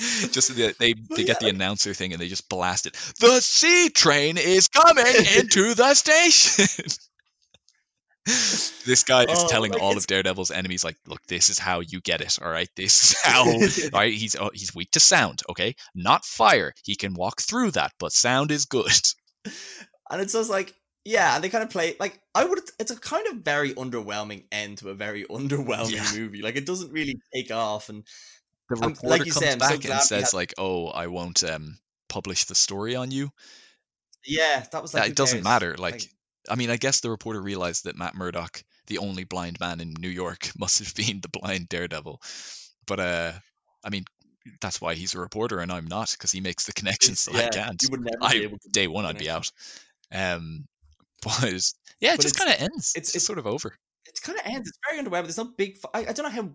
Just 0.32 0.56
they 0.56 0.72
they, 0.78 0.94
they 1.16 1.24
get 1.24 1.40
the 1.40 1.48
announcer 1.48 1.92
thing 1.94 2.12
and 2.12 2.20
they 2.20 2.28
just 2.28 2.48
blast 2.48 2.86
it. 2.86 2.94
The 3.20 3.40
C 3.40 3.90
train 3.90 4.38
is 4.38 4.68
coming 4.68 5.04
into 5.38 5.74
the 5.74 5.94
station. 5.94 6.86
this 8.26 9.04
guy 9.04 9.24
is 9.24 9.38
Oh, 9.44 9.48
telling 9.48 9.72
like, 9.72 9.80
all 9.82 9.90
it's- 9.90 10.04
of 10.04 10.06
Daredevil's 10.08 10.50
enemies, 10.50 10.84
like, 10.84 10.96
look, 11.06 11.20
this 11.26 11.48
is 11.48 11.58
how 11.58 11.80
you 11.80 12.00
get 12.00 12.20
it. 12.20 12.38
All 12.42 12.50
right, 12.50 12.68
this 12.76 13.12
is 13.12 13.20
how. 13.22 13.44
all 13.46 14.00
right, 14.00 14.12
he's 14.12 14.36
oh, 14.36 14.50
he's 14.52 14.74
weak 14.74 14.90
to 14.92 15.00
sound. 15.00 15.42
Okay, 15.50 15.74
not 15.94 16.24
fire. 16.24 16.72
He 16.84 16.96
can 16.96 17.14
walk 17.14 17.40
through 17.40 17.72
that, 17.72 17.92
but 17.98 18.12
sound 18.12 18.50
is 18.50 18.66
good. 18.66 18.92
and 20.10 20.20
it's 20.20 20.32
just 20.34 20.50
like 20.50 20.74
yeah, 21.04 21.34
and 21.34 21.42
they 21.42 21.48
kind 21.48 21.64
of 21.64 21.70
play 21.70 21.96
like 21.98 22.20
I 22.34 22.44
would. 22.44 22.60
It's 22.78 22.90
a 22.90 22.96
kind 23.00 23.26
of 23.28 23.36
very 23.36 23.72
underwhelming 23.74 24.44
end 24.52 24.78
to 24.78 24.90
a 24.90 24.94
very 24.94 25.24
underwhelming 25.24 25.92
Yeah. 26.14 26.20
movie. 26.20 26.42
Like 26.42 26.56
it 26.56 26.66
doesn't 26.66 26.92
really 26.92 27.16
take 27.34 27.50
off, 27.50 27.88
and 27.88 28.04
the 28.70 28.76
reporter 28.88 29.08
like 29.08 29.20
comes 29.22 29.34
say, 29.34 29.52
I'm 29.52 29.60
so 29.60 29.68
back 29.68 29.84
and 29.84 30.00
says 30.00 30.32
like, 30.34 30.54
"Oh, 30.58 30.88
I 30.88 31.08
won't 31.08 31.42
um, 31.44 31.78
publish 32.08 32.44
the 32.44 32.54
story 32.54 32.96
on 32.96 33.10
you." 33.10 33.30
yeah, 34.26 34.64
that 34.72 34.82
was 34.82 34.94
like 34.94 35.10
it 35.10 35.16
doesn't 35.16 35.38
cares? 35.38 35.44
matter. 35.44 35.76
Like, 35.76 36.08
I 36.48 36.54
mean, 36.56 36.70
I 36.70 36.76
guess 36.76 37.00
the 37.00 37.10
reporter 37.10 37.40
realized 37.40 37.84
that 37.84 37.96
Matt 37.96 38.14
Murdock, 38.14 38.62
the 38.86 38.98
only 38.98 39.24
blind 39.24 39.58
man 39.60 39.80
in 39.80 39.94
New 39.98 40.08
York, 40.08 40.50
must 40.58 40.78
have 40.80 40.94
been 40.94 41.20
the 41.20 41.28
blind 41.28 41.68
Daredevil. 41.68 42.20
But 42.86 43.00
uh, 43.00 43.32
I 43.84 43.90
mean, 43.90 44.04
that's 44.60 44.80
why 44.80 44.94
he's 44.94 45.14
a 45.14 45.20
reporter 45.20 45.60
and 45.60 45.70
I'm 45.72 45.86
not, 45.86 46.10
because 46.12 46.32
he 46.32 46.40
makes 46.40 46.64
the 46.66 46.72
connections 46.80 47.24
that 47.26 47.34
I 47.36 47.48
can't. 47.48 47.82
You 47.82 47.88
would 47.92 48.00
never 48.02 48.18
I 48.22 48.32
be 48.32 48.42
able 48.44 48.58
to 48.58 48.68
day 48.70 48.86
one 48.88 49.04
I'd 49.06 49.18
be 49.18 49.30
out. 49.30 49.50
Um, 50.12 50.66
but 51.22 51.42
yeah, 52.00 52.14
it 52.14 52.16
But 52.16 52.22
just 52.22 52.38
kind 52.38 52.50
of 52.52 52.60
ends. 52.60 52.92
It's, 52.94 52.96
it's- 52.96 53.08
it's- 53.10 53.24
sort 53.24 53.38
of 53.38 53.46
over. 53.46 53.74
It 54.14 54.22
kind 54.22 54.38
of 54.38 54.46
ends. 54.46 54.68
It's 54.68 54.78
very 54.88 55.02
underwhelming. 55.02 55.24
There's 55.24 55.38
no 55.38 55.44
big. 55.56 55.78
I 55.94 56.04
don't 56.04 56.24
know 56.24 56.28
how. 56.30 56.50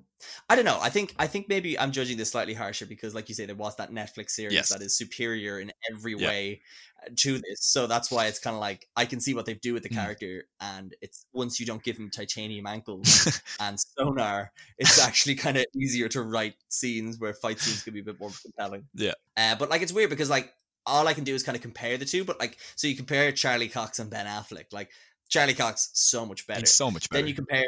I 0.49 0.55
don't 0.55 0.65
know. 0.65 0.79
I 0.81 0.89
think 0.89 1.13
I 1.17 1.27
think 1.27 1.49
maybe 1.49 1.77
I'm 1.79 1.91
judging 1.91 2.17
this 2.17 2.31
slightly 2.31 2.53
harsher 2.53 2.85
because, 2.85 3.13
like 3.15 3.29
you 3.29 3.35
say, 3.35 3.45
there 3.45 3.55
was 3.55 3.75
that 3.77 3.91
Netflix 3.91 4.31
series 4.31 4.53
Yes. 4.53 4.69
that 4.69 4.81
is 4.81 4.97
superior 4.97 5.59
in 5.59 5.71
every 5.91 6.15
Yeah. 6.17 6.27
way 6.27 6.61
uh, 7.05 7.09
to 7.17 7.33
this. 7.39 7.59
So 7.65 7.87
that's 7.87 8.09
why 8.11 8.27
it's 8.27 8.39
kind 8.39 8.55
of 8.55 8.59
like 8.61 8.87
I 8.95 9.05
can 9.05 9.19
see 9.19 9.33
what 9.33 9.45
they 9.45 9.53
do 9.55 9.73
with 9.73 9.83
the 9.83 9.89
Mm. 9.89 9.95
character, 9.95 10.47
and 10.59 10.95
it's 11.01 11.25
once 11.33 11.59
you 11.59 11.65
don't 11.65 11.83
give 11.83 11.97
him 11.97 12.09
titanium 12.09 12.65
ankles 12.67 13.41
and 13.59 13.79
sonar, 13.79 14.51
it's 14.77 14.99
actually 14.99 15.35
kind 15.35 15.57
of 15.57 15.65
easier 15.75 16.07
to 16.09 16.21
write 16.21 16.55
scenes 16.69 17.19
where 17.19 17.33
fight 17.33 17.59
scenes 17.59 17.83
can 17.83 17.93
be 17.93 17.99
a 18.01 18.03
bit 18.03 18.19
more 18.19 18.31
compelling. 18.41 18.87
Yeah. 18.93 19.13
Uh, 19.37 19.55
but 19.55 19.69
like 19.69 19.81
it's 19.81 19.93
weird 19.93 20.09
because 20.09 20.29
like 20.29 20.53
all 20.87 21.07
I 21.07 21.13
can 21.15 21.23
do 21.23 21.33
is 21.33 21.41
kind 21.43 21.55
of 21.55 21.61
compare 21.61 21.97
the 21.97 22.05
two. 22.05 22.23
But 22.23 22.39
like 22.39 22.57
so 22.75 22.87
you 22.87 22.95
compare 22.95 23.31
Charlie 23.31 23.69
Cox 23.69 23.99
and 23.99 24.09
Ben 24.09 24.25
Affleck, 24.27 24.71
like 24.71 24.91
Charlie 25.29 25.53
Cox 25.53 25.89
so 25.93 26.25
much 26.25 26.45
better. 26.47 26.59
He's 26.61 26.71
so 26.71 26.91
much 26.91 27.09
better. 27.09 27.21
Then 27.21 27.27
you 27.29 27.35
compare 27.35 27.65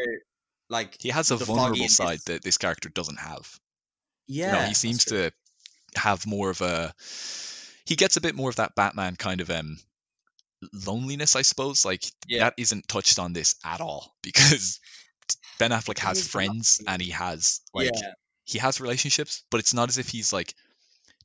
like 0.70 0.98
he 1.00 1.10
has 1.10 1.32
a 1.32 1.38
vulnerable 1.38 1.88
side 1.88 2.20
that 2.28 2.44
this 2.44 2.58
character 2.58 2.90
doesn't 2.90 3.20
have. 3.20 3.60
yeah, 4.28 4.46
you 4.48 4.52
know, 4.54 4.68
he 4.68 4.74
seems 4.74 5.06
to 5.06 5.32
have 5.96 6.28
more 6.28 6.50
of 6.50 6.62
a 6.62 6.94
he 7.86 7.96
gets 7.96 8.18
a 8.18 8.22
bit 8.22 8.36
more 8.36 8.50
of 8.50 8.58
that 8.58 8.76
batman 8.76 9.16
kind 9.16 9.40
of 9.42 9.50
um 9.50 9.78
loneliness 10.86 11.36
i 11.36 11.42
suppose 11.42 11.86
like 11.86 12.04
Yeah. 12.28 12.40
that 12.46 12.54
isn't 12.58 12.88
touched 12.88 13.20
on 13.20 13.34
this 13.34 13.56
at 13.64 13.80
all 13.82 14.14
because 14.22 14.80
ben 15.60 15.72
affleck 15.72 16.00
has 16.00 16.28
friends 16.28 16.82
and 16.88 17.02
he 17.02 17.12
has 17.12 17.62
like 17.74 17.90
yeah, 17.94 18.12
he 18.44 18.60
has 18.60 18.82
relationships 18.82 19.44
but 19.50 19.60
it's 19.60 19.74
not 19.74 19.90
as 19.90 19.98
if 19.98 20.10
he's 20.10 20.34
like 20.34 20.54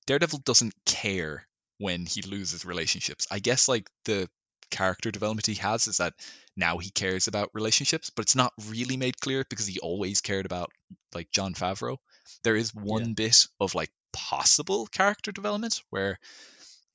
daredevil 0.07 0.39
doesn't 0.41 0.74
care 0.87 1.47
when 1.78 2.07
he 2.07 2.22
loses 2.22 2.64
relationships 2.64 3.26
i 3.30 3.41
guess 3.41 3.68
like 3.68 3.91
the 4.05 4.28
character 4.73 5.12
development 5.12 5.47
he 5.47 5.55
has 5.55 5.87
is 5.87 5.99
that 5.99 6.14
now 6.57 6.79
he 6.79 6.91
cares 6.91 7.29
about 7.29 7.51
relationships 7.55 8.11
but 8.11 8.23
it's 8.23 8.35
not 8.35 8.53
really 8.68 8.97
made 8.97 9.20
clear 9.20 9.45
because 9.49 9.66
he 9.66 9.79
always 9.79 10.20
cared 10.20 10.47
about 10.47 10.73
like 11.14 11.31
Jon 11.31 11.55
Favreau. 11.55 11.99
There 12.43 12.57
is 12.57 12.75
one 12.75 13.14
bit 13.14 13.47
of 13.61 13.75
like 13.75 13.91
possible 14.12 14.87
character 14.87 15.31
development 15.31 15.83
where 15.91 16.18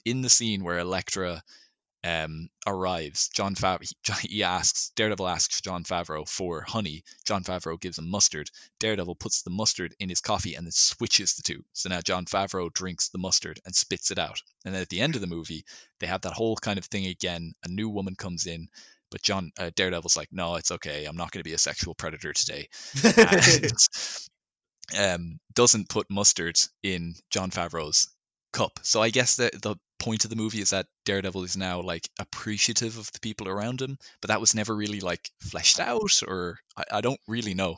in 0.03 0.21
the 0.21 0.30
scene 0.30 0.63
where 0.63 0.80
Elektra 0.80 1.43
um, 2.03 2.49
arrives, 2.65 3.29
Jon 3.29 3.55
Favreau 3.55 3.91
he, 4.21 4.27
he 4.35 4.43
asks 4.43 4.91
Daredevil 4.95 5.27
asks 5.27 5.61
Jon 5.61 5.83
Favreau 5.83 6.27
for 6.27 6.61
honey. 6.61 7.03
Jon 7.25 7.43
Favreau 7.43 7.79
gives 7.79 7.97
him 7.97 8.09
mustard. 8.09 8.49
Daredevil 8.79 9.15
puts 9.15 9.41
the 9.41 9.49
mustard 9.49 9.95
in 9.99 10.09
his 10.09 10.21
coffee 10.21 10.55
and 10.55 10.65
then 10.65 10.71
switches 10.71 11.35
the 11.35 11.41
two. 11.41 11.63
So 11.73 11.89
now 11.89 12.01
Jon 12.01 12.25
Favreau 12.25 12.71
drinks 12.71 13.09
the 13.09 13.17
mustard 13.17 13.59
and 13.65 13.75
spits 13.75 14.11
it 14.11 14.19
out. 14.19 14.41
And 14.65 14.73
then 14.73 14.81
at 14.81 14.89
the 14.89 15.01
end 15.01 15.15
of 15.15 15.21
the 15.21 15.27
movie, 15.27 15.65
they 15.99 16.07
have 16.07 16.21
that 16.21 16.33
whole 16.33 16.55
kind 16.55 16.77
of 16.77 16.85
thing 16.85 17.07
again. 17.07 17.53
A 17.63 17.67
new 17.67 17.89
woman 17.89 18.15
comes 18.15 18.45
in, 18.45 18.67
but 19.11 19.21
John 19.21 19.51
uh, 19.57 19.71
Daredevil's 19.75 20.17
like, 20.17 20.29
"No, 20.31 20.55
it's 20.55 20.71
okay. 20.71 21.05
I'm 21.05 21.17
not 21.17 21.31
going 21.31 21.41
to 21.41 21.49
be 21.49 21.53
a 21.53 21.57
sexual 21.57 21.95
predator 21.95 22.33
today." 22.33 22.67
and 23.17 23.71
um, 24.97 25.39
doesn't 25.53 25.89
put 25.89 26.09
mustard 26.09 26.59
in 26.83 27.15
Jon 27.29 27.51
Favreau's 27.51 28.09
cup. 28.57 28.79
So 28.83 29.01
I 29.01 29.09
guess 29.11 29.35
the 29.35 29.51
the 29.61 29.75
point 29.99 30.23
of 30.23 30.29
the 30.29 30.35
movie 30.35 30.61
is 30.61 30.71
that 30.71 30.87
Daredevil 31.05 31.43
is 31.43 31.57
now 31.57 31.81
like 31.81 32.09
appreciative 32.19 32.97
of 32.97 33.11
the 33.11 33.19
people 33.19 33.47
around 33.47 33.81
him, 33.81 33.97
but 34.21 34.29
that 34.29 34.41
was 34.41 34.55
never 34.55 34.75
really 34.75 34.99
like 34.99 35.29
fleshed 35.39 35.79
out, 35.79 36.23
or 36.27 36.57
I, 36.75 36.83
I 36.97 37.01
don't 37.01 37.19
really 37.27 37.53
know. 37.53 37.77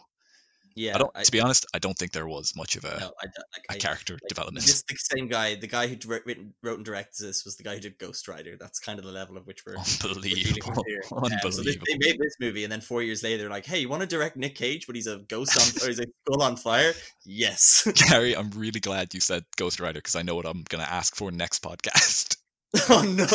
Yeah. 0.79 0.95
I 0.95 0.97
don't. 0.99 1.11
I- 1.13 1.23
to 1.23 1.31
be 1.31 1.41
honest, 1.41 1.65
I 1.73 1.79
don't 1.79 1.97
think 1.97 2.13
there 2.13 2.27
was 2.27 2.53
much 2.55 2.75
of 2.75 2.85
a, 2.85 2.99
no, 2.99 3.11
I 3.21 3.25
like, 3.25 3.65
a 3.69 3.73
I- 3.73 3.77
character 3.77 4.13
like, 4.13 4.29
development. 4.29 4.65
This 4.65 4.81
the 4.83 4.95
same 4.97 5.27
guy. 5.27 5.55
The 5.55 5.67
guy 5.67 5.87
who 5.87 5.97
written, 6.07 6.53
wrote 6.63 6.77
and 6.77 6.85
directed 6.85 7.27
this 7.27 7.43
was 7.43 7.57
the 7.57 7.63
guy 7.63 7.75
who 7.75 7.81
did 7.81 7.97
Ghost 7.97 8.27
Rider. 8.27 8.55
That's 8.59 8.79
kind 8.79 8.97
of 8.97 9.05
the 9.05 9.11
level 9.11 9.37
of 9.37 9.45
which 9.45 9.65
we're. 9.65 9.75
we're 9.75 10.13
dealing 10.21 10.61
Unbelievable. 10.63 10.85
Um, 11.11 11.23
so 11.29 11.29
they, 11.29 11.35
unbelievable. 11.35 11.85
they 11.89 11.97
made 12.07 12.19
this 12.19 12.35
movie, 12.39 12.63
and 12.63 12.71
then 12.71 12.81
four 12.81 13.03
years 13.03 13.23
later, 13.23 13.39
they're 13.39 13.49
like, 13.49 13.65
"Hey, 13.65 13.79
you 13.79 13.89
want 13.89 14.01
to 14.01 14.07
direct 14.07 14.37
Nick 14.37 14.55
Cage, 14.55 14.87
but 14.87 14.95
he's 14.95 15.07
a 15.07 15.17
ghost 15.17 15.57
on, 15.57 15.83
or 15.83 15.89
he's 15.89 15.99
a 15.99 16.05
skull 16.25 16.41
on 16.41 16.55
fire?" 16.55 16.93
Yes. 17.25 17.87
Gary, 18.09 18.35
I'm 18.35 18.49
really 18.51 18.79
glad 18.79 19.13
you 19.13 19.19
said 19.19 19.43
Ghost 19.57 19.79
Rider 19.79 19.99
because 19.99 20.15
I 20.15 20.21
know 20.21 20.35
what 20.35 20.45
I'm 20.45 20.63
going 20.69 20.83
to 20.83 20.91
ask 20.91 21.15
for 21.15 21.31
next 21.31 21.61
podcast. 21.61 22.37
oh 22.89 23.01
no! 23.01 23.25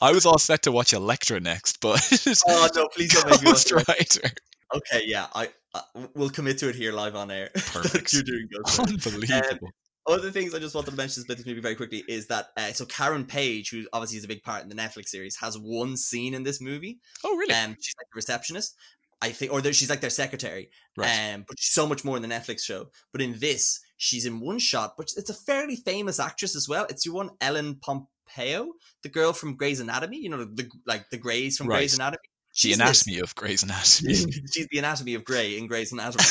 I 0.00 0.12
was 0.12 0.24
all 0.24 0.38
set 0.38 0.62
to 0.62 0.72
watch 0.72 0.92
Elektra 0.92 1.40
next, 1.40 1.80
but 1.80 2.00
Oh 2.48 2.68
no! 2.74 2.88
Please 2.88 3.12
don't 3.12 3.28
make 3.30 3.42
me 3.42 3.50
Ghost. 3.50 3.70
Rider. 3.72 4.34
Okay, 4.74 5.04
yeah, 5.06 5.26
I, 5.34 5.48
I 5.74 5.82
we'll 6.14 6.30
commit 6.30 6.58
to 6.58 6.68
it 6.68 6.74
here 6.74 6.92
live 6.92 7.16
on 7.16 7.30
air. 7.30 7.50
Perfect. 7.54 8.12
You're 8.12 8.22
doing 8.22 8.48
Ghost 8.52 8.78
Rider. 8.78 8.92
Unbelievable. 8.92 9.70
Other 10.06 10.30
things 10.30 10.54
I 10.54 10.58
just 10.58 10.74
wanted 10.74 10.92
to 10.92 10.96
mention 10.96 11.22
about 11.24 11.36
this 11.36 11.46
movie 11.46 11.60
very 11.60 11.74
quickly 11.74 12.02
is 12.08 12.26
that 12.28 12.48
uh, 12.56 12.72
so 12.72 12.86
Karen 12.86 13.24
Page, 13.24 13.70
who 13.70 13.86
obviously 13.92 14.18
is 14.18 14.24
a 14.24 14.28
big 14.28 14.42
part 14.42 14.62
in 14.62 14.68
the 14.68 14.74
Netflix 14.74 15.08
series, 15.08 15.36
has 15.36 15.58
one 15.58 15.96
scene 15.96 16.34
in 16.34 16.42
this 16.42 16.60
movie. 16.60 16.98
oh, 17.24 17.36
really? 17.36 17.54
Um, 17.54 17.76
she's 17.80 17.94
like 17.98 18.06
the 18.12 18.16
receptionist, 18.16 18.76
I 19.20 19.30
think, 19.30 19.52
or 19.52 19.62
she's 19.72 19.90
like 19.90 20.00
their 20.00 20.10
secretary. 20.10 20.70
right. 20.96 21.34
Um, 21.34 21.44
but 21.46 21.58
she's 21.60 21.74
so 21.74 21.86
much 21.86 22.04
more 22.04 22.16
in 22.16 22.22
the 22.22 22.28
Netflix 22.28 22.60
show. 22.60 22.86
But 23.12 23.20
in 23.20 23.38
this, 23.38 23.80
she's 23.98 24.24
in 24.24 24.40
one 24.40 24.58
shot, 24.58 24.94
but 24.96 25.12
it's 25.16 25.30
a 25.30 25.34
fairly 25.34 25.76
famous 25.76 26.18
actress 26.18 26.56
as 26.56 26.68
well. 26.68 26.86
It's 26.88 27.04
your 27.04 27.16
one 27.16 27.30
Ellen 27.40 27.76
Pompeo, 27.76 28.72
the 29.02 29.08
girl 29.10 29.32
from 29.32 29.56
Grey's 29.56 29.80
Anatomy. 29.80 30.16
You 30.16 30.30
know, 30.30 30.38
the, 30.38 30.62
the 30.62 30.70
like 30.86 31.10
the 31.10 31.18
Greys 31.18 31.58
from 31.58 31.66
Grey's 31.66 31.98
Right. 31.98 32.16
Anatomy. 32.64 32.72
the 32.72 32.74
She's 32.74 32.76
this. 32.76 33.06
anatomy 33.06 33.18
of 33.20 33.34
Grey's 33.34 33.62
Anatomy. 33.62 34.14
she's 34.52 34.66
the 34.70 34.78
anatomy 34.78 35.14
of 35.14 35.24
Grey 35.24 35.56
in 35.58 35.66
Grey's 35.66 35.92
Anatomy. 35.92 36.24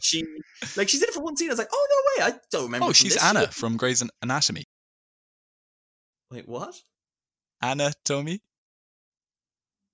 She 0.00 0.24
like 0.76 0.88
she's 0.88 1.02
in 1.02 1.08
it 1.08 1.14
for 1.14 1.22
one 1.22 1.36
scene. 1.36 1.48
I 1.48 1.52
was 1.52 1.58
like, 1.58 1.68
oh 1.72 1.86
no 2.18 2.24
way, 2.26 2.32
I 2.32 2.38
don't 2.50 2.64
remember. 2.64 2.86
oh, 2.86 2.92
she's. 2.92 3.16
Anna 3.22 3.46
from 3.48 3.76
Grey's 3.76 4.02
Anatomy. 4.22 4.64
Wait, 6.30 6.48
what? 6.48 6.74
Anatomy? 7.60 8.40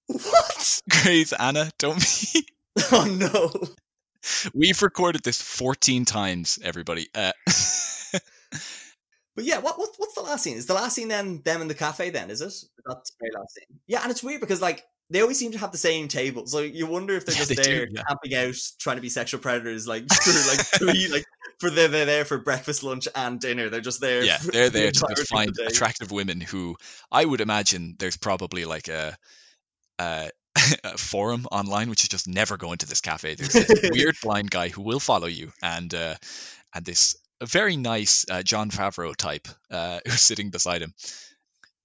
What? 0.06 0.80
Grey's 0.90 1.32
Anatomy? 1.38 2.00
Oh 2.92 3.04
no. 3.04 3.52
We've 4.54 4.80
recorded 4.82 5.24
this 5.24 5.42
14 5.42 6.04
times, 6.04 6.60
everybody. 6.62 7.08
Uh, 7.12 7.32
But 9.34 9.44
yeah, 9.44 9.58
what, 9.58 9.78
what 9.78 9.90
what's 9.98 10.14
the 10.14 10.20
last 10.22 10.42
scene? 10.42 10.56
Is 10.56 10.66
the 10.66 10.74
last 10.74 10.94
scene 10.96 11.06
then 11.06 11.42
them 11.44 11.60
in 11.62 11.68
the 11.68 11.74
cafe? 11.74 12.10
Then 12.10 12.28
is 12.28 12.40
it? 12.40 12.52
That's 12.86 13.10
the 13.10 13.16
very 13.20 13.30
last 13.36 13.54
scene. 13.54 13.78
Yeah, 13.86 14.00
and 14.02 14.10
it's 14.10 14.20
weird 14.22 14.40
because 14.40 14.60
like 14.60 14.84
they 15.10 15.20
always 15.22 15.38
seem 15.38 15.52
to 15.52 15.58
have 15.58 15.72
the 15.72 15.78
same 15.78 16.08
table, 16.08 16.46
so 16.46 16.58
you 16.60 16.86
wonder 16.86 17.14
if 17.14 17.24
they're 17.24 17.34
Yeah, 17.34 17.38
just 17.38 17.48
they 17.48 17.62
do, 17.62 17.62
there 17.62 17.88
yeah. 17.90 18.02
camping 18.08 18.34
out, 18.34 18.54
trying 18.78 18.96
to 18.96 19.02
be 19.02 19.08
sexual 19.08 19.40
predators, 19.40 19.88
like 19.88 20.06
for 20.22 20.48
like 20.48 20.66
three, 20.66 21.08
like 21.12 21.24
for 21.58 21.70
they're, 21.70 21.88
they're 21.88 22.04
there 22.04 22.24
for 22.24 22.38
breakfast, 22.38 22.82
lunch, 22.82 23.08
and 23.14 23.40
dinner. 23.40 23.70
They're 23.70 23.80
just 23.80 24.00
there. 24.00 24.22
yeah, 24.22 24.38
they're 24.38 24.66
for 24.66 24.70
the 24.70 24.78
there 24.78 24.90
to 24.92 25.06
of 25.06 25.16
the 25.16 25.24
find 25.24 25.58
attractive 25.66 26.10
women 26.10 26.40
who 26.40 26.76
I 27.10 27.24
would 27.24 27.40
imagine 27.40 27.96
there's 27.98 28.16
probably 28.16 28.64
like 28.64 28.88
a, 28.88 29.16
a, 29.98 30.30
a 30.84 30.98
forum 30.98 31.46
online 31.50 31.88
which 31.88 32.02
is 32.02 32.08
just 32.08 32.28
never 32.28 32.56
going 32.56 32.78
to 32.78 32.86
this 32.86 33.00
cafe. 33.00 33.34
There's 33.34 33.52
this 33.52 33.90
weird 33.90 34.16
blind 34.22 34.50
guy 34.50 34.68
who 34.68 34.82
will 34.82 35.00
follow 35.00 35.26
you, 35.26 35.52
and 35.62 35.92
uh, 35.94 36.16
and 36.74 36.84
this 36.84 37.16
very 37.42 37.76
nice 37.76 38.26
uh, 38.30 38.42
Jon 38.42 38.70
Favreau 38.70 39.14
type 39.14 39.48
uh, 39.70 40.00
who's 40.04 40.20
sitting 40.20 40.50
beside 40.50 40.82
him. 40.82 40.92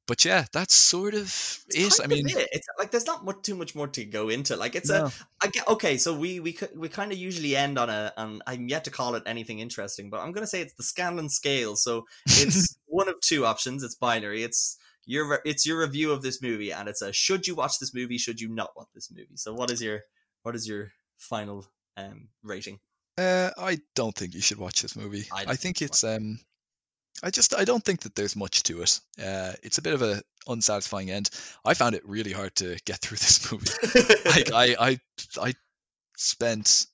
But 0.06 0.26
yeah, 0.26 0.46
that's 0.52 0.76
sort 0.76 1.14
of 1.14 1.24
It's 1.70 2.00
it. 2.00 2.04
I 2.04 2.08
mean, 2.08 2.28
it. 2.28 2.50
it's 2.52 2.68
like 2.78 2.92
there's 2.92 3.06
not 3.06 3.24
much 3.24 3.42
too 3.44 3.56
much 3.56 3.74
more 3.74 3.88
to 3.88 4.04
go 4.04 4.28
into. 4.30 4.58
Like 4.58 4.76
it's 4.76 4.90
no. 4.90 5.06
a 5.06 5.12
I 5.42 5.48
get 5.48 5.68
okay. 5.68 5.98
So 5.98 6.14
we 6.14 6.42
we 6.42 6.58
we 6.76 6.90
kind 6.90 7.12
of 7.12 7.18
usually 7.18 7.56
end 7.56 7.80
on 7.80 7.90
a 7.90 8.12
on 8.18 8.42
I'm 8.46 8.68
yet 8.68 8.84
to 8.86 8.92
call 8.92 9.16
it 9.16 9.24
anything 9.26 9.60
interesting, 9.60 10.10
but 10.10 10.20
I'm 10.20 10.34
gonna 10.34 10.48
say 10.48 10.62
it's 10.62 10.74
the 10.74 10.84
Scanlon 10.84 11.30
scale. 11.30 11.78
So 11.78 12.06
it's 12.26 12.78
one 12.86 13.08
of 13.08 13.20
two 13.22 13.46
options. 13.46 13.82
It's 13.82 13.96
binary. 13.96 14.44
It's 14.44 14.78
your 15.06 15.40
it's 15.46 15.66
your 15.66 15.80
review 15.80 16.12
of 16.12 16.22
this 16.22 16.42
movie, 16.42 16.74
and 16.74 16.90
it's 16.90 17.02
a 17.02 17.14
should 17.14 17.48
you 17.48 17.56
watch 17.56 17.80
this 17.80 17.94
movie? 17.94 18.18
Should 18.18 18.42
you 18.42 18.50
not 18.50 18.72
watch 18.76 18.90
this 18.94 19.10
movie? 19.10 19.36
So 19.38 19.54
what 19.54 19.72
is 19.72 19.82
your 19.82 20.02
what 20.42 20.56
is 20.56 20.68
your 20.68 20.92
final 21.18 21.66
um 21.96 22.28
rating? 22.44 22.80
Uh, 23.18 23.52
I 23.58 23.80
don't 23.96 24.16
think 24.16 24.34
you 24.34 24.42
should 24.42 24.58
watch 24.58 24.82
this 24.82 24.96
movie. 24.96 25.26
I 25.32 25.42
I, 25.42 25.46
think 25.46 25.78
think 25.78 25.82
it's 25.84 26.04
um, 26.04 26.40
I 27.22 27.30
just 27.30 27.54
I 27.56 27.64
don't 27.64 27.84
think 27.84 28.02
that 28.02 28.16
there's 28.16 28.36
much 28.36 28.64
to 28.64 28.82
it. 28.82 29.00
Uh, 29.24 29.54
it's 29.62 29.78
a 29.78 29.82
bit 29.82 29.94
of 29.94 30.02
a 30.02 30.22
unsatisfying 30.48 31.12
end. 31.12 31.30
I 31.64 31.74
found 31.74 31.96
it 31.96 32.08
really 32.08 32.32
hard 32.32 32.56
to 32.58 32.78
get 32.86 32.98
through 33.02 33.18
this 33.18 33.52
movie. 33.52 33.70
like 34.26 34.52
I 34.54 34.76
I 34.80 35.00
I 35.42 35.54
spent 36.18 36.88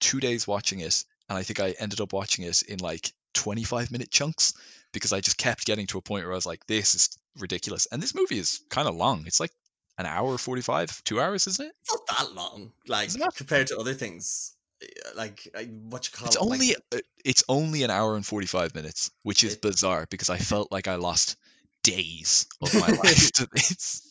two 0.00 0.20
days 0.20 0.46
watching 0.46 0.80
it, 0.80 1.04
and 1.28 1.38
I 1.38 1.42
think 1.42 1.60
I 1.60 1.74
ended 1.78 2.00
up 2.00 2.12
watching 2.12 2.44
it 2.44 2.62
in 2.62 2.78
like 2.78 3.12
25 3.34 3.90
minute 3.90 4.10
chunks 4.10 4.54
because 4.92 5.12
I 5.12 5.20
just 5.20 5.38
kept 5.38 5.64
getting 5.64 5.86
to 5.88 5.98
a 5.98 6.02
point 6.02 6.24
where 6.24 6.32
I 6.32 6.36
was 6.36 6.46
like, 6.46 6.66
this 6.66 6.94
is 6.94 7.18
ridiculous. 7.38 7.86
And 7.90 8.02
this 8.02 8.14
movie 8.14 8.38
is 8.38 8.60
kind 8.68 8.86
of 8.86 8.94
long. 8.94 9.24
It's 9.26 9.40
like 9.40 9.52
an 9.98 10.06
hour 10.06 10.36
45, 10.36 11.02
two 11.04 11.20
hours, 11.20 11.46
isn't 11.46 11.64
it? 11.64 11.72
it's 11.80 11.94
not 11.94 12.18
that 12.18 12.34
long, 12.34 12.72
like 12.88 13.08
Is 13.08 13.16
it 13.16 13.20
not? 13.20 13.34
compared 13.34 13.68
to 13.68 13.78
other 13.78 13.94
things. 13.94 14.52
Uh, 14.82 15.10
Like 15.16 15.48
uh, 15.54 15.62
what 15.62 16.06
you 16.06 16.12
call 16.16 16.26
It's 16.28 16.36
it? 16.36 16.42
only 16.42 16.74
uh, 16.92 16.98
it's 17.24 17.44
only 17.48 17.82
an 17.84 17.90
hour 17.90 18.16
and 18.16 18.24
45 18.26 18.74
minutes, 18.74 19.10
which 19.22 19.44
is 19.44 19.54
It- 19.54 19.62
bizarre 19.62 20.06
because 20.10 20.30
I 20.30 20.38
felt 20.38 20.72
like 20.72 20.88
I 20.88 20.96
lost 20.96 21.36
days 21.84 22.46
of 22.60 22.72
my 22.74 22.88
life 23.04 23.32
to 23.32 23.48
this. 23.54 24.08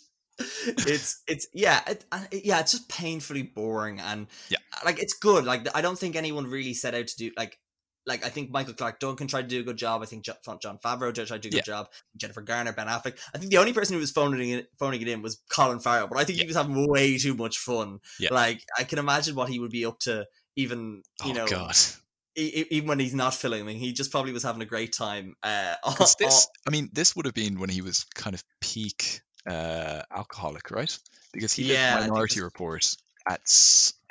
it's 0.66 1.22
it's 1.28 1.48
yeah 1.54 1.82
it, 1.88 2.04
uh, 2.12 2.24
yeah 2.32 2.60
it's 2.60 2.72
just 2.72 2.90
painfully 2.90 3.44
boring 3.44 4.00
and 4.00 4.26
Yeah. 4.50 4.58
like 4.84 4.98
it's 4.98 5.14
good 5.14 5.46
like 5.46 5.68
i 5.76 5.82
don't 5.82 6.00
think 6.00 6.16
anyone 6.16 6.48
really 6.48 6.74
set 6.74 6.96
out 6.96 7.08
to 7.08 7.16
do 7.16 7.32
like 7.38 7.60
like 8.08 8.26
I 8.26 8.30
think 8.30 8.50
Michael 8.50 8.74
Clarke 8.74 9.00
Duncan 9.00 9.28
tried 9.28 9.44
to 9.44 9.48
do 9.48 9.60
a 9.60 9.64
good 9.64 9.78
job. 9.78 10.02
I 10.02 10.06
think 10.06 10.24
Jo- 10.26 10.34
Jon 10.60 10.80
Favreau 10.84 11.14
tried 11.14 11.28
to 11.28 11.38
do 11.38 11.50
a 11.50 11.52
good 11.52 11.58
Yeah. 11.58 11.62
job. 11.62 11.88
Jennifer 12.18 12.42
Garner, 12.42 12.74
Ben 12.74 12.88
Affleck. 12.88 13.16
I 13.32 13.38
think 13.38 13.52
the 13.52 13.60
only 13.60 13.74
person 13.74 13.94
who 13.94 14.00
was 14.00 14.10
phoning 14.10 14.50
it, 14.50 14.70
phoning 14.80 15.04
it 15.04 15.08
in 15.08 15.22
was 15.22 15.40
Colin 15.52 15.80
Farrell, 15.80 16.08
but 16.08 16.18
I 16.18 16.24
think 16.24 16.40
he 16.40 16.48
was 16.48 16.56
having 16.56 16.88
way 16.90 17.20
too 17.20 17.36
much 17.36 17.60
fun. 17.60 18.00
Yeah. 18.20 18.34
Like 18.34 18.64
I 18.76 18.86
can 18.86 18.98
imagine 18.98 19.36
what 19.36 19.50
he 19.50 19.60
would 19.60 19.70
be 19.70 19.86
up 19.86 20.00
to, 20.00 20.26
even 20.56 21.04
you 21.26 21.32
oh 21.32 21.34
know, 21.34 21.46
god. 21.48 21.76
even 22.36 22.88
when 22.88 23.00
he's 23.00 23.14
not 23.14 23.34
filming. 23.34 23.78
He 23.78 23.94
just 23.94 24.12
probably 24.12 24.34
was 24.34 24.44
having 24.44 24.62
a 24.62 24.66
great 24.66 24.94
time. 24.94 25.36
Uh, 25.44 25.76
this, 26.20 26.48
I 26.68 26.72
mean, 26.72 26.90
this 26.94 27.16
would 27.16 27.26
have 27.26 27.36
been 27.36 27.60
when 27.60 27.70
he 27.70 27.82
was 27.82 28.06
kind 28.16 28.34
of 28.34 28.44
peak 28.60 29.22
uh, 29.48 30.02
alcoholic, 30.16 30.72
right? 30.72 30.98
Because 31.34 31.54
he 31.54 31.64
Yeah, 31.64 31.96
did 31.96 32.02
Minority 32.08 32.36
this- 32.36 32.44
Report 32.44 32.96
at 33.30 33.42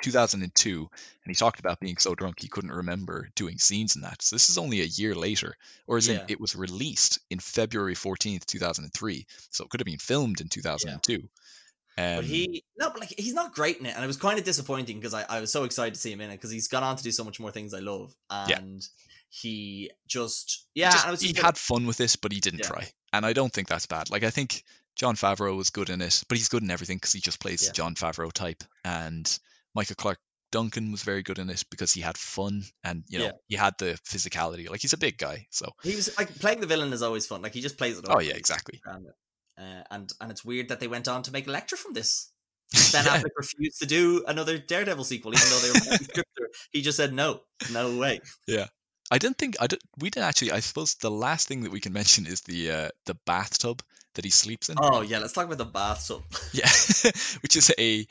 2002, 0.01 0.79
and 0.79 0.89
he 1.29 1.35
talked 1.35 1.59
about 1.59 1.79
being 1.79 1.97
so 1.97 2.15
drunk 2.15 2.39
he 2.39 2.47
couldn't 2.47 2.71
remember 2.71 3.29
doing 3.35 3.57
scenes 3.57 3.95
in 3.95 4.03
that. 4.03 4.21
So 4.21 4.35
this 4.35 4.49
is 4.49 4.57
only 4.57 4.81
a 4.81 4.85
year 4.85 5.13
later, 5.13 5.55
or 5.85 5.97
as 5.97 6.07
Yeah. 6.07 6.25
it 6.29 6.39
was 6.39 6.55
released 6.55 7.19
in 7.29 7.39
February 7.39 7.95
14th, 7.95 8.45
2003. 8.45 9.25
So 9.49 9.63
it 9.65 9.69
could 9.69 9.79
have 9.81 9.85
been 9.85 9.97
filmed 9.97 10.41
in 10.41 10.47
2002. 10.47 11.27
Um, 12.01 12.15
But 12.17 12.25
he 12.25 12.63
no, 12.77 12.89
but 12.89 12.99
like 12.99 13.13
he's 13.17 13.33
not 13.33 13.53
great 13.53 13.77
in 13.77 13.85
it, 13.85 13.93
and 13.95 14.03
it 14.03 14.07
was 14.07 14.17
kind 14.17 14.39
of 14.39 14.45
disappointing 14.45 14.97
because 14.97 15.13
I, 15.13 15.23
I 15.29 15.39
was 15.41 15.51
so 15.51 15.63
excited 15.63 15.93
to 15.93 15.99
see 15.99 16.11
him 16.11 16.21
in 16.21 16.29
it 16.31 16.37
because 16.37 16.51
he's 16.51 16.67
gone 16.67 16.83
on 16.83 16.95
to 16.97 17.03
do 17.03 17.11
so 17.11 17.23
much 17.23 17.39
more 17.39 17.51
things 17.51 17.73
I 17.73 17.79
love, 17.79 18.13
Yeah. 18.47 18.57
and 18.59 18.81
he 19.29 19.91
just 20.07 20.67
yeah, 20.75 20.91
just- 20.91 21.05
and 21.05 21.11
was 21.11 21.21
he 21.21 21.27
just 21.29 21.37
like- 21.39 21.45
had 21.45 21.57
fun 21.57 21.85
with 21.87 21.97
this, 21.97 22.15
but 22.15 22.31
he 22.31 22.39
didn't 22.39 22.59
Yeah. 22.59 22.67
try, 22.67 22.91
and 23.13 23.25
I 23.25 23.33
don't 23.33 23.51
think 23.53 23.67
that's 23.67 23.85
bad. 23.85 24.09
Like 24.09 24.23
I 24.23 24.29
think 24.29 24.63
Jon 24.95 25.15
Favreau 25.15 25.55
was 25.55 25.69
good 25.69 25.89
in 25.89 26.01
it, 26.01 26.23
but 26.27 26.37
he's 26.37 26.49
good 26.49 26.63
in 26.63 26.71
everything 26.71 26.97
because 26.97 27.13
he 27.13 27.21
just 27.21 27.39
plays 27.39 27.61
Yeah. 27.63 27.69
the 27.69 27.73
Jon 27.73 27.95
Favreau 27.95 28.31
type. 28.31 28.63
And 28.83 29.39
Michael 29.73 29.95
Clarke 29.95 30.19
Duncan 30.51 30.91
was 30.91 31.03
very 31.03 31.23
good 31.23 31.39
in 31.39 31.49
it 31.49 31.63
because 31.69 31.93
he 31.93 32.01
had 32.01 32.17
fun 32.17 32.63
and 32.83 33.05
you 33.07 33.19
know 33.19 33.25
Yeah. 33.25 33.31
he 33.47 33.55
had 33.55 33.75
the 33.77 33.97
physicality. 34.05 34.69
Like 34.69 34.81
he's 34.81 34.91
a 34.91 34.97
big 34.97 35.17
guy, 35.17 35.47
so 35.49 35.71
he 35.81 35.95
was 35.95 36.09
like 36.17 36.37
playing 36.39 36.59
the 36.59 36.67
villain 36.67 36.91
is 36.91 37.01
always 37.01 37.25
fun. 37.25 37.41
Like 37.41 37.53
he 37.53 37.61
just 37.61 37.77
plays 37.77 37.97
it. 37.97 38.05
Oh, 38.09 38.19
yeah, 38.19 38.33
exactly. 38.33 38.81
Grand 39.61 39.77
at 39.77 39.81
it. 39.81 39.87
Uh, 39.91 39.95
and 39.95 40.13
and 40.21 40.31
it's 40.31 40.45
weird 40.45 40.69
that 40.69 40.79
they 40.79 40.87
went 40.87 41.07
on 41.07 41.23
to 41.23 41.31
make 41.31 41.47
Elektra 41.47 41.77
from 41.77 41.93
this. 41.93 42.31
Ben 42.93 43.05
Yeah. 43.05 43.17
Affleck 43.17 43.31
refused 43.37 43.79
to 43.79 43.85
do 43.85 44.23
another 44.27 44.57
Daredevil 44.57 45.03
sequel, 45.03 45.33
even 45.33 45.49
though 45.49 45.59
they 45.59 45.69
were 45.69 45.79
planning 45.79 45.97
to 45.99 46.03
script 46.05 46.29
it. 46.37 46.55
He 46.71 46.81
just 46.81 46.97
said 46.97 47.13
no, 47.13 47.41
no 47.71 47.97
way. 47.97 48.19
Yeah, 48.47 48.67
I 49.11 49.17
didn't 49.17 49.37
think 49.37 49.57
I 49.59 49.67
did. 49.67 49.79
We 49.99 50.09
didn't 50.09 50.27
actually. 50.27 50.51
I 50.51 50.61
suppose 50.61 50.95
the 50.95 51.11
last 51.11 51.47
thing 51.47 51.63
that 51.63 51.71
we 51.71 51.81
can 51.81 51.93
mention 51.93 52.25
is 52.25 52.41
the 52.41 52.71
uh, 52.71 52.89
the 53.05 53.15
bathtub 53.25 53.83
that 54.15 54.25
he 54.25 54.31
sleeps 54.31 54.69
in. 54.69 54.77
Oh 54.79 55.01
yeah, 55.01 55.19
let's 55.19 55.33
talk 55.33 55.45
about 55.45 55.57
the 55.57 55.65
bathtub. 55.65 56.23
Yeah, 56.53 56.69
which 57.41 57.55
is 57.55 57.71
a 57.77 58.07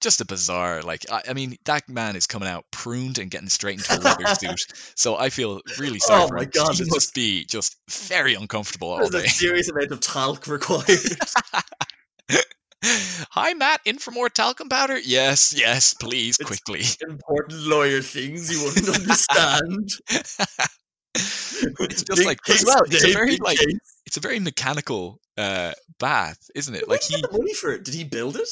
just 0.00 0.20
a 0.20 0.24
bizarre. 0.26 0.82
Like 0.82 1.04
I, 1.10 1.22
I 1.28 1.32
mean, 1.34 1.56
that 1.64 1.88
man 1.88 2.16
is 2.16 2.26
coming 2.26 2.48
out 2.48 2.64
pruned 2.70 3.18
and 3.18 3.30
getting 3.30 3.48
straight 3.48 3.78
into 3.78 3.96
a 3.96 4.00
leather 4.04 4.26
suit. 4.34 4.60
So 4.96 5.16
I 5.16 5.30
feel 5.30 5.60
really 5.78 5.98
sorry 5.98 6.22
Oh 6.24 6.28
for 6.28 6.34
my 6.36 6.42
him. 6.44 6.50
God, 6.52 6.72
he 6.74 6.78
this 6.84 6.90
must 6.90 7.14
be 7.14 7.44
just 7.44 7.76
very 8.08 8.34
uncomfortable 8.34 8.90
all 8.90 9.08
There's 9.08 9.24
a 9.24 9.28
serious 9.28 9.68
amount 9.68 9.92
of 9.92 10.00
talc 10.00 10.46
required. 10.46 10.84
Hi, 12.82 13.52
Matt. 13.54 13.80
In 13.84 13.98
for 13.98 14.10
more 14.10 14.30
talcum 14.30 14.70
powder? 14.70 14.98
Yes, 14.98 15.52
yes, 15.56 15.92
please, 15.94 16.38
It's- 16.40 16.46
quickly. 16.48 16.82
Important 17.10 17.60
lawyer 17.66 18.00
things 18.00 18.50
you 18.50 18.64
wouldn't 18.64 18.88
understand. 19.00 19.90
it's 20.04 22.02
just 22.02 22.16
Big 22.16 22.26
like 22.26 22.38
as 22.48 22.64
well. 22.64 22.80
It's 22.86 23.04
a 23.04 23.12
very 23.12 23.36
like 23.36 23.58
case. 23.58 23.78
it's 24.06 24.16
a 24.16 24.20
very 24.20 24.38
mechanical 24.40 25.18
uh, 25.36 25.72
bath, 25.98 26.38
isn't 26.54 26.74
it? 26.74 26.88
Where 26.88 26.94
Like 26.96 27.02
he 27.02 27.22
money 27.30 27.52
for 27.52 27.70
it? 27.72 27.84
Did 27.84 27.92
he 27.94 28.04
build 28.04 28.36
it? 28.36 28.48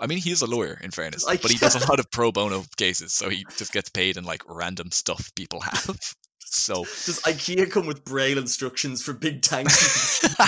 I 0.00 0.06
mean, 0.06 0.18
he 0.18 0.30
is 0.32 0.40
a 0.42 0.46
lawyer 0.46 0.78
in 0.82 0.90
fairness, 0.90 1.24
Like- 1.24 1.42
but 1.42 1.50
he 1.50 1.58
does 1.58 1.74
a 1.76 1.86
lot 1.90 2.00
of 2.00 2.10
pro 2.10 2.32
bono 2.32 2.64
cases, 2.76 3.12
so 3.12 3.28
he 3.28 3.44
just 3.58 3.72
gets 3.72 3.90
paid 3.90 4.16
in 4.16 4.24
like 4.24 4.42
random 4.48 4.90
stuff 4.90 5.30
people 5.34 5.60
have. 5.60 5.90
So 6.52 6.82
Does 6.82 7.20
IKEA 7.20 7.70
come 7.70 7.86
with 7.86 8.04
braille 8.04 8.36
instructions 8.36 9.02
for 9.04 9.12
big 9.12 9.40
tanks? 9.40 10.20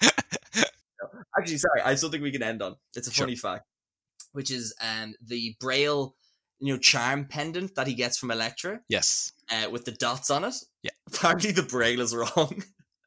Actually, 1.36 1.58
sorry, 1.58 1.80
I 1.84 1.90
have 1.90 1.98
something 1.98 2.22
we 2.22 2.30
can 2.30 2.42
end 2.42 2.62
on. 2.62 2.76
It's 2.94 3.08
a 3.08 3.12
Sure. 3.12 3.24
funny 3.26 3.36
fact, 3.36 3.64
which 4.32 4.50
is 4.50 4.74
um 4.80 5.14
the 5.20 5.56
braille, 5.58 6.14
you 6.60 6.72
know, 6.72 6.78
charm 6.78 7.24
pendant 7.26 7.74
that 7.74 7.86
he 7.86 7.94
gets 7.94 8.18
from 8.18 8.30
Elektra 8.30 8.80
yes, 8.88 9.32
uh, 9.50 9.70
with 9.70 9.84
the 9.86 9.92
dots 9.92 10.30
on 10.30 10.44
it. 10.44 10.54
Yeah. 10.84 10.90
Apparently, 11.12 11.52
the 11.52 11.62
braille 11.64 12.00
is 12.00 12.14
wrong. 12.14 12.62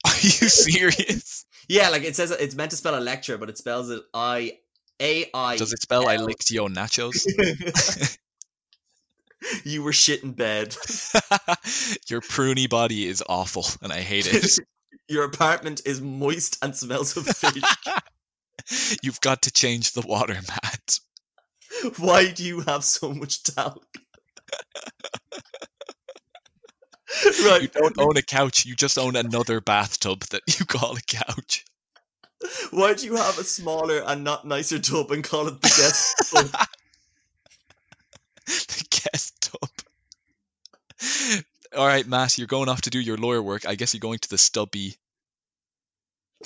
are 0.06 0.16
you 0.22 0.50
serious? 0.50 1.46
yeah, 1.70 1.90
like 1.90 2.04
it 2.04 2.16
says 2.16 2.32
it's 2.32 2.56
meant 2.56 2.72
to 2.72 2.78
spell 2.78 2.96
Elektra, 2.96 3.38
but 3.38 3.50
it 3.50 3.58
spells 3.58 3.90
it 3.90 4.02
I 4.14 4.58
A 5.02 5.30
I. 5.34 5.58
Does 5.58 5.74
it 5.74 5.82
spell 5.82 6.08
I 6.08 6.18
licked 6.18 6.52
your 6.52 6.70
nachos? 6.70 7.26
you 9.64 9.84
were 9.84 9.94
shit 9.94 10.24
in 10.24 10.32
bed. 10.32 10.76
your 12.08 12.22
pruny 12.22 12.70
body 12.70 13.06
is 13.06 13.24
awful, 13.28 13.66
and 13.82 13.92
I 13.92 14.02
hate 14.02 14.34
it. 14.34 14.60
Your 15.08 15.26
apartment 15.26 15.84
is 15.86 16.02
moist 16.02 16.58
and 16.64 16.76
smells 16.76 17.16
of 17.16 17.28
fish. 17.28 18.98
You've 19.04 19.22
got 19.22 19.44
to 19.44 19.52
change 19.52 19.92
the 19.92 20.02
water, 20.02 20.34
Matt. 20.34 21.00
Why 22.00 22.32
do 22.32 22.44
you 22.44 22.62
have 22.62 22.84
so 22.84 23.14
much 23.14 23.44
talc? 23.44 23.86
You 27.24 27.68
don't 27.68 28.00
own 28.00 28.18
a 28.18 28.24
couch, 28.24 28.66
you 28.66 28.76
just 28.76 28.98
own 28.98 29.16
another 29.16 29.62
bathtub 29.62 30.22
that 30.32 30.42
you 30.60 30.66
call 30.66 30.98
a 30.98 31.02
couch. 31.02 31.66
Why 32.72 32.94
do 32.94 33.06
you 33.06 33.16
have 33.16 33.40
a 33.40 33.44
smaller 33.44 34.04
and 34.06 34.24
not 34.24 34.46
nicer 34.46 34.80
tub 34.80 35.12
and 35.12 35.24
call 35.24 35.48
it 35.48 35.62
the 35.62 35.68
guest 35.68 36.32
tub? 36.32 36.48
the 38.46 38.88
guest 38.90 39.42
tub. 39.42 39.70
All 41.76 41.88
right, 41.88 42.08
Matt, 42.08 42.38
you're 42.38 42.48
going 42.48 42.70
off 42.70 42.82
to 42.84 42.90
do 42.90 43.00
your 43.00 43.18
lawyer 43.18 43.42
work. 43.42 43.68
I 43.68 43.76
guess 43.76 43.94
you're 43.94 44.00
going 44.00 44.20
to 44.20 44.30
the 44.30 44.38
stubby. 44.38 44.96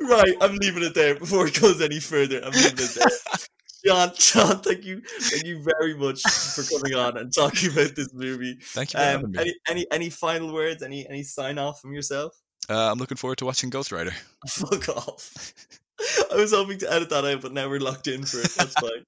right, 0.00 0.34
I'm 0.40 0.56
leaving 0.56 0.82
it 0.82 0.94
there 0.94 1.14
before 1.14 1.46
it 1.46 1.60
goes 1.60 1.80
any 1.80 2.00
further. 2.00 2.40
I'm 2.44 2.52
leaving 2.52 2.72
it 2.78 2.94
there. 2.94 3.06
John, 3.84 4.10
John, 4.16 4.60
thank 4.60 4.84
you, 4.84 5.02
thank 5.20 5.44
you 5.44 5.62
very 5.62 5.94
much 5.94 6.22
for 6.22 6.62
coming 6.62 6.94
on 6.94 7.18
and 7.18 7.32
talking 7.34 7.70
about 7.72 7.94
this 7.94 8.12
movie. 8.14 8.56
Thank 8.60 8.94
you 8.94 9.00
for 9.00 9.06
Um, 9.24 9.30
me. 9.32 9.38
any, 9.38 9.54
any, 9.68 9.86
any 9.90 10.10
final 10.10 10.52
words? 10.52 10.82
Any, 10.82 11.06
any 11.08 11.22
sign 11.22 11.58
off 11.58 11.80
from 11.80 11.92
yourself? 11.92 12.34
Uh, 12.70 12.90
I'm 12.90 12.98
looking 12.98 13.16
forward 13.18 13.38
to 13.38 13.44
watching 13.44 13.68
Ghost 13.70 13.92
Rider. 13.92 14.12
Fuck 14.48 14.88
off. 14.88 15.52
I 16.32 16.36
was 16.36 16.52
hoping 16.52 16.78
to 16.78 16.92
edit 16.92 17.10
that 17.10 17.24
out, 17.24 17.42
but 17.42 17.52
now 17.52 17.68
we're 17.68 17.78
locked 17.80 18.08
in 18.08 18.24
for 18.24 18.38
it. 18.38 18.50
That's 18.56 18.72
fine. 18.80 19.04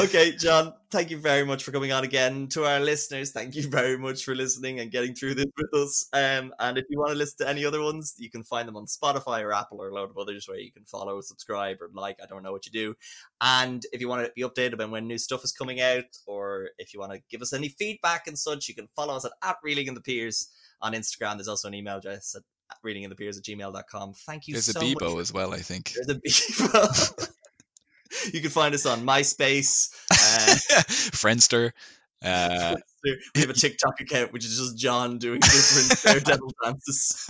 Okay, 0.00 0.32
John, 0.32 0.74
thank 0.90 1.10
you 1.10 1.18
very 1.18 1.44
much 1.44 1.62
for 1.62 1.70
coming 1.70 1.92
on 1.92 2.04
again. 2.04 2.48
To 2.48 2.64
our 2.64 2.80
listeners, 2.80 3.30
thank 3.30 3.54
you 3.54 3.68
very 3.68 3.96
much 3.96 4.24
for 4.24 4.34
listening 4.34 4.80
and 4.80 4.90
getting 4.90 5.14
through 5.14 5.34
this 5.34 5.46
with 5.56 5.74
us. 5.74 6.08
Um, 6.12 6.52
and 6.58 6.78
if 6.78 6.84
you 6.90 6.98
want 6.98 7.12
to 7.12 7.16
listen 7.16 7.46
to 7.46 7.48
any 7.48 7.64
other 7.64 7.80
ones, 7.80 8.14
you 8.18 8.30
can 8.30 8.42
find 8.42 8.66
them 8.66 8.76
on 8.76 8.86
Spotify 8.86 9.42
or 9.42 9.52
Apple 9.52 9.80
or 9.80 9.88
a 9.88 9.94
load 9.94 10.10
of 10.10 10.18
others 10.18 10.48
where 10.48 10.58
you 10.58 10.72
can 10.72 10.84
follow, 10.84 11.20
subscribe, 11.20 11.78
or 11.80 11.90
like. 11.92 12.18
I 12.22 12.26
don't 12.26 12.42
know 12.42 12.52
what 12.52 12.66
you 12.66 12.72
do. 12.72 12.94
And 13.40 13.84
if 13.92 14.00
you 14.00 14.08
want 14.08 14.26
to 14.26 14.32
be 14.34 14.42
updated 14.42 14.74
about 14.74 14.90
when 14.90 15.06
new 15.06 15.18
stuff 15.18 15.44
is 15.44 15.52
coming 15.52 15.80
out, 15.80 16.16
or 16.26 16.70
if 16.78 16.92
you 16.92 17.00
want 17.00 17.12
to 17.12 17.20
give 17.30 17.42
us 17.42 17.52
any 17.52 17.68
feedback 17.68 18.26
and 18.26 18.38
such, 18.38 18.68
you 18.68 18.74
can 18.74 18.88
follow 18.96 19.16
us 19.16 19.24
at, 19.24 19.32
at 19.42 19.56
Reeling 19.62 19.86
in 19.86 19.94
the 19.94 20.00
Peers 20.00 20.48
on 20.80 20.92
Instagram. 20.92 21.36
There's 21.36 21.48
also 21.48 21.68
an 21.68 21.74
email 21.74 21.98
address 21.98 22.34
at 22.36 22.42
readinginthepeers 22.84 23.38
at 23.38 23.44
gmail.com. 23.44 24.12
Thank 24.14 24.48
you 24.48 24.54
There's 24.54 24.66
so 24.66 24.80
a 24.80 24.82
Bebo 24.82 25.14
much. 25.14 25.20
as 25.20 25.32
well, 25.32 25.54
I 25.54 25.58
think. 25.58 25.92
There's 25.94 26.08
a 26.08 26.14
Bebo. 26.20 27.28
you 28.32 28.40
can 28.40 28.50
find 28.50 28.74
us 28.74 28.86
on 28.86 29.04
MySpace. 29.04 29.90
Uh, 30.10 30.54
Friendster. 31.14 31.72
Uh, 32.22 32.74
we 33.04 33.40
have 33.40 33.50
a 33.50 33.54
TikTok 33.54 34.00
account, 34.00 34.32
which 34.32 34.44
is 34.44 34.58
just 34.58 34.76
John 34.76 35.18
doing 35.18 35.40
different 35.40 36.02
Daredevil 36.26 36.52
dances. 36.64 37.26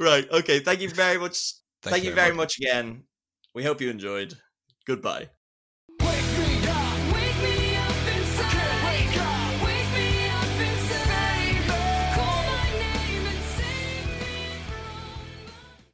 right. 0.00 0.30
Okay. 0.30 0.60
Thank 0.60 0.80
you 0.80 0.88
very 0.88 1.18
much. 1.18 1.54
Thank, 1.82 2.04
you 2.04 2.12
very 2.12 2.34
much 2.34 2.58
again. 2.58 3.04
We 3.54 3.64
hope 3.64 3.80
you 3.80 3.90
enjoyed. 3.90 4.34
Goodbye. 4.86 5.28